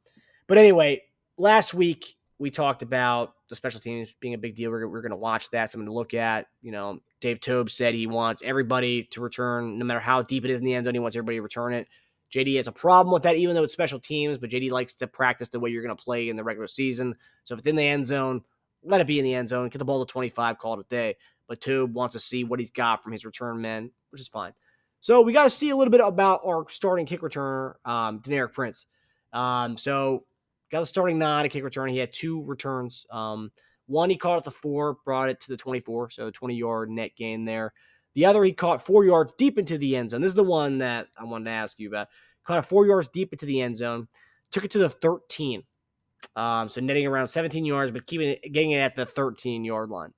but 0.47 0.57
anyway, 0.57 1.01
last 1.37 1.73
week 1.73 2.15
we 2.37 2.49
talked 2.49 2.81
about 2.81 3.33
the 3.49 3.55
special 3.55 3.79
teams 3.79 4.13
being 4.19 4.33
a 4.33 4.37
big 4.37 4.55
deal. 4.55 4.71
We're, 4.71 4.87
we're 4.87 5.01
going 5.01 5.11
to 5.11 5.17
watch 5.17 5.49
that, 5.51 5.71
something 5.71 5.85
to 5.85 5.93
look 5.93 6.13
at. 6.13 6.47
You 6.61 6.71
know, 6.71 6.99
Dave 7.19 7.41
Toub 7.41 7.69
said 7.69 7.93
he 7.93 8.07
wants 8.07 8.41
everybody 8.43 9.03
to 9.11 9.21
return, 9.21 9.77
no 9.77 9.85
matter 9.85 9.99
how 9.99 10.21
deep 10.21 10.45
it 10.45 10.51
is 10.51 10.59
in 10.59 10.65
the 10.65 10.73
end 10.73 10.85
zone. 10.85 10.93
He 10.93 10.99
wants 10.99 11.15
everybody 11.15 11.37
to 11.37 11.43
return 11.43 11.73
it. 11.73 11.87
JD 12.33 12.57
has 12.57 12.67
a 12.67 12.71
problem 12.71 13.13
with 13.13 13.23
that, 13.23 13.35
even 13.35 13.55
though 13.55 13.63
it's 13.63 13.73
special 13.73 13.99
teams. 13.99 14.37
But 14.37 14.49
JD 14.49 14.71
likes 14.71 14.95
to 14.95 15.07
practice 15.07 15.49
the 15.49 15.59
way 15.59 15.69
you're 15.69 15.83
going 15.83 15.95
to 15.95 16.03
play 16.03 16.29
in 16.29 16.35
the 16.35 16.43
regular 16.43 16.67
season. 16.67 17.15
So 17.43 17.53
if 17.53 17.59
it's 17.59 17.67
in 17.67 17.75
the 17.75 17.87
end 17.87 18.07
zone, 18.07 18.41
let 18.83 19.01
it 19.01 19.07
be 19.07 19.19
in 19.19 19.25
the 19.25 19.33
end 19.33 19.49
zone. 19.49 19.69
Get 19.69 19.79
the 19.79 19.85
ball 19.85 20.05
to 20.05 20.11
25, 20.11 20.57
call 20.57 20.79
it 20.79 20.85
a 20.85 20.89
day. 20.89 21.15
But 21.47 21.61
Toub 21.61 21.93
wants 21.93 22.13
to 22.13 22.19
see 22.19 22.43
what 22.43 22.59
he's 22.59 22.71
got 22.71 23.03
from 23.03 23.11
his 23.11 23.25
return 23.25 23.61
men, 23.61 23.91
which 24.09 24.21
is 24.21 24.27
fine. 24.27 24.53
So 25.01 25.21
we 25.21 25.33
got 25.33 25.43
to 25.43 25.49
see 25.49 25.69
a 25.69 25.75
little 25.75 25.91
bit 25.91 26.01
about 26.01 26.41
our 26.45 26.65
starting 26.69 27.05
kick 27.05 27.21
returner, 27.21 27.75
um, 27.85 28.21
Deneric 28.21 28.53
Prince. 28.53 28.87
Um, 29.33 29.77
so 29.77 30.25
got 30.71 30.79
the 30.79 30.85
starting 30.87 31.19
nine, 31.19 31.45
a 31.45 31.49
kick 31.49 31.63
return. 31.63 31.89
He 31.89 31.99
had 31.99 32.11
two 32.11 32.43
returns. 32.43 33.05
Um, 33.11 33.51
one 33.85 34.09
he 34.09 34.17
caught 34.17 34.37
at 34.37 34.43
the 34.43 34.51
four, 34.51 34.97
brought 35.05 35.29
it 35.29 35.39
to 35.41 35.49
the 35.49 35.57
24, 35.57 36.09
so 36.09 36.31
20 36.31 36.55
yard 36.55 36.89
net 36.89 37.11
gain 37.15 37.45
there. 37.45 37.73
The 38.15 38.25
other 38.25 38.43
he 38.43 38.53
caught 38.53 38.85
four 38.85 39.05
yards 39.05 39.33
deep 39.37 39.59
into 39.59 39.77
the 39.77 39.95
end 39.95 40.09
zone. 40.09 40.21
This 40.21 40.29
is 40.29 40.35
the 40.35 40.43
one 40.43 40.79
that 40.79 41.07
I 41.17 41.25
wanted 41.25 41.45
to 41.45 41.51
ask 41.51 41.79
you 41.79 41.89
about. 41.89 42.07
Caught 42.45 42.59
it 42.59 42.67
four 42.67 42.87
yards 42.87 43.09
deep 43.09 43.33
into 43.33 43.45
the 43.45 43.61
end 43.61 43.77
zone, 43.77 44.07
took 44.51 44.63
it 44.63 44.71
to 44.71 44.79
the 44.79 44.89
13. 44.89 45.63
Um, 46.35 46.69
so 46.69 46.81
netting 46.81 47.05
around 47.05 47.27
17 47.27 47.65
yards, 47.65 47.91
but 47.91 48.07
keeping 48.07 48.29
it, 48.29 48.51
getting 48.51 48.71
it 48.71 48.79
at 48.79 48.95
the 48.95 49.05
13 49.05 49.63
yard 49.63 49.89
line, 49.89 50.13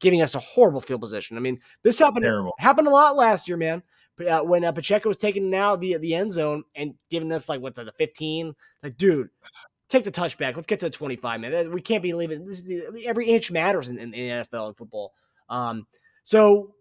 giving 0.00 0.22
us 0.22 0.34
a 0.34 0.40
horrible 0.40 0.80
field 0.80 1.00
position. 1.00 1.36
I 1.36 1.40
mean, 1.40 1.60
this 1.82 1.98
happened 1.98 2.24
Terrible. 2.24 2.54
happened 2.58 2.88
a 2.88 2.90
lot 2.90 3.16
last 3.16 3.48
year, 3.48 3.56
man. 3.56 3.82
Uh, 4.26 4.40
when 4.40 4.64
uh, 4.64 4.70
Pacheco 4.70 5.08
was 5.08 5.18
taking 5.18 5.50
now 5.50 5.74
the 5.74 5.96
the 5.96 6.14
end 6.14 6.32
zone 6.32 6.62
and 6.76 6.94
giving 7.10 7.32
us 7.32 7.48
like 7.48 7.60
what 7.60 7.74
the 7.74 7.90
15, 7.98 8.54
like 8.82 8.96
dude, 8.96 9.30
take 9.88 10.04
the 10.04 10.12
touchback. 10.12 10.54
Let's 10.54 10.66
get 10.66 10.80
to 10.80 10.86
the 10.86 10.90
25, 10.90 11.40
man. 11.40 11.72
We 11.72 11.80
can't 11.80 12.02
be 12.02 12.12
leaving. 12.12 12.46
This 12.46 12.60
is, 12.60 13.04
every 13.04 13.26
inch 13.26 13.50
matters 13.50 13.88
in, 13.88 13.98
in, 13.98 14.14
in 14.14 14.44
NFL 14.44 14.68
and 14.68 14.76
football. 14.76 15.12
Um, 15.48 15.86
so 16.24 16.74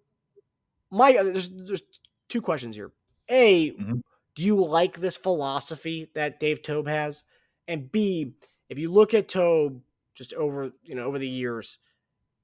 my 0.91 1.15
uh, 1.15 1.23
there's 1.23 1.49
there's 1.49 1.83
two 2.29 2.41
questions 2.41 2.75
here. 2.75 2.91
A, 3.29 3.71
Mhm. 3.71 4.01
do 4.35 4.43
you 4.43 4.55
like 4.63 4.99
this 4.99 5.17
philosophy 5.17 6.09
that 6.15 6.39
Dave 6.39 6.61
Toub 6.61 6.87
has? 6.87 7.23
And 7.67 7.91
B, 7.91 8.33
if 8.69 8.77
you 8.77 8.91
look 8.91 9.13
at 9.13 9.27
Toub 9.29 9.81
just 10.15 10.33
over 10.33 10.71
you 10.83 10.95
know 10.95 11.05
over 11.05 11.19
the 11.19 11.27
years, 11.27 11.77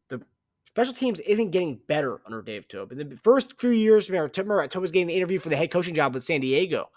the 0.10 0.22
special 0.68 0.94
teams 0.94 1.20
isn't 1.22 1.52
getting 1.52 1.80
better 1.88 2.22
under 2.26 2.42
Dave 2.42 2.68
Toub. 2.68 2.92
In 2.92 2.98
the 3.10 3.18
first 3.24 3.60
few 3.60 3.72
years, 3.72 4.10
remember, 4.10 4.32
remember 4.38 4.68
Toub 4.68 4.82
was 4.82 4.92
getting 4.92 5.10
an 5.10 5.16
interview 5.18 5.40
for 5.40 5.50
the 5.50 5.58
head 5.58 5.72
coaching 5.72 5.96
job 5.96 6.14
with 6.14 6.24
San 6.24 6.42
Diego 6.42 6.90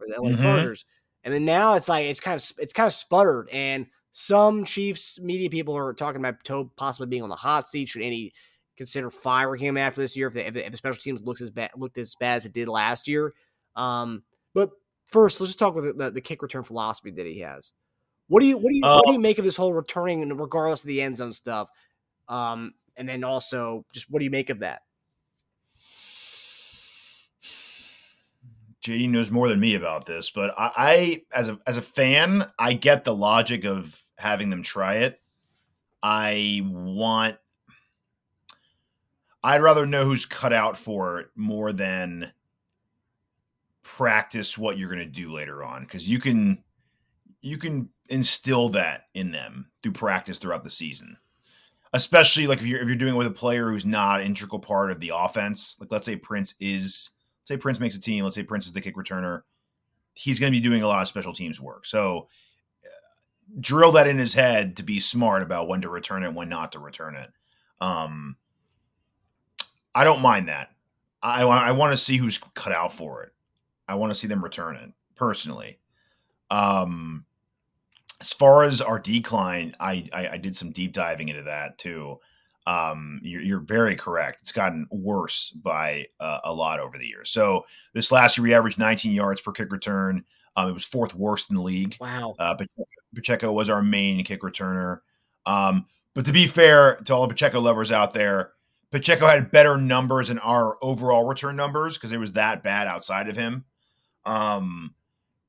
or 0.00 0.06
the 0.08 0.14
LA 0.16 0.32
Mhm. 0.32 0.42
Chargers, 0.42 0.84
and 1.24 1.32
then 1.34 1.44
now 1.44 1.74
it's 1.74 1.88
like 1.88 2.06
it's 2.06 2.20
kind 2.20 2.40
of 2.40 2.52
it's 2.58 2.72
kind 2.72 2.86
of 2.86 2.92
sputtered. 2.94 3.48
And 3.50 3.86
some 4.12 4.64
Chiefs 4.64 5.20
media 5.20 5.50
people 5.50 5.76
are 5.76 5.92
talking 5.94 6.20
about 6.20 6.42
Toub 6.44 6.74
possibly 6.76 7.06
being 7.08 7.22
on 7.22 7.28
the 7.28 7.36
hot 7.36 7.68
seat. 7.68 7.88
Should 7.88 8.02
any 8.02 8.32
consider 8.76 9.10
firing 9.10 9.60
him 9.60 9.76
after 9.76 10.00
this 10.00 10.16
year 10.16 10.28
if 10.28 10.34
the, 10.34 10.46
if 10.46 10.54
the, 10.54 10.66
if 10.66 10.70
the 10.70 10.76
special 10.76 11.00
teams 11.00 11.20
looks 11.22 11.40
as 11.40 11.50
bad 11.50 11.70
looked 11.76 11.98
as 11.98 12.14
bad 12.14 12.36
as 12.36 12.44
it 12.44 12.52
did 12.52 12.68
last 12.68 13.08
year? 13.08 13.34
Um, 13.74 14.22
but 14.54 14.70
first, 15.06 15.40
let's 15.40 15.50
just 15.50 15.58
talk 15.58 15.74
with 15.74 15.96
the, 15.96 16.10
the, 16.10 16.20
kick 16.20 16.42
return 16.42 16.62
philosophy 16.62 17.10
that 17.10 17.26
he 17.26 17.40
has. 17.40 17.72
What 18.28 18.40
do 18.40 18.46
you 18.46 18.56
what 18.56 18.70
do 18.70 18.76
you 18.76 18.82
what 18.82 19.02
do 19.04 19.10
Uh, 19.10 19.12
you 19.12 19.20
make 19.20 19.38
of 19.38 19.44
this 19.44 19.56
whole 19.56 19.72
returning 19.72 20.22
and 20.22 20.38
regardless 20.38 20.82
of 20.82 20.88
the 20.88 21.02
end 21.02 21.18
zone 21.18 21.32
stuff? 21.32 21.68
Um, 22.28 22.74
and 22.96 23.08
then 23.08 23.22
also, 23.24 23.84
just 23.92 24.10
what 24.10 24.18
do 24.18 24.24
you 24.24 24.30
make 24.30 24.50
of 24.50 24.60
that? 24.60 24.82
JD 28.82 29.10
knows 29.10 29.30
more 29.30 29.48
than 29.48 29.58
me 29.58 29.74
about 29.74 30.06
this, 30.06 30.30
but 30.30 30.54
I, 30.56 30.70
I 30.76 31.22
as 31.36 31.48
a 31.48 31.58
as 31.66 31.76
a 31.76 31.82
fan, 31.82 32.50
I 32.58 32.72
get 32.72 33.04
the 33.04 33.14
logic 33.14 33.64
of 33.64 34.00
having 34.16 34.50
them 34.50 34.62
try 34.62 34.96
it. 34.96 35.20
I 36.02 36.62
want 36.64 37.36
I'd 39.46 39.62
rather 39.62 39.86
know 39.86 40.04
who's 40.04 40.26
cut 40.26 40.52
out 40.52 40.76
for 40.76 41.20
it 41.20 41.28
more 41.36 41.72
than 41.72 42.32
practice 43.84 44.58
what 44.58 44.76
you're 44.76 44.88
going 44.88 44.98
to 44.98 45.06
do 45.06 45.30
later 45.32 45.62
on 45.62 45.84
because 45.84 46.08
you 46.08 46.18
can 46.18 46.64
you 47.40 47.56
can 47.56 47.88
instill 48.08 48.70
that 48.70 49.04
in 49.14 49.30
them 49.30 49.70
through 49.84 49.92
practice 49.92 50.38
throughout 50.38 50.64
the 50.64 50.70
season. 50.70 51.16
Especially 51.92 52.48
like 52.48 52.58
if 52.58 52.66
you're 52.66 52.80
if 52.80 52.88
you're 52.88 52.96
doing 52.96 53.14
it 53.14 53.16
with 53.16 53.28
a 53.28 53.30
player 53.30 53.70
who's 53.70 53.86
not 53.86 54.18
an 54.18 54.26
integral 54.26 54.58
part 54.58 54.90
of 54.90 54.98
the 54.98 55.12
offense 55.14 55.76
like 55.78 55.92
let's 55.92 56.06
say 56.06 56.16
prince 56.16 56.56
is 56.58 57.10
let's 57.42 57.48
say 57.50 57.56
prince 57.56 57.78
makes 57.78 57.96
a 57.96 58.00
team 58.00 58.24
let's 58.24 58.34
say 58.34 58.42
prince 58.42 58.66
is 58.66 58.72
the 58.72 58.80
kick 58.80 58.96
returner 58.96 59.42
he's 60.14 60.40
going 60.40 60.52
to 60.52 60.58
be 60.58 60.60
doing 60.60 60.82
a 60.82 60.88
lot 60.88 61.02
of 61.02 61.06
special 61.06 61.32
teams 61.32 61.60
work. 61.60 61.86
So 61.86 62.26
uh, 62.84 62.88
drill 63.60 63.92
that 63.92 64.08
in 64.08 64.18
his 64.18 64.34
head 64.34 64.78
to 64.78 64.82
be 64.82 64.98
smart 64.98 65.44
about 65.44 65.68
when 65.68 65.82
to 65.82 65.88
return 65.88 66.24
it 66.24 66.34
when 66.34 66.48
not 66.48 66.72
to 66.72 66.80
return 66.80 67.14
it. 67.14 67.30
Um 67.80 68.38
I 69.96 70.04
don't 70.04 70.20
mind 70.20 70.48
that. 70.48 70.72
I 71.22 71.42
I 71.42 71.72
want 71.72 71.92
to 71.92 71.96
see 71.96 72.18
who's 72.18 72.38
cut 72.54 72.72
out 72.72 72.92
for 72.92 73.22
it. 73.24 73.32
I 73.88 73.94
want 73.94 74.12
to 74.12 74.18
see 74.18 74.26
them 74.26 74.44
return 74.44 74.76
it 74.76 74.92
personally. 75.14 75.78
Um, 76.50 77.24
as 78.20 78.32
far 78.32 78.62
as 78.64 78.80
our 78.80 78.98
decline, 78.98 79.74
I, 79.80 80.06
I, 80.12 80.28
I 80.28 80.36
did 80.36 80.54
some 80.54 80.70
deep 80.70 80.92
diving 80.92 81.28
into 81.28 81.44
that 81.44 81.78
too. 81.78 82.18
Um, 82.66 83.20
you're, 83.22 83.40
you're 83.42 83.60
very 83.60 83.96
correct. 83.96 84.38
It's 84.42 84.52
gotten 84.52 84.86
worse 84.90 85.50
by 85.50 86.06
uh, 86.20 86.40
a 86.44 86.52
lot 86.52 86.80
over 86.80 86.98
the 86.98 87.06
years. 87.06 87.30
So 87.30 87.64
this 87.94 88.12
last 88.12 88.36
year, 88.36 88.42
we 88.42 88.54
averaged 88.54 88.78
19 88.78 89.12
yards 89.12 89.40
per 89.40 89.52
kick 89.52 89.70
return. 89.72 90.24
Um, 90.56 90.70
it 90.70 90.72
was 90.72 90.84
fourth 90.84 91.14
worst 91.14 91.50
in 91.50 91.56
the 91.56 91.62
league. 91.62 91.96
Wow. 92.00 92.34
Uh, 92.38 92.56
Pacheco 93.14 93.52
was 93.52 93.70
our 93.70 93.82
main 93.82 94.24
kick 94.24 94.42
returner. 94.42 95.00
Um, 95.46 95.86
but 96.14 96.24
to 96.26 96.32
be 96.32 96.46
fair 96.46 96.96
to 97.04 97.14
all 97.14 97.26
the 97.26 97.34
Pacheco 97.34 97.60
lovers 97.60 97.92
out 97.92 98.12
there, 98.14 98.52
Pacheco 98.90 99.26
had 99.26 99.50
better 99.50 99.76
numbers 99.76 100.30
in 100.30 100.38
our 100.38 100.76
overall 100.80 101.26
return 101.26 101.56
numbers 101.56 101.96
because 101.96 102.12
it 102.12 102.18
was 102.18 102.34
that 102.34 102.62
bad 102.62 102.86
outside 102.86 103.28
of 103.28 103.36
him. 103.36 103.64
Um, 104.24 104.94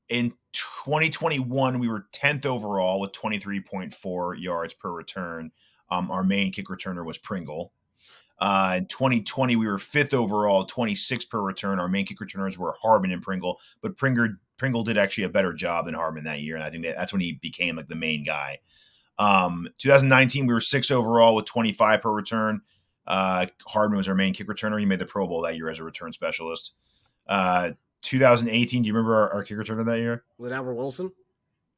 in 0.08 0.32
2021, 0.52 1.78
we 1.78 1.88
were 1.88 2.06
10th 2.12 2.46
overall 2.46 3.00
with 3.00 3.12
23.4 3.12 4.40
yards 4.40 4.74
per 4.74 4.90
return. 4.90 5.52
Um, 5.90 6.10
our 6.10 6.24
main 6.24 6.52
kick 6.52 6.66
returner 6.66 7.04
was 7.04 7.18
Pringle. 7.18 7.72
Uh, 8.38 8.76
in 8.78 8.86
2020, 8.86 9.56
we 9.56 9.66
were 9.66 9.78
fifth 9.78 10.14
overall, 10.14 10.64
26 10.64 11.24
per 11.24 11.40
return. 11.40 11.80
Our 11.80 11.88
main 11.88 12.06
kick 12.06 12.20
returners 12.20 12.56
were 12.56 12.76
Hardman 12.80 13.10
and 13.10 13.22
Pringle, 13.22 13.60
but 13.80 13.96
Pringle, 13.96 14.28
Pringle 14.56 14.84
did 14.84 14.96
actually 14.96 15.24
a 15.24 15.28
better 15.28 15.52
job 15.52 15.86
than 15.86 15.94
Hardman 15.94 16.24
that 16.24 16.40
year, 16.40 16.54
and 16.54 16.64
I 16.64 16.70
think 16.70 16.84
that, 16.84 16.96
that's 16.96 17.12
when 17.12 17.20
he 17.20 17.32
became 17.32 17.76
like 17.76 17.88
the 17.88 17.96
main 17.96 18.24
guy. 18.24 18.60
Um, 19.18 19.68
2019, 19.78 20.46
we 20.46 20.54
were 20.54 20.60
six 20.60 20.90
overall 20.90 21.34
with 21.34 21.46
25 21.46 22.00
per 22.00 22.12
return. 22.12 22.60
Uh, 23.08 23.46
Hardman 23.66 23.96
was 23.96 24.06
our 24.08 24.14
main 24.14 24.34
kick 24.34 24.46
returner. 24.48 24.78
He 24.78 24.84
made 24.86 24.98
the 25.00 25.06
Pro 25.06 25.26
Bowl 25.26 25.40
that 25.42 25.56
year 25.56 25.70
as 25.70 25.78
a 25.80 25.84
return 25.84 26.12
specialist. 26.12 26.74
Uh, 27.26 27.72
2018, 28.02 28.82
do 28.82 28.86
you 28.86 28.92
remember 28.92 29.14
our, 29.16 29.32
our 29.32 29.42
kick 29.42 29.56
returner 29.56 29.84
that 29.86 29.98
year? 29.98 30.24
Was 30.36 30.52
it 30.52 30.54
Albert 30.54 30.74
Wilson? 30.74 31.10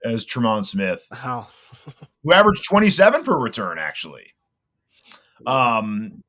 As 0.04 0.24
Tremont 0.24 0.66
Smith, 0.66 1.06
Oh, 1.24 1.48
who 2.24 2.32
averaged 2.32 2.64
27 2.68 3.22
per 3.22 3.38
return, 3.38 3.78
actually. 3.78 4.34
Um, 5.46 6.22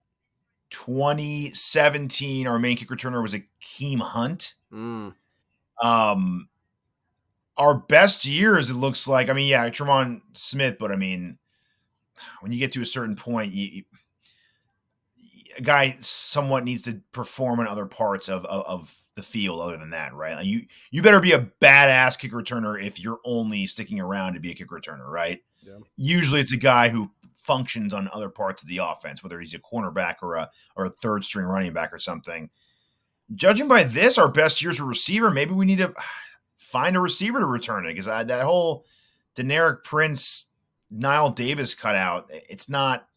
2017, 0.70 2.48
our 2.48 2.60
main 2.60 2.78
kick 2.78 2.90
returner 2.90 3.22
was 3.22 3.34
Akeem 3.34 4.00
Hunt. 4.00 4.56
mm. 4.72 5.14
Um, 5.82 6.48
our 7.58 7.76
best 7.76 8.26
years, 8.26 8.70
it 8.70 8.76
looks 8.76 9.08
like. 9.08 9.30
I 9.30 9.34
mean, 9.34 9.48
yeah, 9.48 9.68
Tremont 9.70 10.22
Smith, 10.34 10.78
but 10.80 10.92
I 10.92 10.96
mean, 10.96 11.38
when 12.42 12.52
you 12.52 12.60
get 12.60 12.72
to 12.74 12.82
a 12.82 12.86
certain 12.86 13.16
point, 13.16 13.52
you, 13.54 13.66
you 13.68 13.84
a 15.58 15.62
guy 15.62 15.98
somewhat 16.00 16.64
needs 16.64 16.82
to 16.84 17.02
perform 17.12 17.60
in 17.60 17.68
other 17.68 17.86
parts 17.86 18.30
of, 18.30 18.46
of, 18.46 18.66
of 18.66 19.04
the 19.16 19.24
field 19.24 19.62
other 19.62 19.78
than 19.78 19.92
that, 19.92 20.14
right? 20.14 20.36
Like 20.36 20.46
you 20.46 20.62
you 20.92 21.02
better 21.02 21.20
be 21.20 21.34
a 21.34 21.48
badass 21.62 22.18
kick 22.20 22.32
returner 22.32 22.82
if 22.82 23.00
you're 23.00 23.20
only 23.26 23.66
sticking 23.68 24.00
around 24.00 24.34
to 24.34 24.40
be 24.40 24.52
a 24.52 24.56
kick 24.56 24.70
returner, 24.70 25.08
right? 25.08 25.42
Yeah. 25.62 25.78
Usually 25.98 26.42
it's 26.42 26.54
a 26.54 26.58
guy 26.58 26.90
who 26.90 27.12
functions 27.34 27.94
on 27.94 28.10
other 28.14 28.30
parts 28.30 28.62
of 28.62 28.70
the 28.70 28.78
offense, 28.78 29.24
whether 29.24 29.40
he's 29.40 29.54
a 29.54 29.60
cornerback 29.60 30.16
or 30.22 30.36
a 30.36 30.50
or 30.76 30.86
a 30.86 30.90
third 30.90 31.26
string 31.26 31.46
running 31.46 31.74
back 31.74 31.94
or 31.94 32.00
something. 32.00 32.50
Judging 33.34 33.68
by 33.68 33.84
this, 33.84 34.18
our 34.18 34.28
best 34.28 34.62
year's 34.62 34.80
a 34.80 34.84
receiver. 34.84 35.32
Maybe 35.32 35.54
we 35.54 35.66
need 35.66 35.80
to 35.80 35.94
find 36.58 36.96
a 36.96 37.00
receiver 37.00 37.40
to 37.40 37.46
return 37.46 37.86
it 37.86 37.96
because 37.96 38.06
that 38.06 38.44
whole 38.44 38.86
Deneric 39.36 39.84
Prince, 39.84 40.48
Nile 40.90 41.30
Davis 41.30 41.76
cutout, 41.76 42.30
it's 42.50 42.70
not 42.70 43.08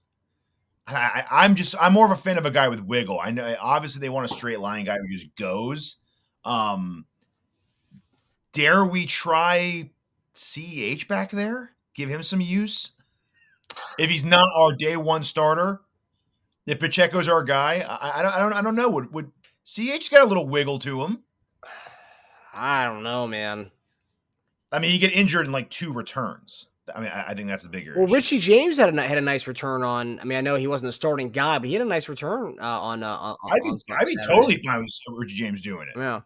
I, 0.87 1.25
I'm 1.31 1.55
just 1.55 1.75
I'm 1.81 1.93
more 1.93 2.07
of 2.07 2.13
a 2.13 2.21
fan 2.21 2.39
of 2.39 2.47
a 2.47 2.51
guy 2.51 2.69
with 2.69 2.81
wiggle. 2.81 3.19
I 3.21 3.31
know 3.31 3.57
obviously 3.61 4.01
they 4.01 4.11
want 4.11 4.31
a 4.31 4.35
straight 4.35 4.61
line 4.61 4.85
guy 4.85 4.99
who 4.99 5.09
just 5.09 5.35
goes. 5.37 5.97
Um, 6.45 7.07
dare 8.53 8.85
we 8.85 9.07
try 9.07 9.91
CH 10.35 11.09
back 11.09 11.31
there? 11.31 11.71
Give 11.95 12.11
him 12.11 12.23
some 12.23 12.41
use. 12.41 12.93
If 13.99 14.11
he's 14.11 14.25
not 14.25 14.47
our 14.55 14.75
day 14.75 14.97
one 14.97 15.23
starter, 15.23 15.81
if 16.67 16.79
Pacheco's 16.81 17.29
our 17.29 17.43
guy, 17.43 17.85
I, 17.89 18.19
I 18.19 18.23
don't 18.23 18.35
I 18.35 18.39
don't 18.41 18.53
I 18.53 18.63
don't 18.63 18.77
know. 18.77 18.91
Would 18.91 19.13
would 19.13 19.33
CH 19.65 20.11
got 20.11 20.23
a 20.23 20.27
little 20.27 20.49
wiggle 20.49 20.79
to 20.81 21.03
him? 21.05 21.23
I 22.53 22.85
don't 22.85 23.03
know, 23.03 23.27
man. 23.27 23.71
I 24.71 24.79
mean, 24.79 24.91
he 24.91 24.99
get 24.99 25.13
injured 25.13 25.47
in 25.47 25.53
like 25.53 25.71
two 25.71 25.93
returns. 25.93 26.69
I 26.95 27.01
mean, 27.01 27.11
I, 27.11 27.29
I 27.29 27.35
think 27.35 27.49
that's 27.49 27.63
the 27.63 27.69
bigger. 27.69 27.95
Well, 27.97 28.07
issue. 28.07 28.15
Richie 28.15 28.39
James 28.41 28.77
had 28.77 28.97
a 28.97 29.03
had 29.03 29.19
a 29.19 29.23
nice 29.23 29.47
return 29.47 29.83
on. 29.83 30.21
I 30.21 30.25
mean, 30.25 30.37
I 30.37 30.41
know 30.41 30.57
he 30.57 30.67
wasn't 30.67 30.89
a 30.89 30.93
starting 30.93 31.31
guy, 31.31 31.59
but 31.59 31.69
he 31.69 31.75
had 31.75 31.83
a 31.83 31.87
nice 31.87 32.09
return 32.09 32.57
uh, 32.61 32.81
on. 32.81 33.03
Uh, 33.03 33.17
on 33.17 33.37
I'd 33.51 33.63
be, 33.63 33.71
on 33.71 33.79
I'd 33.99 34.07
be 34.07 34.17
totally 34.27 34.57
fine 34.57 34.83
with 34.83 34.93
Richie 35.09 35.35
James 35.35 35.61
doing 35.61 35.89
it. 35.89 35.99
Yeah. 35.99 36.21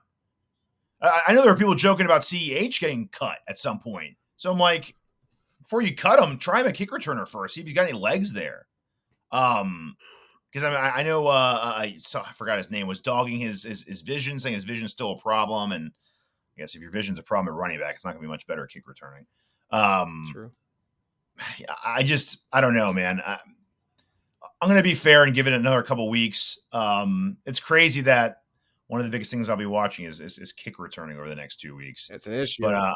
I, 1.01 1.23
I 1.29 1.33
know 1.33 1.43
there 1.43 1.53
are 1.53 1.57
people 1.57 1.75
joking 1.75 2.07
about 2.07 2.23
CEH 2.23 2.81
getting 2.81 3.09
cut 3.09 3.39
at 3.49 3.59
some 3.59 3.79
point. 3.79 4.17
So 4.37 4.51
I'm 4.51 4.59
like, 4.59 4.95
before 5.63 5.83
you 5.83 5.95
cut 5.95 6.21
him, 6.21 6.39
try 6.39 6.61
him 6.61 6.67
a 6.67 6.73
kick 6.73 6.91
returner 6.91 7.29
first. 7.29 7.55
See 7.55 7.61
if 7.61 7.69
you 7.69 7.75
got 7.75 7.89
any 7.89 7.99
legs 7.99 8.33
there. 8.33 8.67
Um, 9.31 9.97
because 10.51 10.65
I 10.65 10.71
mean, 10.71 10.79
I, 10.79 10.91
I 10.91 11.03
know 11.03 11.27
uh, 11.27 11.61
I, 11.63 11.97
so, 12.01 12.21
I 12.21 12.33
forgot 12.33 12.57
his 12.57 12.71
name 12.71 12.87
was 12.87 13.01
dogging 13.01 13.39
his, 13.39 13.65
his 13.65 13.83
his 13.85 14.01
vision, 14.01 14.41
saying 14.41 14.55
his 14.55 14.65
vision's 14.65 14.93
still 14.93 15.13
a 15.13 15.19
problem. 15.19 15.73
And 15.73 15.93
I 16.57 16.61
guess 16.61 16.75
if 16.75 16.81
your 16.81 16.91
vision's 16.91 17.19
a 17.19 17.23
problem 17.23 17.55
at 17.55 17.59
running 17.59 17.79
back, 17.79 17.95
it's 17.95 18.05
not 18.05 18.13
going 18.13 18.23
to 18.23 18.27
be 18.27 18.31
much 18.31 18.47
better 18.47 18.65
at 18.65 18.71
kick 18.71 18.89
returning. 18.89 19.27
Um, 19.71 20.29
True. 20.33 20.51
I 21.85 22.03
just 22.03 22.45
I 22.53 22.61
don't 22.61 22.75
know, 22.75 22.93
man. 22.93 23.21
I, 23.25 23.39
I'm 24.61 24.69
going 24.69 24.79
to 24.79 24.83
be 24.83 24.95
fair 24.95 25.23
and 25.23 25.35
give 25.35 25.47
it 25.47 25.53
another 25.53 25.83
couple 25.83 26.09
weeks. 26.09 26.59
Um, 26.73 27.37
it's 27.47 27.61
crazy 27.61 28.01
that 28.03 28.43
one 28.89 29.01
of 29.01 29.07
the 29.07 29.13
biggest 29.13 29.31
things 29.31 29.49
I'll 29.49 29.57
be 29.57 29.67
watching 29.67 30.05
is, 30.05 30.21
is 30.21 30.39
is 30.39 30.53
kick 30.53 30.79
returning 30.79 31.17
over 31.19 31.29
the 31.29 31.37
next 31.37 31.61
two 31.61 31.77
weeks. 31.77 32.11
It's 32.11 32.27
an 32.27 32.35
issue. 32.35 32.63
But 32.63 32.75
uh, 32.75 32.95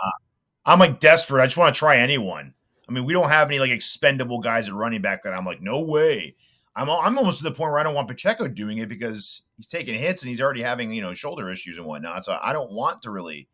I'm 0.67 0.79
like 0.79 0.99
desperate. 0.99 1.43
I 1.43 1.47
just 1.47 1.57
want 1.57 1.75
to 1.75 1.79
try 1.79 1.99
anyone. 1.99 2.55
I 2.89 2.93
mean, 2.93 3.05
we 3.05 3.13
don't 3.13 3.29
have 3.29 3.49
any 3.49 3.61
like 3.61 3.71
expendable 3.71 4.41
guys 4.41 4.69
at 4.69 4.75
running 4.75 5.03
back 5.03 5.23
that 5.23 5.35
I'm 5.35 5.45
like, 5.45 5.63
no 5.63 5.83
way. 5.83 6.35
I'm 6.75 6.91
I'm 6.91 7.19
almost 7.19 7.39
to 7.39 7.45
the 7.45 7.51
point 7.51 7.71
where 7.71 7.79
I 7.79 7.83
don't 7.83 7.95
want 7.95 8.09
Pacheco 8.09 8.49
doing 8.49 8.79
it 8.79 8.89
because 8.89 9.43
he's 9.57 9.67
taking 9.67 9.99
hits 9.99 10.23
and 10.23 10.31
he's 10.31 10.41
already 10.41 10.63
having 10.63 10.93
you 10.93 11.03
know 11.03 11.15
shoulder 11.15 11.51
issues 11.51 11.79
and 11.79 11.87
whatnot. 11.87 12.25
So 12.25 12.39
I 12.43 12.53
don't 12.53 12.73
want 12.73 13.03
to 13.03 13.11
really 13.11 13.49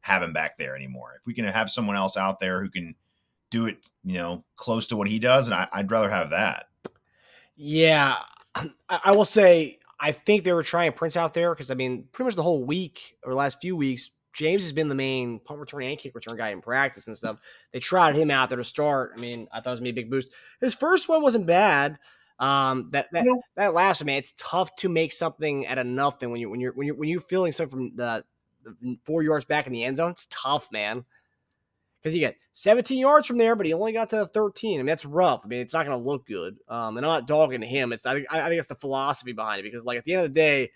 have 0.00 0.22
him 0.22 0.32
back 0.32 0.56
there 0.58 0.74
anymore. 0.76 1.14
If 1.18 1.26
we 1.26 1.34
can 1.34 1.44
have 1.44 1.70
someone 1.70 1.96
else 1.96 2.16
out 2.16 2.40
there 2.40 2.62
who 2.62 2.70
can 2.70 2.94
do 3.50 3.66
it, 3.66 3.88
you 4.04 4.14
know, 4.14 4.44
close 4.56 4.86
to 4.88 4.96
what 4.96 5.08
he 5.08 5.18
does, 5.18 5.46
and 5.46 5.54
I, 5.54 5.68
I'd 5.72 5.90
rather 5.90 6.10
have 6.10 6.30
that. 6.30 6.66
Yeah, 7.56 8.16
I, 8.54 8.70
I 8.88 9.12
will 9.12 9.24
say 9.24 9.78
I 9.98 10.12
think 10.12 10.44
they 10.44 10.52
were 10.52 10.62
trying 10.62 10.92
Prince 10.92 11.16
out 11.16 11.34
there 11.34 11.54
because 11.54 11.70
I 11.70 11.74
mean, 11.74 12.08
pretty 12.12 12.26
much 12.28 12.36
the 12.36 12.42
whole 12.42 12.64
week 12.64 13.16
or 13.22 13.34
last 13.34 13.60
few 13.60 13.76
weeks, 13.76 14.10
James 14.32 14.62
has 14.62 14.72
been 14.72 14.88
the 14.88 14.94
main 14.94 15.40
punt 15.40 15.60
return 15.60 15.82
and 15.82 15.98
kick 15.98 16.14
return 16.14 16.36
guy 16.36 16.50
in 16.50 16.62
practice 16.62 17.06
and 17.06 17.16
stuff. 17.16 17.38
They 17.72 17.80
tried 17.80 18.16
him 18.16 18.30
out 18.30 18.48
there 18.48 18.58
to 18.58 18.64
start. 18.64 19.12
I 19.16 19.20
mean, 19.20 19.46
I 19.52 19.60
thought 19.60 19.70
it 19.70 19.72
was 19.72 19.80
gonna 19.80 19.92
be 19.92 20.00
a 20.00 20.02
big 20.04 20.10
boost. 20.10 20.30
His 20.60 20.74
first 20.74 21.08
one 21.08 21.22
wasn't 21.22 21.46
bad. 21.46 21.98
Um, 22.38 22.88
that 22.92 23.08
that, 23.12 23.24
No. 23.26 23.42
that 23.56 23.74
last 23.74 24.00
one, 24.00 24.06
man, 24.06 24.16
it's 24.16 24.32
tough 24.38 24.74
to 24.76 24.88
make 24.88 25.12
something 25.12 25.66
out 25.66 25.76
of 25.76 25.86
nothing 25.86 26.30
when 26.30 26.40
you 26.40 26.48
when 26.48 26.60
you're 26.60 26.72
when 26.72 26.86
you're 26.86 26.96
when 26.96 27.08
you're 27.10 27.20
feeling 27.20 27.52
something 27.52 27.90
from 27.90 27.96
the 27.96 28.24
four 29.04 29.22
yards 29.22 29.44
back 29.44 29.66
in 29.66 29.72
the 29.72 29.84
end 29.84 29.96
zone. 29.96 30.10
It's 30.10 30.26
tough, 30.30 30.70
man 30.72 31.04
because 32.00 32.14
he 32.14 32.20
got 32.20 32.34
17 32.54 32.98
yards 32.98 33.26
from 33.26 33.38
there, 33.38 33.54
but 33.54 33.66
he 33.66 33.72
only 33.72 33.92
got 33.92 34.10
to 34.10 34.26
13. 34.26 34.74
I 34.74 34.76
mean, 34.78 34.86
that's 34.86 35.04
rough. 35.04 35.42
I 35.44 35.48
mean, 35.48 35.60
it's 35.60 35.74
not 35.74 35.86
going 35.86 35.98
to 35.98 36.08
look 36.08 36.26
good. 36.26 36.56
Um, 36.68 36.96
and 36.96 37.04
I'm 37.04 37.12
not 37.12 37.26
dogging 37.26 37.62
him. 37.62 37.92
It's 37.92 38.06
I 38.06 38.14
think 38.14 38.26
I 38.30 38.48
think 38.48 38.58
it's 38.58 38.68
the 38.68 38.74
philosophy 38.74 39.32
behind 39.32 39.60
it 39.60 39.64
because 39.64 39.84
like 39.84 39.98
at 39.98 40.04
the 40.04 40.14
end 40.14 40.24
of 40.24 40.30
the 40.30 40.34
day, 40.34 40.70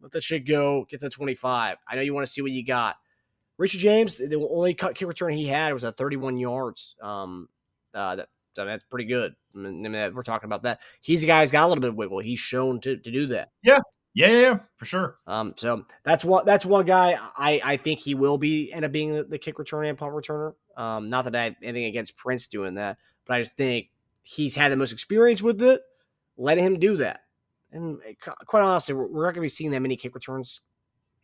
let 0.00 0.12
that 0.12 0.22
shit 0.22 0.46
go. 0.46 0.86
Get 0.88 1.00
to 1.00 1.10
25. 1.10 1.76
I 1.86 1.94
know 1.94 2.02
you 2.02 2.14
want 2.14 2.26
to 2.26 2.32
see 2.32 2.42
what 2.42 2.50
you 2.50 2.64
got. 2.64 2.96
Richard 3.58 3.80
James, 3.80 4.16
the 4.16 4.48
only 4.50 4.74
cut 4.74 4.94
kick 4.94 5.06
return 5.06 5.32
he 5.32 5.46
had 5.46 5.72
was 5.72 5.84
at 5.84 5.96
31 5.96 6.38
yards. 6.38 6.96
Um, 7.00 7.48
uh, 7.94 8.16
that 8.16 8.28
that's 8.56 8.84
pretty 8.84 9.04
good. 9.04 9.34
I 9.54 9.58
mean, 9.58 9.86
I 9.86 9.88
mean, 9.88 10.14
we're 10.14 10.22
talking 10.22 10.48
about 10.48 10.62
that. 10.62 10.80
He's 11.00 11.22
a 11.22 11.26
guy 11.26 11.42
who's 11.42 11.50
got 11.50 11.66
a 11.66 11.68
little 11.68 11.82
bit 11.82 11.90
of 11.90 11.96
wiggle. 11.96 12.20
He's 12.20 12.38
shown 12.38 12.80
to, 12.80 12.96
to 12.96 13.10
do 13.10 13.26
that. 13.28 13.50
Yeah, 13.62 13.80
yeah, 14.14 14.28
yeah, 14.28 14.58
for 14.76 14.84
sure. 14.84 15.18
Um, 15.26 15.54
so 15.56 15.86
that's 16.04 16.24
one 16.24 16.44
that's 16.44 16.66
one 16.66 16.84
guy 16.84 17.18
I, 17.36 17.60
I 17.64 17.76
think 17.76 18.00
he 18.00 18.14
will 18.14 18.38
be 18.38 18.72
end 18.72 18.84
up 18.84 18.92
being 18.92 19.12
the, 19.12 19.24
the 19.24 19.38
kick 19.38 19.56
returner 19.56 19.88
and 19.88 19.96
punt 19.96 20.12
returner. 20.12 20.54
Um, 20.76 21.10
not 21.10 21.24
that 21.24 21.34
I 21.34 21.44
have 21.44 21.56
anything 21.62 21.84
against 21.84 22.16
Prince 22.16 22.48
doing 22.48 22.74
that, 22.74 22.98
but 23.26 23.34
I 23.34 23.40
just 23.40 23.56
think 23.56 23.90
he's 24.22 24.54
had 24.54 24.70
the 24.70 24.76
most 24.76 24.92
experience 24.92 25.42
with 25.42 25.62
it. 25.62 25.82
Let 26.36 26.58
him 26.58 26.78
do 26.78 26.96
that. 26.98 27.20
And 27.72 27.98
eh, 28.06 28.12
quite 28.46 28.62
honestly, 28.62 28.94
we're, 28.94 29.06
we're 29.06 29.24
not 29.24 29.34
going 29.34 29.36
to 29.36 29.40
be 29.42 29.48
seeing 29.48 29.70
that 29.70 29.80
many 29.80 29.96
kick 29.96 30.14
returns 30.14 30.60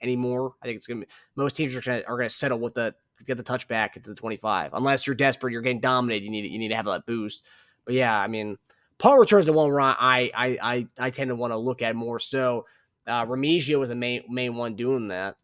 anymore. 0.01 0.55
I 0.63 0.67
think 0.67 0.79
it's 0.79 0.87
going 0.87 1.01
to 1.01 1.07
be 1.07 1.13
most 1.37 1.57
teams 1.57 1.75
are 1.75 1.81
going 1.81 2.01
to 2.01 2.09
are 2.09 2.17
going 2.17 2.29
to 2.29 2.35
settle 2.35 2.59
with 2.59 2.75
the 2.75 2.95
get 3.27 3.37
the 3.37 3.43
touchback 3.43 3.97
into 3.97 4.11
the 4.11 4.15
25 4.15 4.75
unless 4.75 5.07
you're 5.07 5.17
desperate, 5.17 5.53
you're 5.53 5.63
getting 5.63 5.81
dominated. 5.81 6.25
You 6.25 6.31
need 6.31 6.51
you 6.51 6.59
need 6.59 6.69
to 6.69 6.77
have 6.77 6.87
that 6.87 7.07
boost. 7.07 7.45
But 7.85 7.95
yeah, 7.95 8.19
I 8.19 8.29
mean, 8.29 8.57
punt 8.99 9.21
returns 9.21 9.47
the 9.47 9.53
one 9.53 9.71
where 9.71 9.81
I 9.81 9.95
I 10.35 10.59
I 10.63 10.87
I 10.99 11.11
tend 11.11 11.29
to 11.29 11.37
want 11.37 11.53
to 11.53 11.59
look 11.59 11.83
at 11.83 11.97
more 11.97 12.19
so. 12.19 12.67
Uh, 13.09 13.25
Remigio 13.25 13.81
was 13.81 13.89
the 13.89 13.95
main 13.95 14.23
main 14.29 14.55
one 14.55 14.77
doing 14.77 15.09
that 15.09 15.37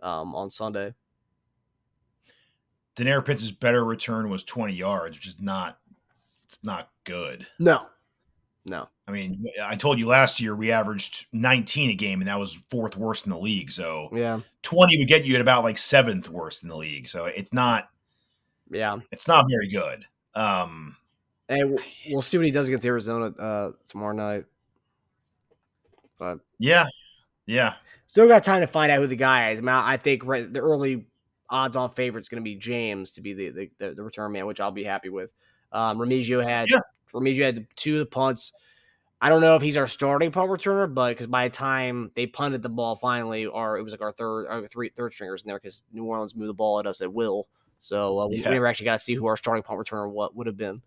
um, 0.00 0.34
on 0.34 0.50
Sunday. 0.50 0.94
Denare 2.96 3.24
Pitts' 3.24 3.52
better 3.52 3.84
return 3.84 4.28
was 4.28 4.42
20 4.42 4.72
yards, 4.72 5.16
which 5.16 5.28
is 5.28 5.40
not 5.40 5.78
it's 6.44 6.64
not 6.64 6.90
good. 7.04 7.46
No, 7.58 7.86
no. 8.64 8.88
I 9.06 9.10
mean, 9.10 9.44
I 9.62 9.76
told 9.76 9.98
you 9.98 10.06
last 10.06 10.40
year 10.40 10.56
we 10.56 10.72
averaged 10.72 11.26
19 11.32 11.90
a 11.90 11.94
game, 11.94 12.20
and 12.20 12.28
that 12.28 12.38
was 12.38 12.54
fourth 12.70 12.96
worst 12.96 13.26
in 13.26 13.32
the 13.32 13.38
league. 13.38 13.70
So 13.70 14.08
yeah, 14.12 14.40
20 14.62 14.98
would 14.98 15.08
get 15.08 15.26
you 15.26 15.34
at 15.34 15.40
about 15.40 15.64
like 15.64 15.78
seventh 15.78 16.28
worst 16.28 16.62
in 16.62 16.68
the 16.68 16.76
league. 16.76 17.08
So 17.08 17.26
it's 17.26 17.52
not, 17.52 17.88
yeah, 18.70 18.98
it's 19.12 19.28
not 19.28 19.46
very 19.48 19.68
good. 19.68 20.06
Um, 20.34 20.96
and 21.48 21.78
we'll 22.08 22.22
see 22.22 22.38
what 22.38 22.46
he 22.46 22.52
does 22.52 22.68
against 22.68 22.86
Arizona 22.86 23.26
uh, 23.38 23.72
tomorrow 23.88 24.14
night. 24.14 24.44
But 26.18 26.38
yeah, 26.58 26.86
yeah, 27.46 27.74
still 28.06 28.28
got 28.28 28.44
time 28.44 28.60
to 28.60 28.66
find 28.66 28.90
out 28.90 28.98
who 29.00 29.06
the 29.06 29.16
guy 29.16 29.50
is. 29.52 29.58
I 29.58 29.62
mean, 29.62 29.68
I 29.70 29.96
think 29.96 30.24
right, 30.24 30.52
the 30.52 30.60
early 30.60 31.06
odds-on 31.48 31.90
favorite 31.92 32.22
is 32.22 32.28
going 32.28 32.42
to 32.42 32.44
be 32.44 32.56
James 32.56 33.12
to 33.12 33.20
be 33.20 33.32
the, 33.32 33.70
the, 33.78 33.94
the 33.94 34.02
return 34.02 34.32
man, 34.32 34.46
which 34.46 34.60
I'll 34.60 34.70
be 34.70 34.84
happy 34.84 35.08
with. 35.08 35.32
Um, 35.72 35.98
Remigio 35.98 36.42
had 36.46 36.68
yeah. 36.68 36.80
Remigio 37.12 37.44
had 37.44 37.66
two 37.76 37.94
of 37.94 38.00
the 38.00 38.06
punts. 38.06 38.52
I 39.20 39.30
don't 39.30 39.40
know 39.40 39.56
if 39.56 39.62
he's 39.62 39.76
our 39.76 39.88
starting 39.88 40.30
punt 40.30 40.48
returner, 40.50 40.92
but 40.92 41.10
because 41.10 41.26
by 41.26 41.48
the 41.48 41.54
time 41.54 42.10
they 42.14 42.26
punted 42.26 42.62
the 42.62 42.68
ball 42.68 42.94
finally, 42.96 43.46
or 43.46 43.76
it 43.76 43.82
was 43.82 43.92
like 43.92 44.00
our 44.00 44.12
third, 44.12 44.46
our 44.46 44.66
three 44.68 44.90
third 44.90 45.12
stringers 45.12 45.42
in 45.42 45.48
there 45.48 45.58
because 45.58 45.82
New 45.92 46.04
Orleans 46.04 46.36
moved 46.36 46.50
the 46.50 46.54
ball 46.54 46.78
at 46.78 46.86
us 46.86 47.00
at 47.00 47.12
will. 47.12 47.48
So 47.80 48.20
uh, 48.20 48.26
we, 48.28 48.36
Yeah. 48.36 48.48
we 48.48 48.54
never 48.54 48.66
actually 48.66 48.84
got 48.84 48.94
to 48.94 49.04
see 49.04 49.14
who 49.14 49.26
our 49.26 49.36
starting 49.36 49.62
punt 49.62 49.80
returner 49.80 50.10
what 50.10 50.36
would 50.36 50.46
have 50.46 50.56
been. 50.56 50.82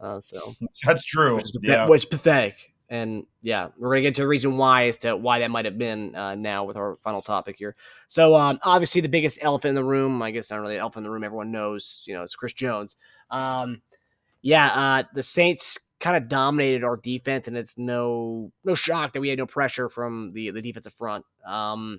Uh, 0.00 0.20
so 0.20 0.54
that's 0.84 1.04
true. 1.04 1.36
which 1.36 1.44
is, 1.44 1.52
pathet- 1.52 1.68
Yeah, 1.68 1.88
which 1.88 2.02
is 2.04 2.08
pathetic. 2.08 2.72
And 2.88 3.26
yeah, 3.42 3.68
we're 3.76 3.90
gonna 3.90 4.02
get 4.02 4.14
to 4.16 4.22
the 4.22 4.28
reason 4.28 4.56
why 4.56 4.86
as 4.86 4.98
to 4.98 5.16
why 5.16 5.40
that 5.40 5.50
might 5.50 5.64
have 5.64 5.76
been 5.76 6.14
uh, 6.14 6.34
now 6.36 6.64
with 6.64 6.76
our 6.76 6.98
final 7.02 7.20
topic 7.20 7.56
here. 7.58 7.74
So 8.06 8.34
um, 8.36 8.58
obviously 8.62 9.00
the 9.00 9.08
biggest 9.08 9.38
elephant 9.42 9.70
in 9.70 9.74
the 9.74 9.82
room, 9.84 10.22
I 10.22 10.30
guess 10.30 10.50
not 10.50 10.60
really 10.60 10.76
an 10.76 10.80
elephant 10.82 11.02
in 11.02 11.04
the 11.04 11.10
room. 11.10 11.24
Everyone 11.24 11.50
knows, 11.50 12.02
you 12.06 12.14
know, 12.14 12.22
it's 12.22 12.36
Chris 12.36 12.52
Jones. 12.52 12.94
Um, 13.30 13.82
yeah, 14.42 14.66
uh, 14.68 15.02
the 15.14 15.22
Saints 15.24 15.78
kind 15.98 16.16
of 16.16 16.28
dominated 16.28 16.84
our 16.84 16.96
defense, 16.96 17.48
and 17.48 17.56
it's 17.56 17.76
no 17.76 18.52
no 18.64 18.74
shock 18.76 19.12
that 19.14 19.20
we 19.20 19.30
had 19.30 19.38
no 19.38 19.46
pressure 19.46 19.88
from 19.88 20.32
the 20.32 20.50
the 20.50 20.62
defensive 20.62 20.94
front. 20.94 21.24
Um, 21.44 21.98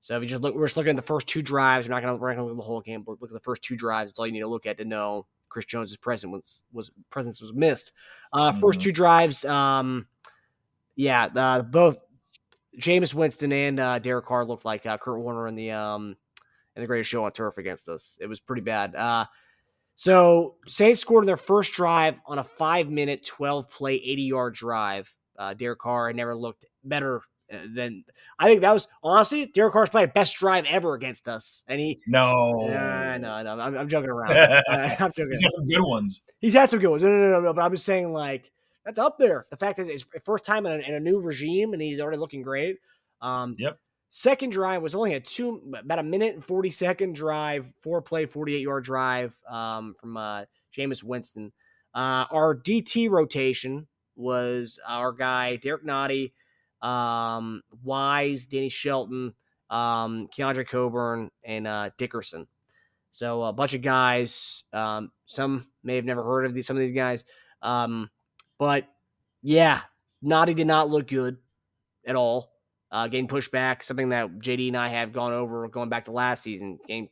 so 0.00 0.16
if 0.16 0.22
you 0.22 0.28
just 0.28 0.42
look, 0.42 0.54
we're 0.54 0.66
just 0.66 0.76
looking 0.76 0.90
at 0.90 0.96
the 0.96 1.02
first 1.02 1.26
two 1.26 1.42
drives. 1.42 1.88
We're 1.88 1.94
not 1.94 2.02
gonna 2.02 2.16
we're 2.16 2.28
not 2.28 2.36
gonna 2.36 2.46
look 2.46 2.54
at 2.54 2.58
the 2.58 2.62
whole 2.62 2.80
game, 2.82 3.02
but 3.02 3.20
look 3.20 3.30
at 3.30 3.34
the 3.34 3.40
first 3.40 3.62
two 3.62 3.76
drives. 3.76 4.10
It's 4.12 4.18
all 4.20 4.26
you 4.26 4.32
need 4.32 4.40
to 4.40 4.46
look 4.46 4.66
at 4.66 4.78
to 4.78 4.84
know 4.84 5.26
Chris 5.48 5.64
Jones' 5.64 5.96
presence 5.96 6.30
was 6.30 6.62
was 6.72 6.90
presence 7.10 7.40
was 7.40 7.52
missed. 7.52 7.90
Uh, 8.32 8.52
first 8.52 8.78
Mhm. 8.78 8.82
two 8.84 8.92
drives, 8.92 9.44
um, 9.44 10.06
yeah, 11.00 11.28
uh, 11.34 11.62
both 11.62 11.96
Jameis 12.78 13.14
Winston 13.14 13.52
and 13.52 13.80
uh, 13.80 13.98
Derek 13.98 14.26
Carr 14.26 14.44
looked 14.44 14.66
like 14.66 14.84
uh, 14.84 14.98
Kurt 14.98 15.18
Warner 15.18 15.48
in 15.48 15.54
the 15.54 15.70
um 15.70 16.14
in 16.76 16.82
the 16.82 16.86
greatest 16.86 17.08
show 17.08 17.24
on 17.24 17.32
turf 17.32 17.56
against 17.56 17.88
us. 17.88 18.18
It 18.20 18.26
was 18.26 18.38
pretty 18.38 18.60
bad. 18.60 18.94
Uh, 18.94 19.24
so 19.96 20.56
Saints 20.66 21.00
scored 21.00 21.24
in 21.24 21.26
their 21.26 21.38
first 21.38 21.72
drive 21.72 22.20
on 22.26 22.38
a 22.38 22.44
five 22.44 22.90
minute, 22.90 23.24
twelve 23.24 23.70
play, 23.70 23.94
eighty 23.94 24.22
yard 24.22 24.54
drive. 24.54 25.10
Uh, 25.38 25.54
Derek 25.54 25.78
Carr 25.78 26.08
had 26.08 26.16
never 26.16 26.36
looked 26.36 26.66
better 26.84 27.22
uh, 27.50 27.56
than 27.74 28.04
I 28.38 28.48
think 28.48 28.60
that 28.60 28.74
was 28.74 28.86
honestly 29.02 29.46
Derek 29.46 29.72
Carr's 29.72 29.88
probably 29.88 30.08
best 30.08 30.36
drive 30.36 30.66
ever 30.66 30.92
against 30.92 31.28
us, 31.28 31.64
and 31.66 31.80
he. 31.80 32.02
no, 32.06 32.68
Nah, 32.68 33.16
no, 33.16 33.42
no, 33.42 33.58
I'm, 33.58 33.78
I'm 33.78 33.88
joking 33.88 34.10
around. 34.10 34.36
Uh, 34.36 34.62
I'm 34.68 35.12
joking. 35.12 35.30
he's 35.30 35.40
got 35.40 35.52
some 35.52 35.66
good 35.66 35.82
ones. 35.82 36.22
He's 36.40 36.52
had 36.52 36.68
some 36.68 36.78
good 36.78 36.90
ones. 36.90 37.02
No, 37.02 37.08
no, 37.08 37.16
no, 37.16 37.30
no, 37.30 37.40
no. 37.40 37.52
But 37.54 37.62
I'm 37.62 37.72
just 37.72 37.86
saying, 37.86 38.12
like, 38.12 38.52
that's 38.84 38.98
up 38.98 39.18
there. 39.18 39.46
The 39.50 39.56
fact 39.56 39.78
is, 39.78 39.88
it's 39.88 40.04
first 40.24 40.44
time 40.44 40.66
in 40.66 40.72
a, 40.72 40.78
in 40.78 40.94
a 40.94 41.00
new 41.00 41.20
regime, 41.20 41.72
and 41.72 41.82
he's 41.82 42.00
already 42.00 42.18
looking 42.18 42.42
great. 42.42 42.78
Um, 43.20 43.56
Yep. 43.58 43.78
Second 44.12 44.50
drive 44.50 44.82
was 44.82 44.96
only 44.96 45.14
a 45.14 45.20
two, 45.20 45.62
about 45.78 46.00
a 46.00 46.02
minute 46.02 46.34
and 46.34 46.44
forty 46.44 46.70
second 46.72 47.14
drive, 47.14 47.66
four 47.80 48.02
play, 48.02 48.26
forty 48.26 48.56
eight 48.56 48.62
yard 48.62 48.82
drive 48.84 49.38
um, 49.48 49.94
from 50.00 50.16
uh, 50.16 50.44
Jameis 50.76 51.04
Winston. 51.04 51.52
Uh, 51.94 52.24
our 52.32 52.56
DT 52.56 53.08
rotation 53.08 53.86
was 54.16 54.80
our 54.86 55.12
guy 55.12 55.56
Derek 55.56 55.84
Nnadi, 55.84 56.32
um, 56.82 57.62
Wise, 57.84 58.46
Danny 58.46 58.68
Shelton, 58.68 59.32
um, 59.70 60.28
Keondre 60.36 60.66
Coburn, 60.66 61.30
and 61.44 61.68
uh, 61.68 61.90
Dickerson. 61.96 62.48
So 63.12 63.44
a 63.44 63.52
bunch 63.52 63.74
of 63.74 63.82
guys. 63.82 64.64
Um, 64.72 65.12
some 65.26 65.68
may 65.84 65.96
have 65.96 66.04
never 66.04 66.24
heard 66.24 66.46
of 66.46 66.54
these. 66.54 66.66
Some 66.66 66.76
of 66.76 66.80
these 66.80 66.92
guys, 66.92 67.24
um, 67.62 68.10
but 68.60 68.86
yeah, 69.42 69.80
Nnadi 70.24 70.54
did 70.54 70.66
not 70.68 70.88
look 70.90 71.08
good 71.08 71.38
at 72.06 72.14
all. 72.14 72.52
Uh, 72.92 73.06
getting 73.08 73.26
pushed 73.28 73.50
back, 73.52 73.82
something 73.82 74.10
that 74.10 74.38
JD 74.40 74.68
and 74.68 74.76
I 74.76 74.88
have 74.88 75.12
gone 75.12 75.32
over 75.32 75.66
going 75.68 75.88
back 75.88 76.04
to 76.04 76.12
last 76.12 76.42
season. 76.42 76.78
Getting 76.86 77.08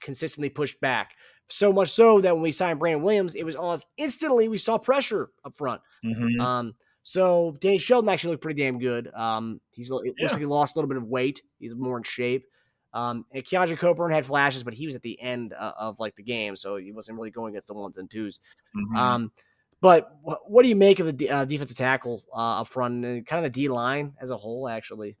consistently 0.00 0.48
pushed 0.50 0.80
back, 0.80 1.12
so 1.48 1.72
much 1.72 1.90
so 1.90 2.20
that 2.20 2.34
when 2.34 2.42
we 2.42 2.52
signed 2.52 2.78
Brandon 2.78 3.02
Williams, 3.02 3.34
it 3.34 3.44
was 3.44 3.56
almost 3.56 3.86
instantly 3.96 4.48
we 4.48 4.58
saw 4.58 4.78
pressure 4.78 5.30
up 5.44 5.56
front. 5.56 5.80
Mhm. 6.04 6.40
Um, 6.40 6.74
so 7.02 7.56
Danny 7.60 7.78
Shelton 7.78 8.08
actually 8.08 8.32
looked 8.32 8.42
pretty 8.42 8.60
damn 8.62 8.78
good. 8.78 9.08
Um, 9.14 9.60
he's 9.70 9.90
it 9.90 9.94
looks 9.94 10.20
Yeah. 10.20 10.28
like 10.28 10.38
he 10.40 10.44
lost 10.46 10.74
a 10.76 10.78
little 10.78 10.88
bit 10.88 10.98
of 10.98 11.04
weight. 11.04 11.40
He's 11.58 11.74
more 11.74 11.96
in 11.96 12.02
shape. 12.02 12.44
Um, 12.92 13.26
and 13.32 13.44
Keondre 13.44 13.78
Coburn 13.78 14.10
had 14.10 14.26
flashes, 14.26 14.64
but 14.64 14.74
he 14.74 14.86
was 14.86 14.96
at 14.96 15.02
the 15.02 15.20
end 15.20 15.52
uh, 15.52 15.72
of 15.78 16.00
like 16.00 16.16
the 16.16 16.22
game, 16.24 16.56
so 16.56 16.76
he 16.76 16.90
wasn't 16.92 17.16
really 17.16 17.30
going 17.30 17.52
against 17.54 17.68
the 17.68 17.74
ones 17.74 17.96
and 17.96 18.10
2s 18.10 18.40
Mhm. 18.74 18.96
Um, 18.96 19.32
but 19.80 20.10
what 20.22 20.62
do 20.62 20.68
you 20.68 20.76
make 20.76 21.00
of 21.00 21.16
the 21.16 21.30
uh, 21.30 21.44
defensive 21.44 21.76
tackle 21.76 22.24
uh, 22.32 22.60
up 22.60 22.68
front 22.68 23.04
and 23.04 23.26
kind 23.26 23.44
of 23.44 23.52
the 23.52 23.62
D 23.62 23.68
line 23.68 24.14
as 24.20 24.30
a 24.30 24.36
whole? 24.36 24.68
Actually, 24.68 25.16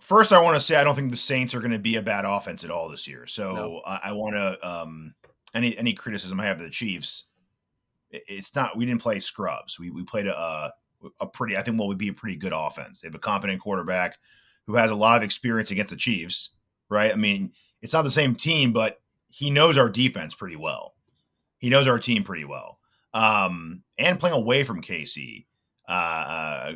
First, 0.00 0.32
I 0.32 0.40
want 0.40 0.56
to 0.56 0.60
say 0.60 0.76
I 0.76 0.82
don't 0.82 0.96
think 0.96 1.10
the 1.10 1.16
Saints 1.16 1.54
are 1.54 1.60
going 1.60 1.70
to 1.72 1.78
be 1.78 1.96
a 1.96 2.02
bad 2.02 2.24
offense 2.24 2.64
at 2.64 2.70
all 2.70 2.88
this 2.88 3.06
year. 3.06 3.26
So 3.26 3.54
No. 3.54 3.82
I, 3.86 4.00
I 4.04 4.12
want 4.12 4.34
to 4.34 4.68
um, 4.68 5.14
any 5.54 5.76
any 5.76 5.92
criticism 5.92 6.40
I 6.40 6.46
have 6.46 6.58
of 6.58 6.64
the 6.64 6.70
Chiefs. 6.70 7.26
It's 8.10 8.54
not 8.54 8.76
we 8.76 8.86
didn't 8.86 9.02
play 9.02 9.20
scrubs. 9.20 9.78
We 9.78 9.90
we 9.90 10.02
played 10.02 10.26
a 10.26 10.36
a, 10.36 10.72
a 11.20 11.26
pretty 11.26 11.56
I 11.56 11.62
think 11.62 11.78
what 11.78 11.88
would 11.88 11.98
be 11.98 12.08
a 12.08 12.14
pretty 12.14 12.36
good 12.36 12.52
offense. 12.54 13.00
They 13.00 13.08
have 13.08 13.14
a 13.14 13.20
competent 13.20 13.60
quarterback 13.60 14.18
who 14.66 14.74
has 14.74 14.90
a 14.90 14.96
lot 14.96 15.18
of 15.18 15.22
experience 15.22 15.70
against 15.70 15.90
the 15.90 15.96
Chiefs. 15.96 16.56
Right? 16.88 17.12
I 17.12 17.16
mean, 17.16 17.52
it's 17.82 17.92
not 17.92 18.02
the 18.02 18.10
same 18.10 18.34
team, 18.34 18.72
but 18.72 19.00
he 19.28 19.50
knows 19.50 19.78
our 19.78 19.88
defense 19.88 20.34
pretty 20.34 20.56
well. 20.56 20.94
He 21.60 21.70
knows 21.70 21.86
our 21.86 21.98
team 21.98 22.24
pretty 22.24 22.44
well. 22.44 22.78
Um, 23.14 23.82
and 23.98 24.18
playing 24.18 24.36
away 24.36 24.64
from 24.64 24.82
KC. 24.82 25.46
Uh, 25.88 25.92
uh, 25.92 26.72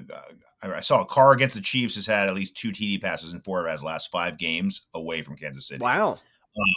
I 0.62 0.72
I 0.72 0.80
saw 0.80 1.02
a 1.02 1.06
car 1.06 1.32
against 1.32 1.54
the 1.56 1.60
Chiefs 1.60 1.94
has 1.96 2.06
had 2.06 2.28
at 2.28 2.34
least 2.34 2.56
two 2.56 2.70
TD 2.70 3.00
passes 3.02 3.32
in 3.32 3.40
four 3.40 3.64
of 3.64 3.70
his 3.70 3.84
last 3.84 4.10
five 4.10 4.38
games 4.38 4.86
away 4.94 5.22
from 5.22 5.36
Kansas 5.36 5.68
City. 5.68 5.82
wow, 5.82 6.16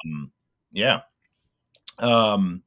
Um, 0.05 0.31
yeah. 0.71 1.01
Um, 1.99 2.63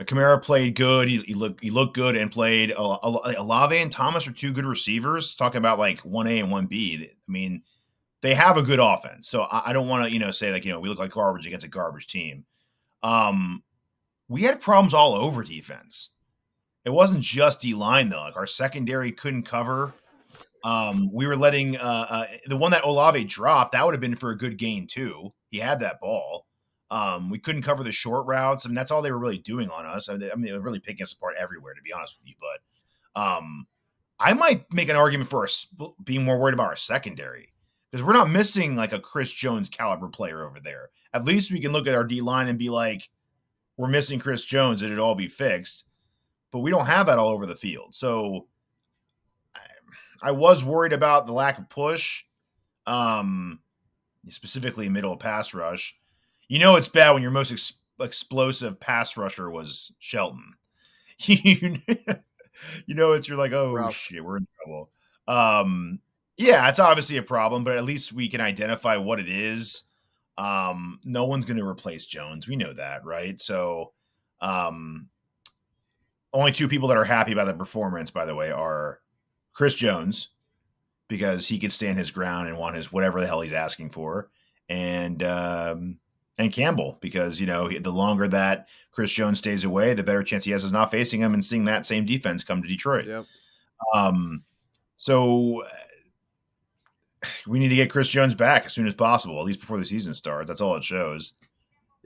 Kamara 0.00 0.40
played 0.40 0.76
good. 0.76 1.08
He, 1.08 1.18
he 1.18 1.34
looked 1.34 1.62
he 1.62 1.70
looked 1.70 1.94
good 1.94 2.16
and 2.16 2.30
played. 2.30 2.72
Uh, 2.72 2.98
Olave 3.02 3.76
and 3.76 3.90
Thomas 3.90 4.26
are 4.28 4.32
two 4.32 4.52
good 4.52 4.66
receivers. 4.66 5.34
Talking 5.34 5.58
about 5.58 5.78
like 5.78 6.00
one 6.00 6.26
A 6.26 6.38
and 6.38 6.50
one 6.50 6.66
B. 6.66 7.08
I 7.10 7.30
mean, 7.30 7.62
they 8.22 8.34
have 8.34 8.56
a 8.56 8.62
good 8.62 8.78
offense. 8.78 9.28
So 9.28 9.42
I, 9.42 9.70
I 9.70 9.72
don't 9.72 9.88
want 9.88 10.04
to 10.04 10.12
you 10.12 10.18
know 10.18 10.30
say 10.30 10.52
like 10.52 10.64
you 10.64 10.72
know 10.72 10.80
we 10.80 10.88
look 10.88 10.98
like 10.98 11.12
garbage 11.12 11.46
against 11.46 11.66
a 11.66 11.68
garbage 11.68 12.06
team. 12.06 12.44
Um, 13.02 13.62
we 14.28 14.42
had 14.42 14.60
problems 14.60 14.94
all 14.94 15.14
over 15.14 15.42
defense. 15.42 16.10
It 16.84 16.90
wasn't 16.90 17.22
just 17.22 17.60
D 17.60 17.74
line 17.74 18.08
though. 18.08 18.20
Like 18.20 18.36
our 18.36 18.46
secondary 18.46 19.12
couldn't 19.12 19.42
cover. 19.44 19.94
Um, 20.64 21.10
we 21.12 21.26
were 21.26 21.36
letting 21.36 21.76
uh, 21.76 22.06
uh, 22.08 22.24
the 22.46 22.56
one 22.56 22.72
that 22.72 22.84
Olave 22.84 23.24
dropped. 23.24 23.72
That 23.72 23.84
would 23.84 23.94
have 23.94 24.00
been 24.00 24.16
for 24.16 24.30
a 24.30 24.38
good 24.38 24.58
gain 24.58 24.86
too. 24.86 25.32
He 25.50 25.58
had 25.58 25.80
that 25.80 26.00
ball. 26.00 26.46
Um, 26.90 27.30
we 27.30 27.38
couldn't 27.38 27.62
cover 27.62 27.84
the 27.84 27.92
short 27.92 28.26
routes, 28.26 28.64
and 28.64 28.76
that's 28.76 28.90
all 28.90 29.02
they 29.02 29.12
were 29.12 29.18
really 29.18 29.38
doing 29.38 29.68
on 29.68 29.84
us. 29.84 30.08
I 30.08 30.16
mean, 30.16 30.40
they 30.40 30.52
were 30.52 30.60
really 30.60 30.80
picking 30.80 31.02
us 31.02 31.12
apart 31.12 31.34
everywhere, 31.38 31.74
to 31.74 31.82
be 31.82 31.92
honest 31.92 32.18
with 32.18 32.28
you. 32.28 32.34
But 32.40 33.20
um, 33.20 33.66
I 34.18 34.32
might 34.32 34.72
make 34.72 34.88
an 34.88 34.96
argument 34.96 35.30
for 35.30 35.44
us 35.44 35.66
being 36.02 36.24
more 36.24 36.38
worried 36.38 36.54
about 36.54 36.68
our 36.68 36.76
secondary 36.76 37.52
because 37.90 38.04
we're 38.04 38.14
not 38.14 38.30
missing 38.30 38.74
like 38.74 38.92
a 38.92 39.00
Chris 39.00 39.32
Jones 39.32 39.68
caliber 39.68 40.08
player 40.08 40.44
over 40.46 40.60
there. 40.60 40.90
At 41.12 41.24
least 41.24 41.52
we 41.52 41.60
can 41.60 41.72
look 41.72 41.86
at 41.86 41.94
our 41.94 42.04
D 42.04 42.20
line 42.20 42.48
and 42.48 42.58
be 42.58 42.70
like, 42.70 43.08
we're 43.78 43.88
missing 43.88 44.18
Chris 44.18 44.44
Jones, 44.44 44.82
it'd 44.82 44.98
all 44.98 45.14
be 45.14 45.28
fixed. 45.28 45.86
But 46.50 46.60
we 46.60 46.70
don't 46.70 46.86
have 46.86 47.06
that 47.06 47.18
all 47.18 47.28
over 47.28 47.46
the 47.46 47.56
field. 47.56 47.94
So 47.94 48.48
I, 49.54 49.60
I 50.28 50.30
was 50.32 50.64
worried 50.64 50.92
about 50.92 51.26
the 51.26 51.32
lack 51.32 51.58
of 51.58 51.68
push, 51.68 52.24
um, 52.86 53.60
specifically 54.28 54.88
middle 54.88 55.12
of 55.12 55.20
pass 55.20 55.54
rush. 55.54 55.96
You 56.48 56.58
know 56.58 56.76
it's 56.76 56.88
bad 56.88 57.12
when 57.12 57.22
your 57.22 57.30
most 57.30 57.52
ex- 57.52 57.80
explosive 58.00 58.80
pass 58.80 59.16
rusher 59.16 59.48
was 59.50 59.94
Shelton. 59.98 60.54
you 61.26 61.74
know 62.88 63.12
it's 63.12 63.28
you're 63.28 63.38
like, 63.38 63.52
oh 63.52 63.74
Rough. 63.74 63.94
shit, 63.94 64.24
we're 64.24 64.38
in 64.38 64.48
trouble. 64.56 64.90
Um, 65.28 66.00
yeah, 66.36 66.68
it's 66.68 66.78
obviously 66.78 67.18
a 67.18 67.22
problem, 67.22 67.62
but 67.62 67.76
at 67.76 67.84
least 67.84 68.12
we 68.12 68.28
can 68.28 68.40
identify 68.40 68.96
what 68.96 69.20
it 69.20 69.28
is. 69.28 69.82
Um, 70.38 71.00
no 71.04 71.26
one's 71.26 71.44
going 71.44 71.58
to 71.58 71.66
replace 71.66 72.06
Jones. 72.06 72.46
We 72.46 72.56
know 72.56 72.72
that, 72.72 73.04
right? 73.04 73.40
So, 73.40 73.92
um, 74.40 75.08
only 76.32 76.52
two 76.52 76.68
people 76.68 76.88
that 76.88 76.96
are 76.96 77.04
happy 77.04 77.32
about 77.32 77.48
the 77.48 77.54
performance, 77.54 78.10
by 78.10 78.24
the 78.24 78.36
way, 78.36 78.52
are 78.52 79.00
Chris 79.52 79.74
Jones 79.74 80.28
because 81.08 81.48
he 81.48 81.58
could 81.58 81.72
stand 81.72 81.98
his 81.98 82.12
ground 82.12 82.48
and 82.48 82.56
want 82.56 82.76
his 82.76 82.92
whatever 82.92 83.20
the 83.20 83.26
hell 83.26 83.40
he's 83.40 83.52
asking 83.52 83.90
for, 83.90 84.30
and 84.68 85.22
um, 85.24 85.98
and 86.38 86.52
Campbell 86.52 86.98
because 87.00 87.40
you 87.40 87.46
know 87.46 87.68
the 87.68 87.90
longer 87.90 88.28
that 88.28 88.68
Chris 88.92 89.10
Jones 89.10 89.38
stays 89.38 89.64
away, 89.64 89.94
the 89.94 90.04
better 90.04 90.22
chance 90.22 90.44
he 90.44 90.52
has 90.52 90.64
of 90.64 90.72
not 90.72 90.90
facing 90.90 91.20
him 91.20 91.34
and 91.34 91.44
seeing 91.44 91.64
that 91.64 91.84
same 91.84 92.06
defense 92.06 92.44
come 92.44 92.62
to 92.62 92.68
Detroit. 92.68 93.06
Yep. 93.06 93.26
Um, 93.94 94.44
so 94.96 95.64
uh, 95.64 95.68
we 97.46 97.58
need 97.58 97.68
to 97.68 97.76
get 97.76 97.90
Chris 97.90 98.08
Jones 98.08 98.34
back 98.34 98.66
as 98.66 98.72
soon 98.72 98.86
as 98.86 98.94
possible, 98.94 99.38
at 99.38 99.44
least 99.44 99.60
before 99.60 99.78
the 99.78 99.84
season 99.84 100.14
starts. 100.14 100.48
That's 100.48 100.60
all 100.60 100.76
it 100.76 100.84
shows. 100.84 101.34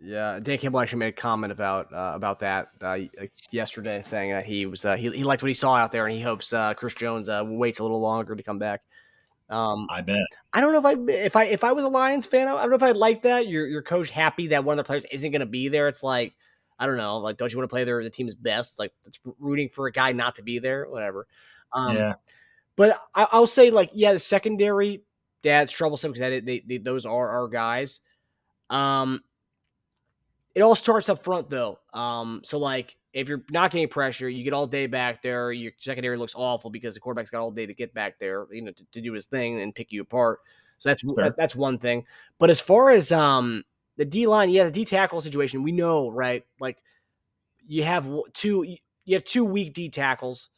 Yeah, 0.04 0.40
Dan 0.42 0.58
Campbell 0.58 0.80
actually 0.80 0.98
made 0.98 1.08
a 1.08 1.12
comment 1.12 1.52
about 1.52 1.92
uh, 1.92 2.12
about 2.14 2.40
that 2.40 2.70
uh, 2.80 2.98
yesterday, 3.52 4.02
saying 4.02 4.32
that 4.32 4.44
he 4.44 4.66
was 4.66 4.84
uh, 4.84 4.96
he, 4.96 5.10
he 5.10 5.22
liked 5.22 5.42
what 5.42 5.48
he 5.48 5.54
saw 5.54 5.74
out 5.74 5.92
there, 5.92 6.06
and 6.06 6.14
he 6.14 6.20
hopes 6.20 6.52
uh, 6.52 6.74
Chris 6.74 6.94
Jones 6.94 7.28
uh, 7.28 7.44
waits 7.46 7.78
a 7.78 7.84
little 7.84 8.00
longer 8.00 8.34
to 8.34 8.42
come 8.42 8.58
back. 8.58 8.82
Um, 9.48 9.86
I 9.90 10.00
bet. 10.00 10.24
I 10.52 10.60
don't 10.60 10.72
know 10.72 10.78
if 10.78 10.86
I 10.86 11.12
if 11.12 11.36
I 11.36 11.44
if 11.44 11.62
I 11.62 11.72
was 11.72 11.84
a 11.84 11.88
Lions 11.88 12.26
fan, 12.26 12.48
I 12.48 12.62
don't 12.62 12.70
know 12.70 12.76
if 12.76 12.82
I'd 12.82 12.96
like 12.96 13.22
that. 13.22 13.46
Your 13.46 13.66
your 13.66 13.82
coach 13.82 14.10
happy 14.10 14.48
that 14.48 14.64
one 14.64 14.76
of 14.76 14.84
the 14.84 14.88
players 14.88 15.04
isn't 15.12 15.30
going 15.30 15.40
to 15.40 15.46
be 15.46 15.68
there. 15.68 15.86
It's 15.86 16.02
like 16.02 16.34
I 16.80 16.86
don't 16.86 16.96
know, 16.96 17.18
like 17.18 17.36
don't 17.36 17.52
you 17.52 17.58
want 17.58 17.68
to 17.68 17.72
play 17.72 17.84
their 17.84 18.02
the 18.02 18.10
team's 18.10 18.34
best? 18.34 18.80
Like 18.80 18.92
it's 19.06 19.20
rooting 19.38 19.68
for 19.68 19.86
a 19.86 19.92
guy 19.92 20.10
not 20.12 20.36
to 20.36 20.42
be 20.42 20.58
there, 20.58 20.88
whatever. 20.88 21.28
Um, 21.72 21.94
yeah. 21.94 22.14
But 22.76 22.98
I, 23.14 23.28
I'll 23.30 23.46
say 23.46 23.70
like 23.70 23.90
yeah, 23.92 24.12
the 24.12 24.18
secondary 24.18 25.02
that's 25.42 25.72
troublesome 25.72 26.12
because 26.12 26.44
they, 26.44 26.60
they, 26.60 26.78
those 26.78 27.04
are 27.04 27.28
our 27.28 27.48
guys. 27.48 28.00
Um, 28.70 29.22
it 30.54 30.60
all 30.62 30.74
starts 30.74 31.08
up 31.08 31.24
front 31.24 31.50
though. 31.50 31.78
Um, 31.92 32.42
so 32.44 32.58
like 32.58 32.96
if 33.12 33.28
you're 33.28 33.42
not 33.50 33.70
getting 33.70 33.88
pressure, 33.88 34.28
you 34.28 34.44
get 34.44 34.52
all 34.52 34.66
day 34.66 34.86
back 34.86 35.22
there. 35.22 35.52
Your 35.52 35.72
secondary 35.78 36.16
looks 36.16 36.34
awful 36.36 36.70
because 36.70 36.94
the 36.94 37.00
quarterback's 37.00 37.30
got 37.30 37.40
all 37.40 37.50
day 37.50 37.66
to 37.66 37.74
get 37.74 37.92
back 37.92 38.18
there, 38.18 38.46
you 38.50 38.62
know, 38.62 38.72
to, 38.72 38.84
to 38.92 39.00
do 39.00 39.12
his 39.12 39.26
thing 39.26 39.60
and 39.60 39.74
pick 39.74 39.92
you 39.92 40.02
apart. 40.02 40.40
So 40.78 40.88
that's 40.88 41.02
that, 41.16 41.36
that's 41.36 41.54
one 41.54 41.78
thing. 41.78 42.04
But 42.38 42.50
as 42.50 42.60
far 42.60 42.90
as 42.90 43.12
um 43.12 43.64
the 43.96 44.04
D 44.04 44.26
line, 44.26 44.50
yeah, 44.50 44.64
the 44.64 44.70
D 44.70 44.84
tackle 44.84 45.20
situation, 45.20 45.62
we 45.62 45.72
know 45.72 46.10
right. 46.10 46.44
Like 46.60 46.82
you 47.66 47.84
have 47.84 48.08
two, 48.32 48.64
you 49.04 49.14
have 49.14 49.24
two 49.24 49.44
weak 49.44 49.74
D 49.74 49.88
tackles, 49.88 50.48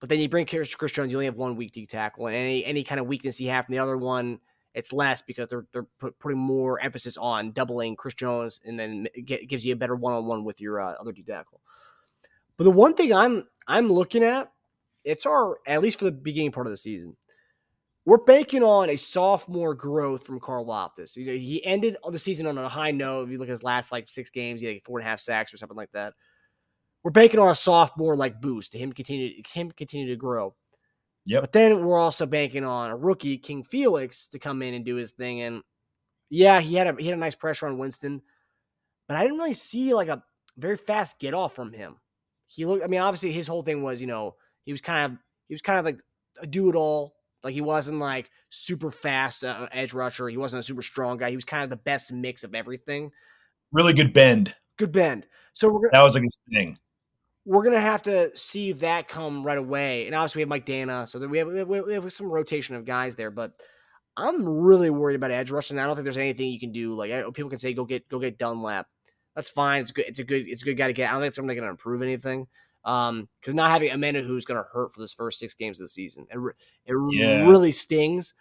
but 0.00 0.08
then 0.08 0.20
you 0.20 0.28
bring 0.28 0.46
Chris, 0.46 0.70
Jones, 0.70 1.10
you 1.10 1.16
only 1.16 1.26
have 1.26 1.36
one 1.36 1.56
weak 1.56 1.72
D 1.72 1.86
tackle, 1.86 2.26
and 2.26 2.36
any 2.36 2.64
any 2.64 2.84
kind 2.84 3.00
of 3.00 3.06
weakness 3.06 3.40
you 3.40 3.50
have 3.50 3.66
from 3.66 3.74
the 3.74 3.78
other 3.78 3.96
one 3.96 4.40
it's 4.74 4.92
less 4.92 5.22
because 5.22 5.48
they're 5.48 5.66
they're 5.72 5.86
put, 5.98 6.18
putting 6.18 6.38
more 6.38 6.80
emphasis 6.80 7.16
on 7.16 7.52
doubling 7.52 7.96
Chris 7.96 8.14
Jones, 8.14 8.60
and 8.64 8.78
then 8.78 9.06
get, 9.24 9.48
gives 9.48 9.64
you 9.64 9.72
a 9.72 9.76
better 9.76 9.94
one 9.94 10.12
on 10.12 10.26
one 10.26 10.44
with 10.44 10.60
your 10.60 10.80
uh, 10.80 10.94
other 11.00 11.12
D 11.12 11.22
tackle. 11.22 11.60
But 12.56 12.64
the 12.64 12.70
one 12.70 12.94
thing 12.94 13.12
I'm 13.12 13.46
I'm 13.68 13.88
looking 13.88 14.24
at, 14.24 14.50
it's 15.04 15.26
our 15.26 15.58
at 15.66 15.80
least 15.80 16.00
for 16.00 16.04
the 16.04 16.12
beginning 16.12 16.52
part 16.52 16.66
of 16.66 16.72
the 16.72 16.76
season, 16.76 17.16
we're 18.04 18.18
banking 18.18 18.64
on 18.64 18.90
a 18.90 18.96
sophomore 18.96 19.74
growth 19.74 20.26
from 20.26 20.40
Karlaftis. 20.40 21.14
He 21.14 21.64
ended 21.64 21.96
the 22.10 22.18
season 22.18 22.46
on 22.46 22.58
a 22.58 22.68
high 22.68 22.90
note. 22.90 23.26
If 23.26 23.30
you 23.30 23.38
look 23.38 23.48
at 23.48 23.52
his 23.52 23.62
last 23.62 23.92
like 23.92 24.08
six 24.10 24.28
games, 24.30 24.60
he 24.60 24.66
had 24.66 24.76
like 24.76 24.84
four 24.84 24.98
and 24.98 25.06
a 25.06 25.10
half 25.10 25.20
sacks 25.20 25.54
or 25.54 25.56
something 25.56 25.76
like 25.76 25.92
that. 25.92 26.14
We're 27.04 27.10
banking 27.10 27.38
on 27.38 27.50
a 27.50 27.54
sophomore 27.54 28.16
like 28.16 28.40
boost 28.40 28.72
to 28.72 28.78
him 28.78 28.92
continue 28.92 29.42
him 29.52 29.70
continue 29.70 30.08
to 30.08 30.16
grow. 30.16 30.54
Yep. 31.26 31.42
But 31.42 31.52
then 31.52 31.84
we're 31.84 31.98
also 31.98 32.26
banking 32.26 32.64
on 32.64 32.90
a 32.90 32.96
rookie, 32.96 33.38
King 33.38 33.62
Felix, 33.62 34.26
to 34.28 34.38
come 34.38 34.62
in 34.62 34.74
and 34.74 34.84
do 34.84 34.96
his 34.96 35.10
thing. 35.10 35.40
And 35.42 35.62
yeah, 36.30 36.60
he 36.60 36.74
had 36.74 36.86
a 36.86 36.94
he 36.98 37.06
had 37.06 37.16
a 37.16 37.20
nice 37.20 37.34
pressure 37.34 37.66
on 37.66 37.78
Winston, 37.78 38.22
but 39.06 39.16
I 39.16 39.22
didn't 39.22 39.38
really 39.38 39.54
see 39.54 39.94
like 39.94 40.08
a 40.08 40.22
very 40.56 40.76
fast 40.76 41.18
get 41.18 41.34
off 41.34 41.54
from 41.54 41.72
him. 41.72 41.96
He 42.46 42.64
looked. 42.64 42.84
I 42.84 42.88
mean, 42.88 43.00
obviously 43.00 43.32
his 43.32 43.46
whole 43.46 43.62
thing 43.62 43.82
was 43.82 44.00
you 44.00 44.06
know 44.06 44.36
he 44.64 44.72
was 44.72 44.80
kind 44.80 45.12
of 45.12 45.18
he 45.48 45.54
was 45.54 45.62
kind 45.62 45.78
of 45.78 45.84
like 45.84 46.00
a 46.40 46.46
do 46.46 46.68
it 46.70 46.74
all. 46.74 47.14
Like 47.42 47.54
he 47.54 47.60
wasn't 47.60 47.98
like 47.98 48.30
super 48.48 48.90
fast 48.90 49.44
uh, 49.44 49.68
edge 49.72 49.92
rusher. 49.92 50.28
He 50.28 50.38
wasn't 50.38 50.60
a 50.60 50.64
super 50.64 50.82
strong 50.82 51.18
guy. 51.18 51.28
He 51.28 51.36
was 51.36 51.44
kind 51.44 51.62
of 51.62 51.68
the 51.68 51.76
best 51.76 52.10
mix 52.10 52.44
of 52.44 52.54
everything. 52.54 53.12
Really 53.72 53.92
good 53.92 54.14
bend. 54.14 54.54
Good 54.78 54.92
bend. 54.92 55.26
So 55.52 55.68
we're 55.68 55.80
gonna, 55.80 55.90
That 55.92 56.02
was 56.02 56.14
like 56.14 56.24
his 56.24 56.38
thing. 56.52 56.76
We're 57.46 57.62
gonna 57.64 57.80
have 57.80 58.02
to 58.02 58.34
see 58.36 58.72
that 58.72 59.08
come 59.08 59.44
right 59.44 59.58
away. 59.58 60.06
And 60.06 60.14
obviously 60.14 60.40
we 60.40 60.42
have 60.42 60.48
Mike 60.48 60.66
Danna, 60.66 61.08
so 61.08 61.18
we 61.26 61.38
have 61.38 61.48
we 61.48 61.58
have, 61.58 61.68
we 61.68 61.94
have 61.94 62.12
some 62.12 62.30
rotation 62.30 62.74
of 62.74 62.84
guys 62.84 63.14
there. 63.16 63.30
But 63.30 63.52
I'm 64.16 64.46
really 64.48 64.90
worried 64.90 65.16
about 65.16 65.30
edge 65.30 65.50
rushing. 65.50 65.78
I 65.78 65.86
don't 65.86 65.96
think 65.96 66.04
there's 66.04 66.16
anything 66.16 66.50
you 66.50 66.60
can 66.60 66.72
do. 66.72 66.94
Like 66.94 67.10
I, 67.10 67.22
people 67.32 67.50
can 67.50 67.58
say, 67.58 67.74
go 67.74 67.84
get 67.84 68.08
go 68.08 68.18
get 68.18 68.38
Dunlap. 68.38 68.86
That's 69.34 69.50
fine. 69.50 69.82
It's 69.82 69.90
good. 69.90 70.04
It's 70.06 70.20
a 70.20 70.24
good. 70.24 70.44
It's 70.48 70.62
a 70.62 70.64
good 70.64 70.76
guy 70.76 70.86
to 70.86 70.92
get. 70.92 71.10
I 71.10 71.12
don't 71.12 71.22
think 71.22 71.28
it's 71.28 71.36
something 71.36 71.56
going 71.56 71.66
to 71.66 71.70
improve 71.70 72.02
anything. 72.02 72.46
Um, 72.84 73.28
because 73.40 73.54
not 73.54 73.70
having 73.70 73.90
Omenihu's 73.90 74.44
going 74.44 74.62
to 74.62 74.68
hurt 74.70 74.92
for 74.92 75.00
this 75.00 75.12
first 75.12 75.38
six 75.38 75.54
games 75.54 75.80
of 75.80 75.84
the 75.84 75.88
season, 75.88 76.26
it 76.30 76.38
it 76.86 76.94
Yeah. 77.10 77.48
really 77.48 77.72
stings. 77.72 78.34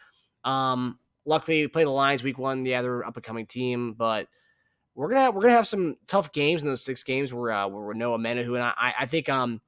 Um, 0.44 1.00
luckily 1.26 1.62
we 1.62 1.68
played 1.68 1.88
the 1.88 1.92
Lions 1.92 2.24
week 2.24 2.38
one. 2.38 2.66
Yeah, 2.66 2.82
they're 2.82 3.06
up 3.06 3.16
and 3.16 3.24
coming 3.24 3.48
team, 3.48 3.94
but 3.94 4.28
we're 4.96 5.10
gonna 5.10 5.22
have, 5.22 5.36
we're 5.36 5.42
gonna 5.42 5.54
have 5.54 5.68
some 5.68 5.96
tough 6.08 6.32
games 6.32 6.62
in 6.62 6.68
those 6.68 6.84
six 6.84 7.04
games 7.04 7.34
where 7.34 7.52
uh, 7.52 7.68
where 7.68 7.94
Omenihu 7.96 8.54
and 8.54 8.64
I 8.64 8.74
I- 8.78 8.94
I 9.02 9.06
think 9.06 9.30
um 9.30 9.62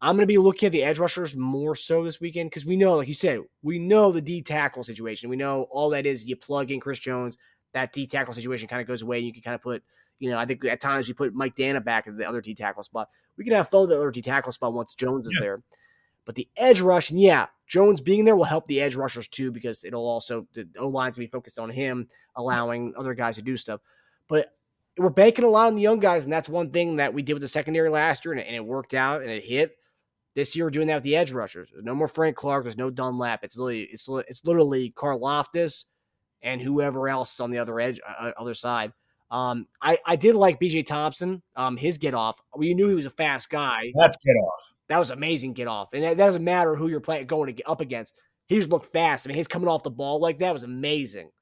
I'm 0.00 0.16
gonna 0.16 0.26
be 0.26 0.38
looking 0.38 0.66
at 0.66 0.72
the 0.72 0.82
edge 0.82 0.98
rushers 0.98 1.36
more 1.36 1.76
so 1.76 2.02
this 2.02 2.20
weekend 2.20 2.50
because 2.50 2.66
we 2.66 2.76
know, 2.76 2.96
like 2.96 3.08
you 3.08 3.14
said, 3.14 3.40
we 3.62 3.78
know 3.78 4.10
the 4.10 4.20
D 4.20 4.42
tackle 4.42 4.82
situation. 4.82 5.30
We 5.30 5.36
know 5.36 5.62
all 5.70 5.90
that 5.90 6.06
is 6.06 6.24
you 6.24 6.36
plug 6.36 6.70
in 6.70 6.80
Chris 6.80 6.98
Jones, 6.98 7.38
that 7.72 7.92
D 7.92 8.06
tackle 8.06 8.34
situation 8.34 8.66
kind 8.68 8.82
of 8.82 8.88
goes 8.88 9.02
away. 9.02 9.18
and 9.18 9.26
You 9.26 9.32
can 9.32 9.42
kind 9.42 9.54
of 9.54 9.62
put, 9.62 9.82
you 10.18 10.28
know, 10.30 10.38
I 10.38 10.44
think 10.44 10.64
at 10.64 10.80
times 10.80 11.06
we 11.06 11.14
put 11.14 11.34
Mike 11.34 11.54
Danna 11.54 11.82
back 11.84 12.06
at 12.08 12.16
the 12.16 12.28
other 12.28 12.40
D 12.40 12.54
tackle 12.54 12.82
spot. 12.82 13.08
We 13.36 13.44
can 13.44 13.52
have 13.54 13.68
Fo 13.70 13.86
the 13.86 13.96
other 13.96 14.10
D 14.10 14.22
tackle 14.22 14.50
spot 14.52 14.72
once 14.72 14.94
Jones 14.96 15.26
is 15.26 15.34
Yeah. 15.34 15.40
there. 15.40 15.62
But 16.24 16.34
the 16.36 16.48
edge 16.56 16.80
rush, 16.80 17.10
and 17.10 17.20
yeah, 17.20 17.46
Jones 17.66 18.00
being 18.00 18.24
there 18.24 18.36
will 18.36 18.44
help 18.44 18.66
the 18.66 18.80
edge 18.80 18.94
rushers 18.94 19.26
too 19.28 19.50
because 19.50 19.82
it'll 19.84 20.06
also 20.06 20.46
the 20.54 20.68
O 20.78 20.88
line's 20.88 21.16
be 21.16 21.26
focused 21.26 21.58
on 21.58 21.70
him, 21.70 22.08
allowing 22.36 22.92
other 22.96 23.14
guys 23.14 23.36
to 23.36 23.42
do 23.42 23.56
stuff. 23.56 23.80
But 24.32 24.50
we're 24.96 25.10
banking 25.10 25.44
a 25.44 25.48
lot 25.48 25.68
on 25.68 25.74
the 25.74 25.82
young 25.82 26.00
guys, 26.00 26.24
and 26.24 26.32
that's 26.32 26.48
one 26.48 26.70
thing 26.70 26.96
that 26.96 27.12
we 27.12 27.20
did 27.20 27.34
with 27.34 27.42
the 27.42 27.48
secondary 27.48 27.90
last 27.90 28.24
year, 28.24 28.32
and 28.32 28.40
it, 28.40 28.46
and 28.46 28.56
it 28.56 28.64
worked 28.64 28.94
out 28.94 29.20
and 29.20 29.30
it 29.30 29.44
hit. 29.44 29.76
This 30.34 30.56
year, 30.56 30.64
we're 30.64 30.70
doing 30.70 30.86
that 30.86 30.94
with 30.94 31.04
the 31.04 31.16
edge 31.16 31.32
rushers. 31.32 31.68
There's 31.70 31.84
no 31.84 31.94
more 31.94 32.08
Frank 32.08 32.34
Clark. 32.34 32.64
There's 32.64 32.78
no 32.78 32.88
Dunlap. 32.88 33.44
It's 33.44 33.58
literally 33.58 33.90
it's 33.92 34.08
it's 34.26 34.42
literally 34.42 34.90
Karlaftis 34.96 35.84
and 36.40 36.62
whoever 36.62 37.10
else 37.10 37.40
on 37.40 37.50
the 37.50 37.58
other 37.58 37.78
edge, 37.78 38.00
uh, 38.08 38.32
other 38.38 38.54
side. 38.54 38.94
Um, 39.30 39.66
I 39.82 39.98
I 40.06 40.16
did 40.16 40.34
like 40.34 40.58
B.J. 40.58 40.84
Thompson. 40.84 41.42
Um, 41.54 41.76
his 41.76 41.98
get 41.98 42.14
off. 42.14 42.40
We 42.56 42.72
knew 42.72 42.88
he 42.88 42.94
was 42.94 43.04
a 43.04 43.10
fast 43.10 43.50
guy. 43.50 43.92
That's 43.94 44.16
get 44.24 44.32
off. 44.32 44.60
That 44.88 44.98
was 44.98 45.10
amazing 45.10 45.52
get 45.52 45.68
off, 45.68 45.90
and 45.92 46.02
that, 46.02 46.16
that 46.16 46.24
doesn't 46.24 46.42
matter 46.42 46.74
who 46.74 46.88
you're 46.88 47.00
playing 47.00 47.26
going 47.26 47.54
to, 47.54 47.62
up 47.64 47.82
against. 47.82 48.14
He 48.46 48.56
just 48.56 48.70
looked 48.70 48.94
fast. 48.94 49.26
I 49.26 49.28
mean, 49.28 49.36
his 49.36 49.46
coming 49.46 49.68
off 49.68 49.82
the 49.82 49.90
ball 49.90 50.20
like 50.20 50.38
that 50.38 50.54
was 50.54 50.62
amazing. 50.62 51.32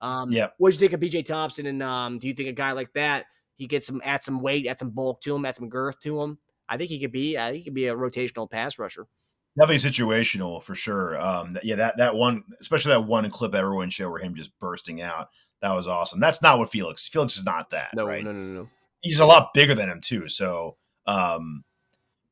Um, 0.00 0.32
Yep. 0.32 0.54
What 0.58 0.70
did 0.70 0.76
you 0.76 0.80
think 0.80 0.92
of 0.94 1.00
B.J. 1.00 1.22
Thompson? 1.24 1.66
And 1.66 1.82
um, 1.82 2.18
do 2.18 2.28
you 2.28 2.34
think 2.34 2.48
a 2.48 2.52
guy 2.52 2.72
like 2.72 2.92
that 2.94 3.26
he 3.56 3.66
gets 3.66 3.86
some 3.86 4.00
add 4.04 4.22
some 4.22 4.40
weight, 4.40 4.66
add 4.66 4.78
some 4.78 4.90
bulk 4.90 5.20
to 5.22 5.34
him, 5.34 5.44
add 5.44 5.56
some 5.56 5.68
girth 5.68 6.00
to 6.00 6.20
him? 6.22 6.38
I 6.68 6.76
think 6.76 6.90
he 6.90 7.00
could 7.00 7.12
be. 7.12 7.36
I 7.36 7.50
think 7.50 7.58
he 7.58 7.64
could 7.64 7.74
be 7.74 7.88
a 7.88 7.94
rotational 7.94 8.50
pass 8.50 8.78
rusher. 8.78 9.06
Definitely 9.58 9.90
situational 9.90 10.62
for 10.62 10.74
sure. 10.74 11.20
Um, 11.20 11.58
yeah, 11.62 11.74
that 11.74 11.96
that 11.98 12.14
one, 12.14 12.44
especially 12.60 12.90
that 12.90 13.04
one 13.04 13.28
clip 13.30 13.54
everyone 13.54 13.90
showed 13.90 14.10
where 14.10 14.20
him 14.20 14.34
just 14.34 14.58
bursting 14.60 15.02
out. 15.02 15.28
That 15.60 15.72
was 15.72 15.88
awesome. 15.88 16.20
That's 16.20 16.40
not 16.40 16.58
what 16.58 16.70
Felix. 16.70 17.06
Felix 17.08 17.36
is 17.36 17.44
not 17.44 17.70
that. 17.70 17.90
No, 17.94 18.06
right? 18.06 18.24
no, 18.24 18.32
no, 18.32 18.60
no. 18.60 18.68
he's 19.02 19.20
a 19.20 19.26
lot 19.26 19.52
bigger 19.52 19.74
than 19.74 19.90
him 19.90 20.00
too. 20.00 20.28
So, 20.28 20.76
um, 21.06 21.64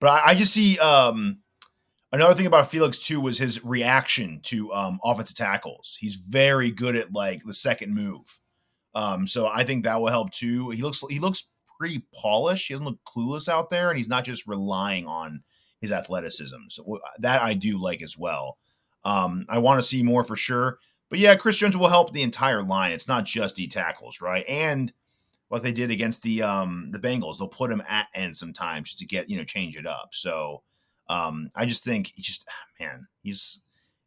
but 0.01 0.09
I, 0.09 0.29
I 0.29 0.35
just 0.35 0.55
see 0.55 0.79
um, 0.79 1.41
another 2.13 2.35
thing 2.35 2.47
about 2.47 2.71
Felix 2.71 2.99
too 2.99 3.21
was 3.21 3.39
his 3.39 3.65
reaction 3.65 4.41
to 4.45 4.73
um, 4.73 5.01
offensive 5.05 5.37
tackles. 5.37 5.97
He's 6.01 6.15
very 6.15 6.71
good 6.71 6.97
at 6.97 7.13
like 7.13 7.45
the 7.45 7.55
second 7.55 7.95
move. 7.95 8.41
Um, 8.95 9.27
so 9.27 9.47
I 9.47 9.65
think 9.65 9.85
that 9.85 10.01
will 10.01 10.09
help 10.09 10.33
too. 10.33 10.71
He 10.71 10.83
looks 10.83 11.03
he 11.09 11.19
looks 11.19 11.49
pretty 11.79 12.03
polished. 12.15 12.69
He 12.69 12.75
doesn't 12.75 12.87
look 12.87 12.99
clueless 13.05 13.49
out 13.49 13.71
there, 13.71 13.91
and 13.91 13.99
he's 13.99 14.09
not 14.09 14.25
just 14.25 14.47
relying 14.47 15.07
on 15.07 15.43
his 15.81 15.93
athleticism. 15.93 16.57
So 16.69 16.99
that 17.19 17.43
I 17.43 17.55
do 17.55 17.81
like 17.81 18.03
as 18.03 18.17
well. 18.19 18.59
Um, 19.05 19.47
I 19.49 19.59
want 19.59 19.81
to 19.81 19.87
see 19.87 20.03
more 20.03 20.25
for 20.25 20.37
sure. 20.37 20.79
But 21.09 21.19
yeah, 21.19 21.37
Chris 21.37 21.57
Jones 21.57 21.77
will 21.77 21.89
help 21.89 22.13
the 22.13 22.23
entire 22.23 22.63
line. 22.63 22.93
It's 22.93 23.09
not 23.09 23.25
just 23.25 23.57
D 23.57 23.67
tackles, 23.69 24.21
right? 24.21 24.45
And 24.49 24.93
like 25.51 25.63
they 25.63 25.73
did 25.73 25.91
against 25.91 26.23
the 26.23 26.43
um 26.43 26.91
the 26.91 26.99
Bengals. 26.99 27.39
They'll 27.39 27.49
put 27.49 27.71
him 27.71 27.83
at 27.89 28.09
end 28.15 28.37
sometimes 28.37 28.95
to 28.97 29.07
get 29.07 29.31
you 29.31 29.37
know 29.37 29.45
change 29.45 29.77
it 29.77 29.87
up. 29.87 30.11
So 30.13 30.63
um 31.09 31.51
I 31.55 31.67
just 31.67 31.85
think 31.85 32.13
he 32.15 32.23
just 32.23 32.47
ah, 32.49 32.85
man 32.85 33.07
he's 33.23 33.63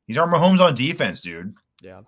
he's 0.08 0.18
our 0.18 0.28
Mahomes 0.28 0.60
on 0.60 0.76
defense, 0.76 1.22
dude. 1.22 1.56
Yeah. 1.82 2.02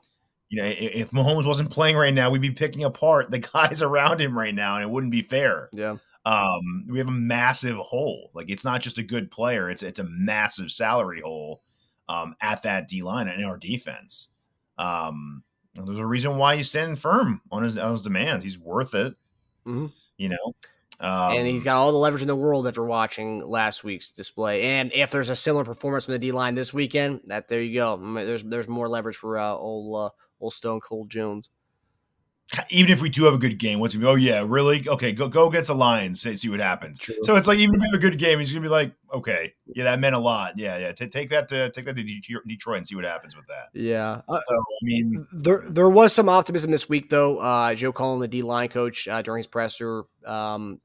You 0.50 0.62
know, 0.62 0.72
if 0.78 1.10
Mahomes 1.12 1.48
wasn't 1.48 1.72
playing 1.72 1.96
right 1.96 2.14
now, 2.14 2.30
we'd 2.30 2.42
be 2.42 2.52
picking 2.52 2.84
apart 2.84 3.32
the 3.32 3.40
guys 3.54 3.82
around 3.82 4.22
him 4.22 4.38
right 4.38 4.54
now, 4.54 4.76
and 4.76 4.84
it 4.84 4.90
wouldn't 4.90 5.12
be 5.12 5.24
fair. 5.24 5.70
Yeah. 5.74 5.98
Um, 6.26 6.86
we 6.88 7.00
have 7.00 7.08
a 7.08 7.12
massive 7.12 7.78
hole. 7.78 8.30
Like 8.34 8.50
it's 8.50 8.64
not 8.64 8.82
just 8.82 8.98
a 8.98 9.04
good 9.04 9.32
player; 9.32 9.70
it's 9.70 9.84
it's 9.84 10.00
a 10.00 10.06
massive 10.06 10.72
salary 10.72 11.22
hole 11.22 11.64
um, 12.08 12.36
at 12.40 12.62
that 12.64 12.88
D 12.88 13.02
line 13.02 13.28
and 13.28 13.42
in 13.42 13.48
our 13.48 13.58
defense. 13.58 14.30
Um, 14.78 15.44
there's 15.74 16.00
a 16.00 16.06
reason 16.06 16.38
why 16.38 16.56
he's 16.56 16.70
standing 16.70 16.96
firm 16.96 17.42
on 17.52 17.64
his 17.64 17.78
on 17.78 17.94
his 17.94 18.04
demands. 18.04 18.44
He's 18.44 18.60
worth 18.60 18.94
it. 18.94 19.16
Mhm. 19.66 19.92
You 20.18 20.30
know, 20.30 20.56
um, 21.00 21.34
and 21.34 21.48
he's 21.48 21.64
got 21.64 21.78
all 21.78 21.92
the 21.92 21.98
leverage 21.98 22.22
in 22.22 22.28
the 22.28 22.36
world 22.36 22.68
after 22.68 22.84
watching 22.84 23.46
last 23.46 23.84
week's 23.84 24.12
display. 24.12 24.64
And 24.80 24.92
if 24.94 25.12
there's 25.12 25.30
a 25.30 25.36
similar 25.36 25.66
performance 25.66 26.06
from 26.06 26.14
the 26.14 26.20
D 26.20 26.32
line 26.32 26.56
this 26.56 26.74
weekend, 26.74 27.22
that 27.26 27.48
there 27.48 27.62
you 27.62 27.74
go. 27.74 27.98
There's 28.16 28.44
there's 28.44 28.68
more 28.68 28.88
leverage 28.88 29.18
for 29.18 29.38
uh, 29.38 29.54
old 29.54 30.12
uh, 30.12 30.14
old 30.40 30.54
Stone 30.54 30.82
Cold 30.82 31.10
Jones. 31.10 31.50
Even 32.70 32.92
if 32.92 33.02
we 33.02 33.10
do 33.10 33.26
have 33.26 33.34
a 33.34 33.38
good 33.38 33.58
game, 33.58 33.80
what's 33.80 33.94
he? 33.94 34.04
Oh 34.06 34.16
yeah, 34.16 34.44
really? 34.48 34.88
Okay, 34.88 35.12
go 35.12 35.28
go 35.28 35.48
against 35.48 35.68
the 35.68 35.76
Lions. 35.76 36.22
See, 36.22 36.36
see 36.36 36.50
what 36.50 36.60
happens. 36.60 37.00
True. 37.00 37.16
So 37.24 37.36
it's 37.36 37.48
like 37.48 37.60
even 37.60 37.76
if 37.76 37.82
we 37.82 37.88
have 37.88 37.96
a 37.96 38.02
good 38.02 38.18
game, 38.18 38.40
he's 38.40 38.52
gonna 38.52 38.62
be 38.62 38.70
like, 38.70 38.94
okay, 39.14 39.54
yeah, 39.68 39.86
that 39.86 40.00
meant 40.00 40.16
a 40.16 40.20
lot. 40.20 40.58
Yeah, 40.58 40.78
yeah. 40.78 40.92
Ta- 40.92 41.08
take 41.12 41.30
that 41.30 41.48
to 41.50 41.70
take 41.72 41.86
that 41.86 41.96
to 41.96 42.04
Detroit 42.04 42.78
and 42.78 42.88
see 42.88 42.96
what 42.96 43.06
happens 43.06 43.36
with 43.36 43.48
that. 43.48 43.70
Yeah. 43.74 44.22
Uh, 44.28 44.40
So 44.48 44.56
I 44.56 44.84
mean, 44.84 45.26
there 45.34 45.64
there 45.68 45.90
was 45.90 46.14
some 46.14 46.30
optimism 46.30 46.72
this 46.72 46.88
week 46.88 47.10
though. 47.10 47.38
Uh, 47.38 47.76
Joe 47.76 47.92
Cullen, 47.92 48.20
the 48.20 48.28
D 48.28 48.42
line 48.42 48.70
coach, 48.70 49.08
uh, 49.08 49.22
during 49.22 49.40
his 49.40 49.48
presser, 49.48 50.04
um, 50.26 50.80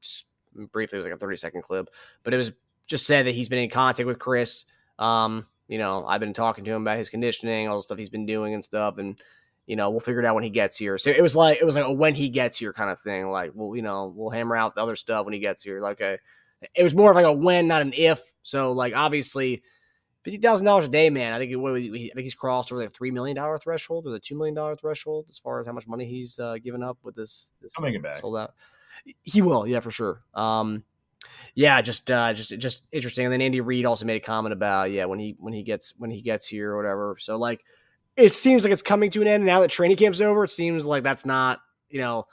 briefly 0.71 0.97
it 0.97 1.01
was 1.01 1.07
like 1.07 1.15
a 1.15 1.19
thirty 1.19 1.37
second 1.37 1.63
clip, 1.63 1.89
but 2.23 2.33
it 2.33 2.37
was 2.37 2.51
just 2.87 3.05
said 3.05 3.27
that 3.27 3.35
he's 3.35 3.49
been 3.49 3.59
in 3.59 3.69
contact 3.69 4.07
with 4.07 4.19
Chris. 4.19 4.65
Um, 4.97 5.45
you 5.67 5.77
know, 5.77 6.05
I've 6.05 6.19
been 6.19 6.33
talking 6.33 6.65
to 6.65 6.71
him 6.71 6.81
about 6.81 6.97
his 6.97 7.09
conditioning, 7.09 7.67
all 7.67 7.77
the 7.77 7.83
stuff 7.83 7.99
he's 7.99 8.09
been 8.09 8.25
doing 8.25 8.55
and 8.55 8.65
stuff, 8.65 8.97
and 8.97 9.21
you 9.69 9.75
know, 9.75 9.91
we'll 9.91 9.99
figure 9.99 10.19
it 10.19 10.25
out 10.25 10.33
when 10.33 10.43
he 10.43 10.49
gets 10.49 10.77
here. 10.77 10.97
So 10.97 11.11
it 11.11 11.21
was 11.21 11.35
like 11.35 11.59
it 11.61 11.63
was 11.63 11.75
like 11.75 11.85
a 11.85 11.93
when 11.93 12.15
he 12.15 12.29
gets 12.29 12.57
here 12.57 12.73
kind 12.73 12.89
of 12.89 12.99
thing. 12.99 13.27
Like, 13.27 13.51
well, 13.53 13.75
you 13.75 13.83
know, 13.83 14.11
we'll 14.15 14.31
hammer 14.31 14.55
out 14.55 14.73
the 14.73 14.81
other 14.81 14.95
stuff 14.95 15.25
when 15.25 15.33
he 15.35 15.39
gets 15.39 15.61
here. 15.61 15.79
Like, 15.79 16.01
okay, 16.01 16.17
it 16.73 16.81
was 16.81 16.95
more 16.95 17.11
of 17.11 17.15
like 17.15 17.25
a 17.25 17.31
when, 17.31 17.67
not 17.67 17.83
an 17.83 17.93
if. 17.95 18.19
So 18.41 18.71
like, 18.71 18.95
obviously, 18.95 19.61
fifty 20.23 20.39
thousand 20.39 20.65
dollars 20.65 20.85
a 20.85 20.87
day, 20.87 21.11
man. 21.11 21.33
I 21.33 21.37
think 21.37 21.51
it, 21.51 21.57
what, 21.57 21.75
I 21.75 21.81
think 21.83 22.17
he's 22.17 22.33
crossed 22.33 22.71
over 22.71 22.81
the 22.81 22.89
three 22.89 23.11
million 23.11 23.35
dollar 23.35 23.59
threshold 23.59 24.07
or 24.07 24.09
the 24.09 24.19
two 24.19 24.35
million 24.35 24.55
dollar 24.55 24.73
threshold 24.73 25.27
as 25.29 25.37
far 25.37 25.61
as 25.61 25.67
how 25.67 25.73
much 25.73 25.87
money 25.87 26.07
he's 26.07 26.39
uh, 26.39 26.57
given 26.57 26.81
up 26.81 26.97
with 27.03 27.13
this. 27.13 27.51
this 27.61 27.79
make 27.79 28.01
back. 28.01 28.21
Sold 28.21 28.37
out. 28.37 28.55
He 29.21 29.43
will, 29.43 29.67
yeah, 29.67 29.81
for 29.81 29.91
sure. 29.91 30.23
Um, 30.33 30.83
yeah, 31.53 31.79
just 31.83 32.09
uh, 32.09 32.33
just 32.33 32.57
just 32.57 32.87
interesting. 32.91 33.25
And 33.27 33.33
then 33.33 33.41
Andy 33.41 33.61
Reid 33.61 33.85
also 33.85 34.05
made 34.05 34.15
a 34.15 34.25
comment 34.25 34.51
about 34.51 34.89
yeah 34.89 35.05
when 35.05 35.19
he 35.19 35.35
when 35.37 35.53
he 35.53 35.61
gets 35.61 35.93
when 35.99 36.09
he 36.09 36.23
gets 36.23 36.47
here 36.47 36.71
or 36.71 36.77
whatever. 36.77 37.17
So 37.19 37.37
like, 37.37 37.61
it 38.19 38.35
seems 38.35 38.63
like 38.63 38.73
it's 38.73 38.81
coming 38.81 39.11
to 39.11 39.21
an 39.21 39.27
end 39.27 39.45
now 39.45 39.61
that 39.61 39.69
training 39.71 39.97
camp's 39.97 40.21
over. 40.21 40.43
It 40.43 40.49
seems 40.51 40.85
like 40.85 41.03
that's 41.03 41.25
not 41.25 41.59
you 41.89 41.99
know. 41.99 42.25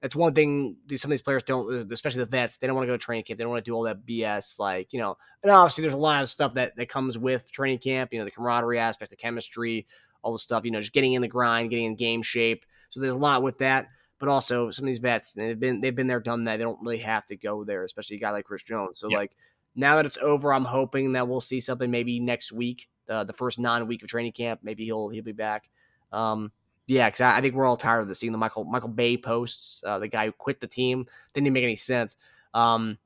That's 0.00 0.16
one 0.16 0.34
thing. 0.34 0.78
Some 0.96 1.10
of 1.10 1.12
these 1.12 1.22
players 1.22 1.44
don't, 1.44 1.72
uh, 1.72 1.84
especially 1.94 2.24
the 2.24 2.26
vets. 2.30 2.56
They 2.58 2.66
don't 2.66 2.74
want 2.74 2.86
to 2.88 2.92
go 2.92 2.96
to 2.96 2.98
training 2.98 3.22
camp. 3.22 3.38
They 3.38 3.44
don't 3.44 3.52
want 3.52 3.64
to 3.64 3.68
do 3.70 3.74
all 3.74 3.82
that 3.84 4.04
BS. 4.04 4.58
Like 4.58 4.92
you 4.92 4.98
know, 4.98 5.16
and 5.44 5.52
obviously 5.52 5.82
there's 5.82 5.94
a 5.94 5.96
lot 5.96 6.24
of 6.24 6.28
stuff 6.30 6.54
that 6.54 6.74
that 6.74 6.88
comes 6.88 7.16
with 7.16 7.48
training 7.52 7.78
camp. 7.78 8.12
You 8.12 8.18
know, 8.18 8.24
the 8.24 8.32
camaraderie 8.32 8.80
aspect, 8.80 9.10
the 9.10 9.16
chemistry, 9.16 9.86
all 10.22 10.32
the 10.32 10.40
stuff. 10.40 10.64
You 10.64 10.72
know, 10.72 10.80
just 10.80 10.92
getting 10.92 11.12
in 11.12 11.22
the 11.22 11.28
grind, 11.28 11.70
getting 11.70 11.84
in 11.84 11.94
game 11.94 12.22
shape. 12.22 12.66
So 12.90 12.98
there's 12.98 13.14
a 13.14 13.18
lot 13.18 13.44
with 13.44 13.58
that. 13.58 13.86
But 14.18 14.28
also 14.28 14.70
some 14.72 14.84
of 14.84 14.88
these 14.88 14.98
vets, 14.98 15.34
they've 15.34 15.58
been 15.58 15.80
they've 15.80 15.94
been 15.94 16.08
there, 16.08 16.18
done 16.18 16.44
that. 16.44 16.56
They 16.56 16.64
don't 16.64 16.82
really 16.82 16.98
have 16.98 17.24
to 17.26 17.36
go 17.36 17.62
there, 17.62 17.84
especially 17.84 18.16
a 18.16 18.20
guy 18.20 18.30
like 18.30 18.44
Chris 18.44 18.64
Jones. 18.64 18.98
So 18.98 19.08
Yeah. 19.08 19.18
like 19.18 19.36
now 19.76 19.94
that 19.96 20.06
it's 20.06 20.18
over, 20.20 20.52
I'm 20.52 20.64
hoping 20.64 21.12
that 21.12 21.28
we'll 21.28 21.40
see 21.40 21.60
something 21.60 21.90
maybe 21.92 22.18
next 22.18 22.50
week, 22.50 22.88
the 23.12 23.24
the 23.24 23.32
first 23.32 23.58
non 23.58 23.86
week 23.86 24.02
of 24.02 24.08
training 24.08 24.32
camp. 24.32 24.60
Maybe 24.62 24.84
he'll 24.84 25.08
he'll 25.08 25.24
be 25.24 25.32
back. 25.32 25.68
Um, 26.12 26.52
yeah, 26.86 27.08
because 27.08 27.20
I, 27.20 27.38
I 27.38 27.40
think 27.40 27.54
we're 27.54 27.66
all 27.66 27.76
tired 27.76 28.00
of 28.00 28.08
the 28.08 28.14
seeing 28.14 28.32
the 28.32 28.38
Michael 28.38 28.64
Michael 28.64 28.88
Bay 28.88 29.16
posts, 29.16 29.82
uh, 29.86 29.98
the 29.98 30.08
guy 30.08 30.26
who 30.26 30.32
quit 30.32 30.60
the 30.60 30.66
team. 30.66 31.06
Didn't 31.34 31.46
even 31.46 31.54
make 31.54 31.64
any 31.64 31.76
sense. 31.76 32.16
Um, 32.54 32.98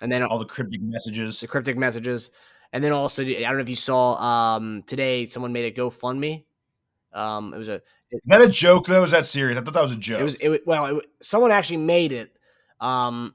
and 0.00 0.10
then 0.10 0.22
all 0.22 0.38
the 0.38 0.44
cryptic 0.44 0.80
messages. 0.82 1.40
the 1.40 1.46
cryptic 1.46 1.76
messages, 1.76 2.30
and 2.72 2.82
then 2.82 2.92
also 2.92 3.22
I 3.22 3.40
don't 3.40 3.56
know 3.56 3.60
if 3.60 3.68
you 3.68 3.76
saw 3.76 4.14
um, 4.14 4.82
today 4.86 5.26
someone 5.26 5.52
made 5.52 5.72
a 5.76 5.80
GoFundMe. 5.80 6.44
Um, 7.12 7.52
it 7.54 7.58
was 7.58 7.68
a 7.68 7.82
Is 8.10 8.20
that 8.26 8.40
a 8.40 8.48
joke 8.48 8.86
though? 8.86 9.02
Is 9.04 9.12
that 9.12 9.26
serious? 9.26 9.58
I 9.58 9.62
thought 9.62 9.74
that 9.74 9.82
was 9.82 9.92
a 9.92 9.96
joke. 9.96 10.20
it 10.20 10.24
was 10.24 10.34
it 10.36 10.48
was, 10.48 10.60
well 10.66 10.98
it, 10.98 11.06
someone 11.20 11.50
actually 11.52 11.78
made 11.78 12.12
it, 12.12 12.36
um, 12.80 13.34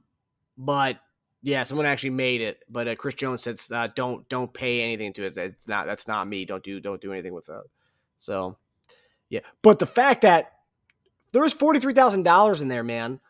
but 0.58 1.00
yeah, 1.48 1.64
someone 1.64 1.86
actually 1.86 2.10
made 2.10 2.42
it. 2.42 2.60
But 2.70 2.90
uh, 2.90 2.96
Chris 2.96 3.16
Jones 3.16 3.42
said 3.42 3.58
uh, 3.72 3.88
don't 3.96 4.28
don't 4.28 4.54
pay 4.54 4.82
anything 4.82 5.14
to 5.14 5.24
it. 5.24 5.38
It's 5.38 5.66
not 5.66 5.86
that's 5.86 6.06
not 6.06 6.28
me. 6.28 6.44
Don't 6.44 6.62
do 6.62 6.82
don't 6.82 7.00
do 7.00 7.14
anything 7.14 7.34
with 7.34 7.46
that. 7.46 7.64
So 8.18 8.58
yeah, 9.30 9.40
but 9.62 9.80
the 9.80 9.86
fact 9.86 10.24
that 10.24 10.52
there 11.32 11.42
was 11.42 11.54
forty 11.54 11.80
three 11.80 11.94
thousand 11.94 12.24
dollars 12.24 12.60
in 12.60 12.68
there, 12.68 12.84
man. 12.84 13.22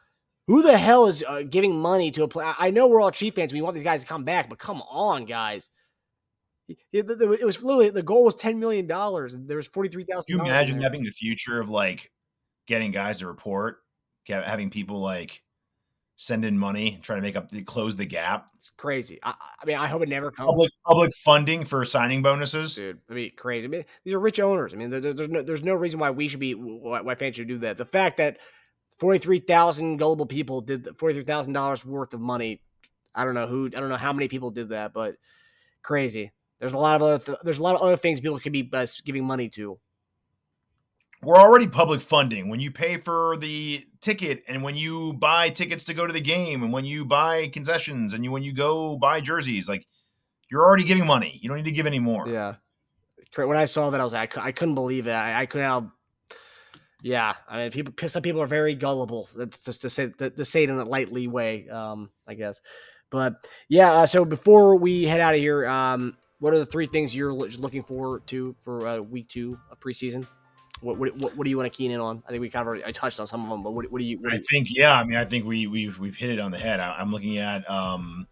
Who 0.48 0.64
the 0.64 0.78
hell 0.80 1.06
is 1.06 1.24
uh, 1.28 1.44
giving 1.44 1.78
money 1.80 2.10
to 2.12 2.24
a 2.24 2.28
play? 2.28 2.52
I 2.58 2.72
know 2.72 2.88
we're 2.88 3.02
all 3.02 3.12
Chief 3.12 3.36
fans. 3.36 3.54
We 3.54 3.62
want 3.62 3.76
these 3.76 3.84
guys 3.84 4.02
to 4.02 4.08
come 4.08 4.24
back, 4.24 4.50
but 4.50 4.58
come 4.58 4.82
on, 4.82 5.26
guys. 5.26 5.70
It, 6.68 6.78
it- 6.92 7.22
it 7.22 7.46
was 7.46 7.62
literally 7.62 7.92
the 7.92 8.02
goal 8.02 8.26
was 8.26 8.34
ten 8.34 8.60
million 8.60 8.88
dollars, 8.88 9.36
and 9.36 9.48
there 9.48 9.58
was 9.58 9.68
forty 9.68 9.90
three 9.90 10.06
thousand. 10.06 10.34
Can 10.38 10.44
you 10.46 10.52
imagine 10.52 10.80
that 10.80 10.92
being 10.92 11.04
the 11.04 11.12
future 11.12 11.60
of 11.60 11.70
like 11.70 12.12
getting 12.66 12.92
guys 12.92 13.20
to 13.20 13.28
report, 13.28 13.78
having 14.28 14.72
people 14.72 15.00
like 15.02 15.44
send 16.20 16.44
in 16.44 16.58
money, 16.58 17.00
trying 17.04 17.20
to 17.20 17.22
make 17.22 17.36
up, 17.36 17.50
the 17.52 17.62
close 17.62 17.96
the 17.96 18.06
gap, 18.06 18.48
It's 18.56 18.72
crazy. 18.76 19.20
I, 19.24 19.36
I 19.62 19.66
mean, 19.66 19.78
I 19.78 19.88
hope 19.88 20.02
it 20.02 20.10
never 20.10 20.32
comes. 20.32 20.48
public 20.48 20.72
public 20.86 21.12
funding 21.16 21.64
for 21.64 21.86
signing 21.86 22.22
bonuses. 22.24 22.76
dude. 22.76 23.00
I 23.10 23.14
mean, 23.14 23.32
crazy. 23.38 23.66
I 23.68 23.70
mean, 23.70 23.86
these 24.04 24.14
are 24.16 24.20
rich 24.20 24.40
owners. 24.40 24.74
I 24.74 24.78
mean, 24.78 24.90
there, 24.90 25.00
there- 25.00 25.14
there's 25.14 25.30
no 25.30 25.42
there's 25.44 25.64
no 25.64 25.76
reason 25.76 26.00
why 26.00 26.10
we 26.10 26.28
should 26.28 26.40
be 26.40 26.54
why, 26.56 27.02
why 27.02 27.16
fans 27.16 27.36
should 27.36 27.48
do 27.48 27.60
that. 27.60 27.78
The 27.78 27.86
fact 27.86 28.18
that 28.18 28.38
forty 29.00 29.20
three 29.20 29.40
thousand 29.40 29.98
gullible 29.98 30.26
people 30.26 30.62
did 30.62 30.90
forty 30.98 31.14
three 31.16 31.24
thousand 31.24 31.54
dollars 31.54 31.86
worth 31.86 32.14
of 32.14 32.20
money. 32.20 32.62
I 33.16 33.24
don't 33.24 33.36
know 33.36 33.48
who. 33.48 33.68
I 33.68 33.80
don't 33.80 33.90
know 33.90 33.96
how 33.96 34.12
many 34.14 34.28
people 34.28 34.52
did 34.52 34.70
that, 34.70 34.94
but 34.94 35.16
crazy. 35.84 36.32
There's 36.60 36.74
a 36.74 36.78
lot 36.78 36.96
of 36.96 37.02
other. 37.04 37.24
Th- 37.24 37.38
there's 37.44 37.60
a 37.60 37.64
lot 37.64 37.76
of 37.76 37.82
other 37.82 37.96
things 37.98 38.20
people 38.20 38.40
could 38.40 38.52
be 38.54 38.68
uh, 38.74 38.86
giving 39.06 39.24
money 39.26 39.50
to. 39.50 39.80
We're 41.22 41.38
already 41.38 41.68
public 41.68 42.02
funding 42.02 42.50
when 42.50 42.60
you 42.60 42.72
pay 42.72 42.98
for 42.98 43.38
the 43.38 43.84
ticket 44.02 44.44
and 44.48 44.62
when 44.62 44.76
you 44.76 45.14
buy 45.14 45.50
tickets 45.50 45.84
to 45.86 45.94
go 45.94 46.06
to 46.06 46.14
the 46.14 46.22
game 46.22 46.62
and 46.64 46.72
when 46.72 46.86
you 46.86 47.06
buy 47.06 47.48
concessions 47.48 48.14
and 48.14 48.24
you 48.24 48.32
when 48.32 48.44
you 48.44 48.54
go 48.54 48.98
buy 48.98 49.20
jerseys. 49.20 49.68
Like 49.68 49.88
you're 50.52 50.64
already 50.64 50.84
giving 50.84 51.06
money. 51.06 51.38
You 51.42 51.50
don't 51.50 51.58
need 51.58 51.66
to 51.66 51.72
give 51.72 51.88
any 51.88 52.00
more. 52.00 52.28
Yeah. 52.28 52.56
When 53.36 53.58
I 53.58 53.66
saw 53.66 53.90
that, 53.90 54.02
I 54.02 54.04
was 54.04 54.14
like, 54.14 54.38
I, 54.38 54.52
couldn't 54.52 54.76
believe 54.76 55.08
it. 55.08 55.12
I, 55.12 55.42
I 55.42 55.46
couldn't. 55.46 55.92
Yeah, 57.04 57.36
I 57.48 57.58
mean, 57.58 57.72
people. 57.72 58.10
Some 58.10 58.24
people 58.24 58.42
are 58.42 58.48
very 58.48 58.74
gullible. 58.74 59.30
That's 59.36 59.62
just 59.62 59.84
to 59.84 59.90
say 59.90 60.10
to, 60.18 60.32
to 60.32 60.46
say 60.46 60.64
it 60.64 60.70
in 60.70 60.78
a 60.78 60.84
lightly 60.84 61.28
way, 61.28 61.70
um, 61.70 62.10
I 62.28 62.34
guess. 62.34 62.60
But 63.12 63.48
yeah, 63.70 63.92
uh, 63.94 64.06
so 64.08 64.26
before 64.26 64.76
we 64.76 65.04
head 65.04 65.20
out 65.20 65.36
of 65.36 65.40
here, 65.40 65.68
um, 65.68 66.18
what 66.40 66.54
are 66.54 66.60
the 66.60 66.66
three 66.66 66.88
things 66.88 67.16
you're 67.16 67.34
looking 67.34 67.84
forward 67.84 68.26
to 68.28 68.56
for 68.62 68.88
uh, 68.88 69.00
week 69.00 69.30
two 69.30 69.60
of 69.72 69.80
preseason? 69.80 70.26
What, 70.82 70.98
what 70.98 71.36
what 71.36 71.44
do 71.44 71.50
you 71.50 71.58
want 71.58 71.72
to 71.72 71.76
keen 71.76 71.92
in 71.92 72.00
on? 72.00 72.24
I 72.28 72.30
think 72.30 72.42
we 72.42 72.50
kind 72.50 72.62
of 72.62 72.68
already, 72.68 72.86
I 72.86 72.92
touched 72.92 73.20
on 73.20 73.28
some 73.28 73.44
of 73.44 73.50
them, 73.50 73.64
but 73.64 73.72
what, 73.72 73.92
what 73.92 74.00
do 74.00 74.06
you? 74.06 74.18
What 74.18 74.30
do 74.30 74.36
I 74.36 74.38
you 74.38 74.46
think 74.50 74.68
yeah. 74.70 74.94
I 74.94 75.04
mean, 75.04 75.18
I 75.18 75.26
think 75.26 75.46
we 75.46 75.68
we've 75.68 75.98
we've 75.98 76.16
hit 76.16 76.30
it 76.30 76.40
on 76.40 76.52
the 76.52 76.58
head. 76.60 76.80
I, 76.80 76.96
I'm 76.98 77.12
looking 77.12 77.38
at 77.38 77.68
um, 77.70 78.28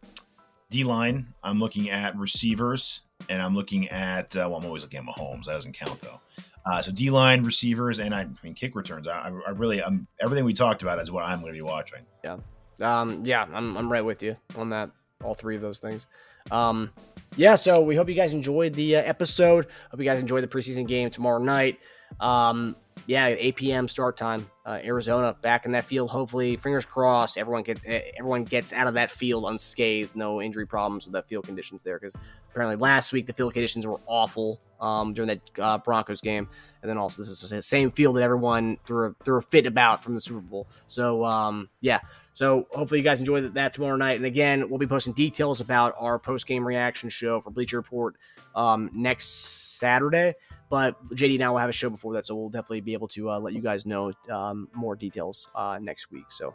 D 0.70 0.84
line. 0.84 1.34
I'm 1.44 1.60
looking 1.60 1.90
at 1.90 2.16
receivers, 2.18 3.02
and 3.30 3.42
I'm 3.42 3.56
looking 3.56 3.90
at 3.90 4.36
uh, 4.36 4.48
well, 4.48 4.58
I'm 4.58 4.66
always 4.66 4.84
looking 4.84 5.00
at 5.00 5.06
Mahomes. 5.06 5.46
That 5.46 5.54
doesn't 5.54 5.74
count 5.74 6.00
though. 6.02 6.20
Uh, 6.66 6.82
so 6.82 6.92
D 6.92 7.10
line, 7.10 7.44
receivers, 7.44 8.00
and 8.00 8.14
I, 8.14 8.22
I 8.22 8.28
mean 8.44 8.54
kick 8.54 8.76
returns. 8.76 9.08
I, 9.08 9.32
I 9.46 9.52
really, 9.52 9.84
I'm 9.84 10.08
everything 10.20 10.46
we 10.46 10.54
talked 10.54 10.82
about 10.82 11.02
is 11.02 11.12
what 11.12 11.24
I'm 11.24 11.42
going 11.42 11.54
to 11.54 11.58
be 11.58 11.62
watching. 11.62 12.02
Yeah, 12.24 12.38
um, 12.82 13.26
yeah, 13.26 13.46
I'm 13.54 13.78
I'm 13.78 13.92
right 13.92 14.04
with 14.04 14.24
you 14.24 14.36
on 14.56 14.70
that. 14.70 14.90
All 15.24 15.36
three 15.36 15.56
of 15.56 15.62
those 15.62 15.80
things. 15.80 16.08
Um, 16.52 16.92
yeah. 17.36 17.56
So 17.56 17.82
we 17.82 17.96
hope 17.96 18.10
you 18.10 18.16
guys 18.16 18.34
enjoyed 18.34 18.74
the 18.74 18.98
uh, 18.98 19.04
episode. 19.04 19.68
Hope 19.92 20.00
you 20.00 20.06
guys 20.06 20.20
enjoyed 20.20 20.44
the 20.44 20.48
preseason 20.48 20.88
game 20.88 21.10
tomorrow 21.10 21.40
night. 21.40 21.80
Um, 22.20 22.76
yeah, 23.08 23.28
8 23.28 23.56
p.m. 23.56 23.88
start 23.88 24.18
time. 24.18 24.50
Uh, 24.66 24.80
Arizona 24.84 25.36
back 25.42 25.66
in 25.66 25.74
that 25.74 25.86
field. 25.86 26.10
Hopefully, 26.10 26.56
fingers 26.56 26.86
crossed. 26.86 27.38
Everyone 27.38 27.62
get 27.62 27.80
eh, 27.86 28.02
everyone 28.18 28.44
gets 28.46 28.74
out 28.74 28.88
of 28.88 28.96
that 28.96 29.12
field 29.12 29.46
unscathed. 29.46 30.16
No 30.16 30.42
injury 30.42 30.66
problems 30.66 31.06
with 31.06 31.14
that 31.14 31.28
field 31.28 31.46
conditions 31.46 31.84
there. 31.84 32.00
Because 32.00 32.16
apparently 32.50 32.76
last 32.76 33.14
week 33.14 33.28
the 33.28 33.34
field 33.34 33.54
conditions 33.54 33.86
were 33.86 34.00
awful 34.08 34.60
um, 34.80 35.14
during 35.14 35.28
that 35.28 35.42
uh, 35.60 35.78
Broncos 35.78 36.20
game, 36.20 36.50
and 36.82 36.90
then 36.90 36.98
also 36.98 37.22
this 37.22 37.30
is 37.30 37.48
the 37.48 37.62
same 37.62 37.92
field 37.92 38.16
that 38.16 38.24
everyone 38.24 38.80
threw 38.88 39.08
a, 39.08 39.24
threw 39.24 39.38
a 39.38 39.42
fit 39.42 39.68
about 39.68 40.04
from 40.04 40.16
the 40.16 40.22
Super 40.22 40.40
Bowl. 40.40 40.68
So 40.88 41.24
um, 41.24 41.70
yeah, 41.82 42.00
so 42.36 42.68
hopefully 42.72 43.00
you 43.00 43.04
guys 43.04 43.20
enjoy 43.20 43.42
that- 43.42 43.54
that 43.56 43.74
tomorrow 43.74 43.96
night. 43.96 44.18
And 44.18 44.26
again, 44.26 44.70
we'll 44.70 44.78
be 44.78 44.86
posting 44.86 45.14
details 45.14 45.62
about 45.62 45.96
our 45.98 46.20
post 46.20 46.46
game 46.46 46.68
reaction 46.68 47.10
show 47.10 47.40
for 47.40 47.50
Bleacher 47.50 47.78
Report 47.78 48.16
um, 48.56 48.92
next 48.94 49.78
Saturday. 49.80 50.36
But 50.70 51.04
JD 51.16 51.36
and 51.36 51.44
I 51.44 51.50
will 51.50 51.58
have 51.58 51.70
a 51.70 51.74
show 51.74 51.90
before 51.90 52.14
that, 52.14 52.28
so 52.28 52.36
we'll 52.36 52.50
definitely 52.50 52.82
be 52.82 52.94
able 52.94 53.08
to 53.10 53.32
uh, 53.32 53.40
let 53.40 53.54
you 53.54 53.62
guys 53.62 53.86
know 53.86 54.14
um, 54.30 54.68
more 54.74 54.96
details 54.96 55.50
uh, 55.56 55.80
next 55.82 56.12
week. 56.12 56.26
So 56.30 56.54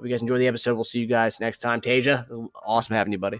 Hope 0.00 0.06
you 0.06 0.14
guys 0.14 0.22
enjoy 0.22 0.38
the 0.38 0.46
episode. 0.46 0.76
We'll 0.76 0.84
see 0.84 0.98
you 1.00 1.06
guys 1.06 1.40
next 1.40 1.58
time. 1.58 1.82
Tasia, 1.82 2.26
awesome 2.64 2.96
having 2.96 3.12
you, 3.12 3.18
buddy. 3.18 3.38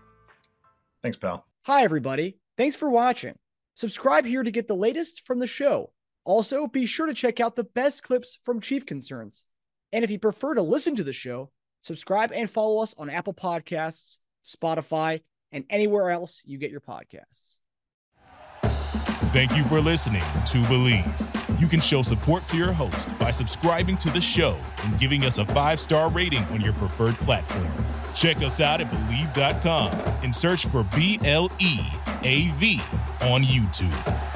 Thanks, 1.03 1.17
pal. 1.17 1.47
Hi, 1.63 1.85
everybody. 1.85 2.37
Thanks 2.59 2.77
for 2.77 2.91
watching. 2.91 3.35
Subscribe 3.73 4.27
here 4.27 4.43
to 4.43 4.51
get 4.51 4.69
the 4.69 4.77
latest 4.77 5.27
from 5.27 5.39
the 5.39 5.47
show. 5.47 5.91
Also, 6.25 6.67
be 6.67 6.85
sure 6.85 7.07
to 7.07 7.15
check 7.15 7.41
out 7.41 7.57
the 7.57 7.65
best 7.65 8.03
clips 8.03 8.39
from 8.45 8.61
Chief 8.61 8.85
Concerns. 8.85 9.45
And 9.91 10.05
if 10.05 10.11
you 10.11 10.19
prefer 10.19 10.53
to 10.55 10.61
listen 10.61 10.95
to 10.97 11.03
the 11.03 11.15
show, 11.15 11.51
subscribe 11.83 12.33
and 12.33 12.51
follow 12.51 12.83
us 12.83 12.95
on 12.99 13.11
Apple 13.11 13.35
Podcasts, 13.35 14.19
Spotify, 14.45 15.21
and 15.53 15.65
anywhere 15.71 16.11
else 16.11 16.43
you 16.45 16.59
get 16.59 16.71
your 16.71 16.81
podcasts. 16.81 17.59
Thank 19.33 19.57
you 19.57 19.63
for 19.65 19.81
listening 19.81 20.23
to 20.23 20.59
Bleav. 20.65 21.61
You 21.61 21.69
can 21.69 21.81
show 21.81 22.03
support 22.03 22.47
to 22.47 22.57
your 22.57 22.73
host 22.73 23.17
by 23.19 23.31
subscribing 23.31 23.97
to 23.99 24.11
the 24.11 24.21
show 24.21 24.59
and 24.85 24.99
giving 24.99 25.25
us 25.25 25.39
a 25.39 25.45
five 25.47 25.79
star 25.79 26.11
rating 26.11 26.43
on 26.45 26.61
your 26.61 26.73
preferred 26.73 27.15
platform. 27.17 27.69
Check 28.15 28.39
us 28.39 28.61
out 28.61 28.81
at 28.81 28.91
Bleav.com 28.91 29.93
and 30.25 30.35
search 30.35 30.67
for 30.67 30.85
B 30.97 31.21
L 31.25 31.51
E 31.61 31.79
A 32.25 32.49
V 32.57 32.81
on 33.21 33.43
YouTube. 33.43 34.30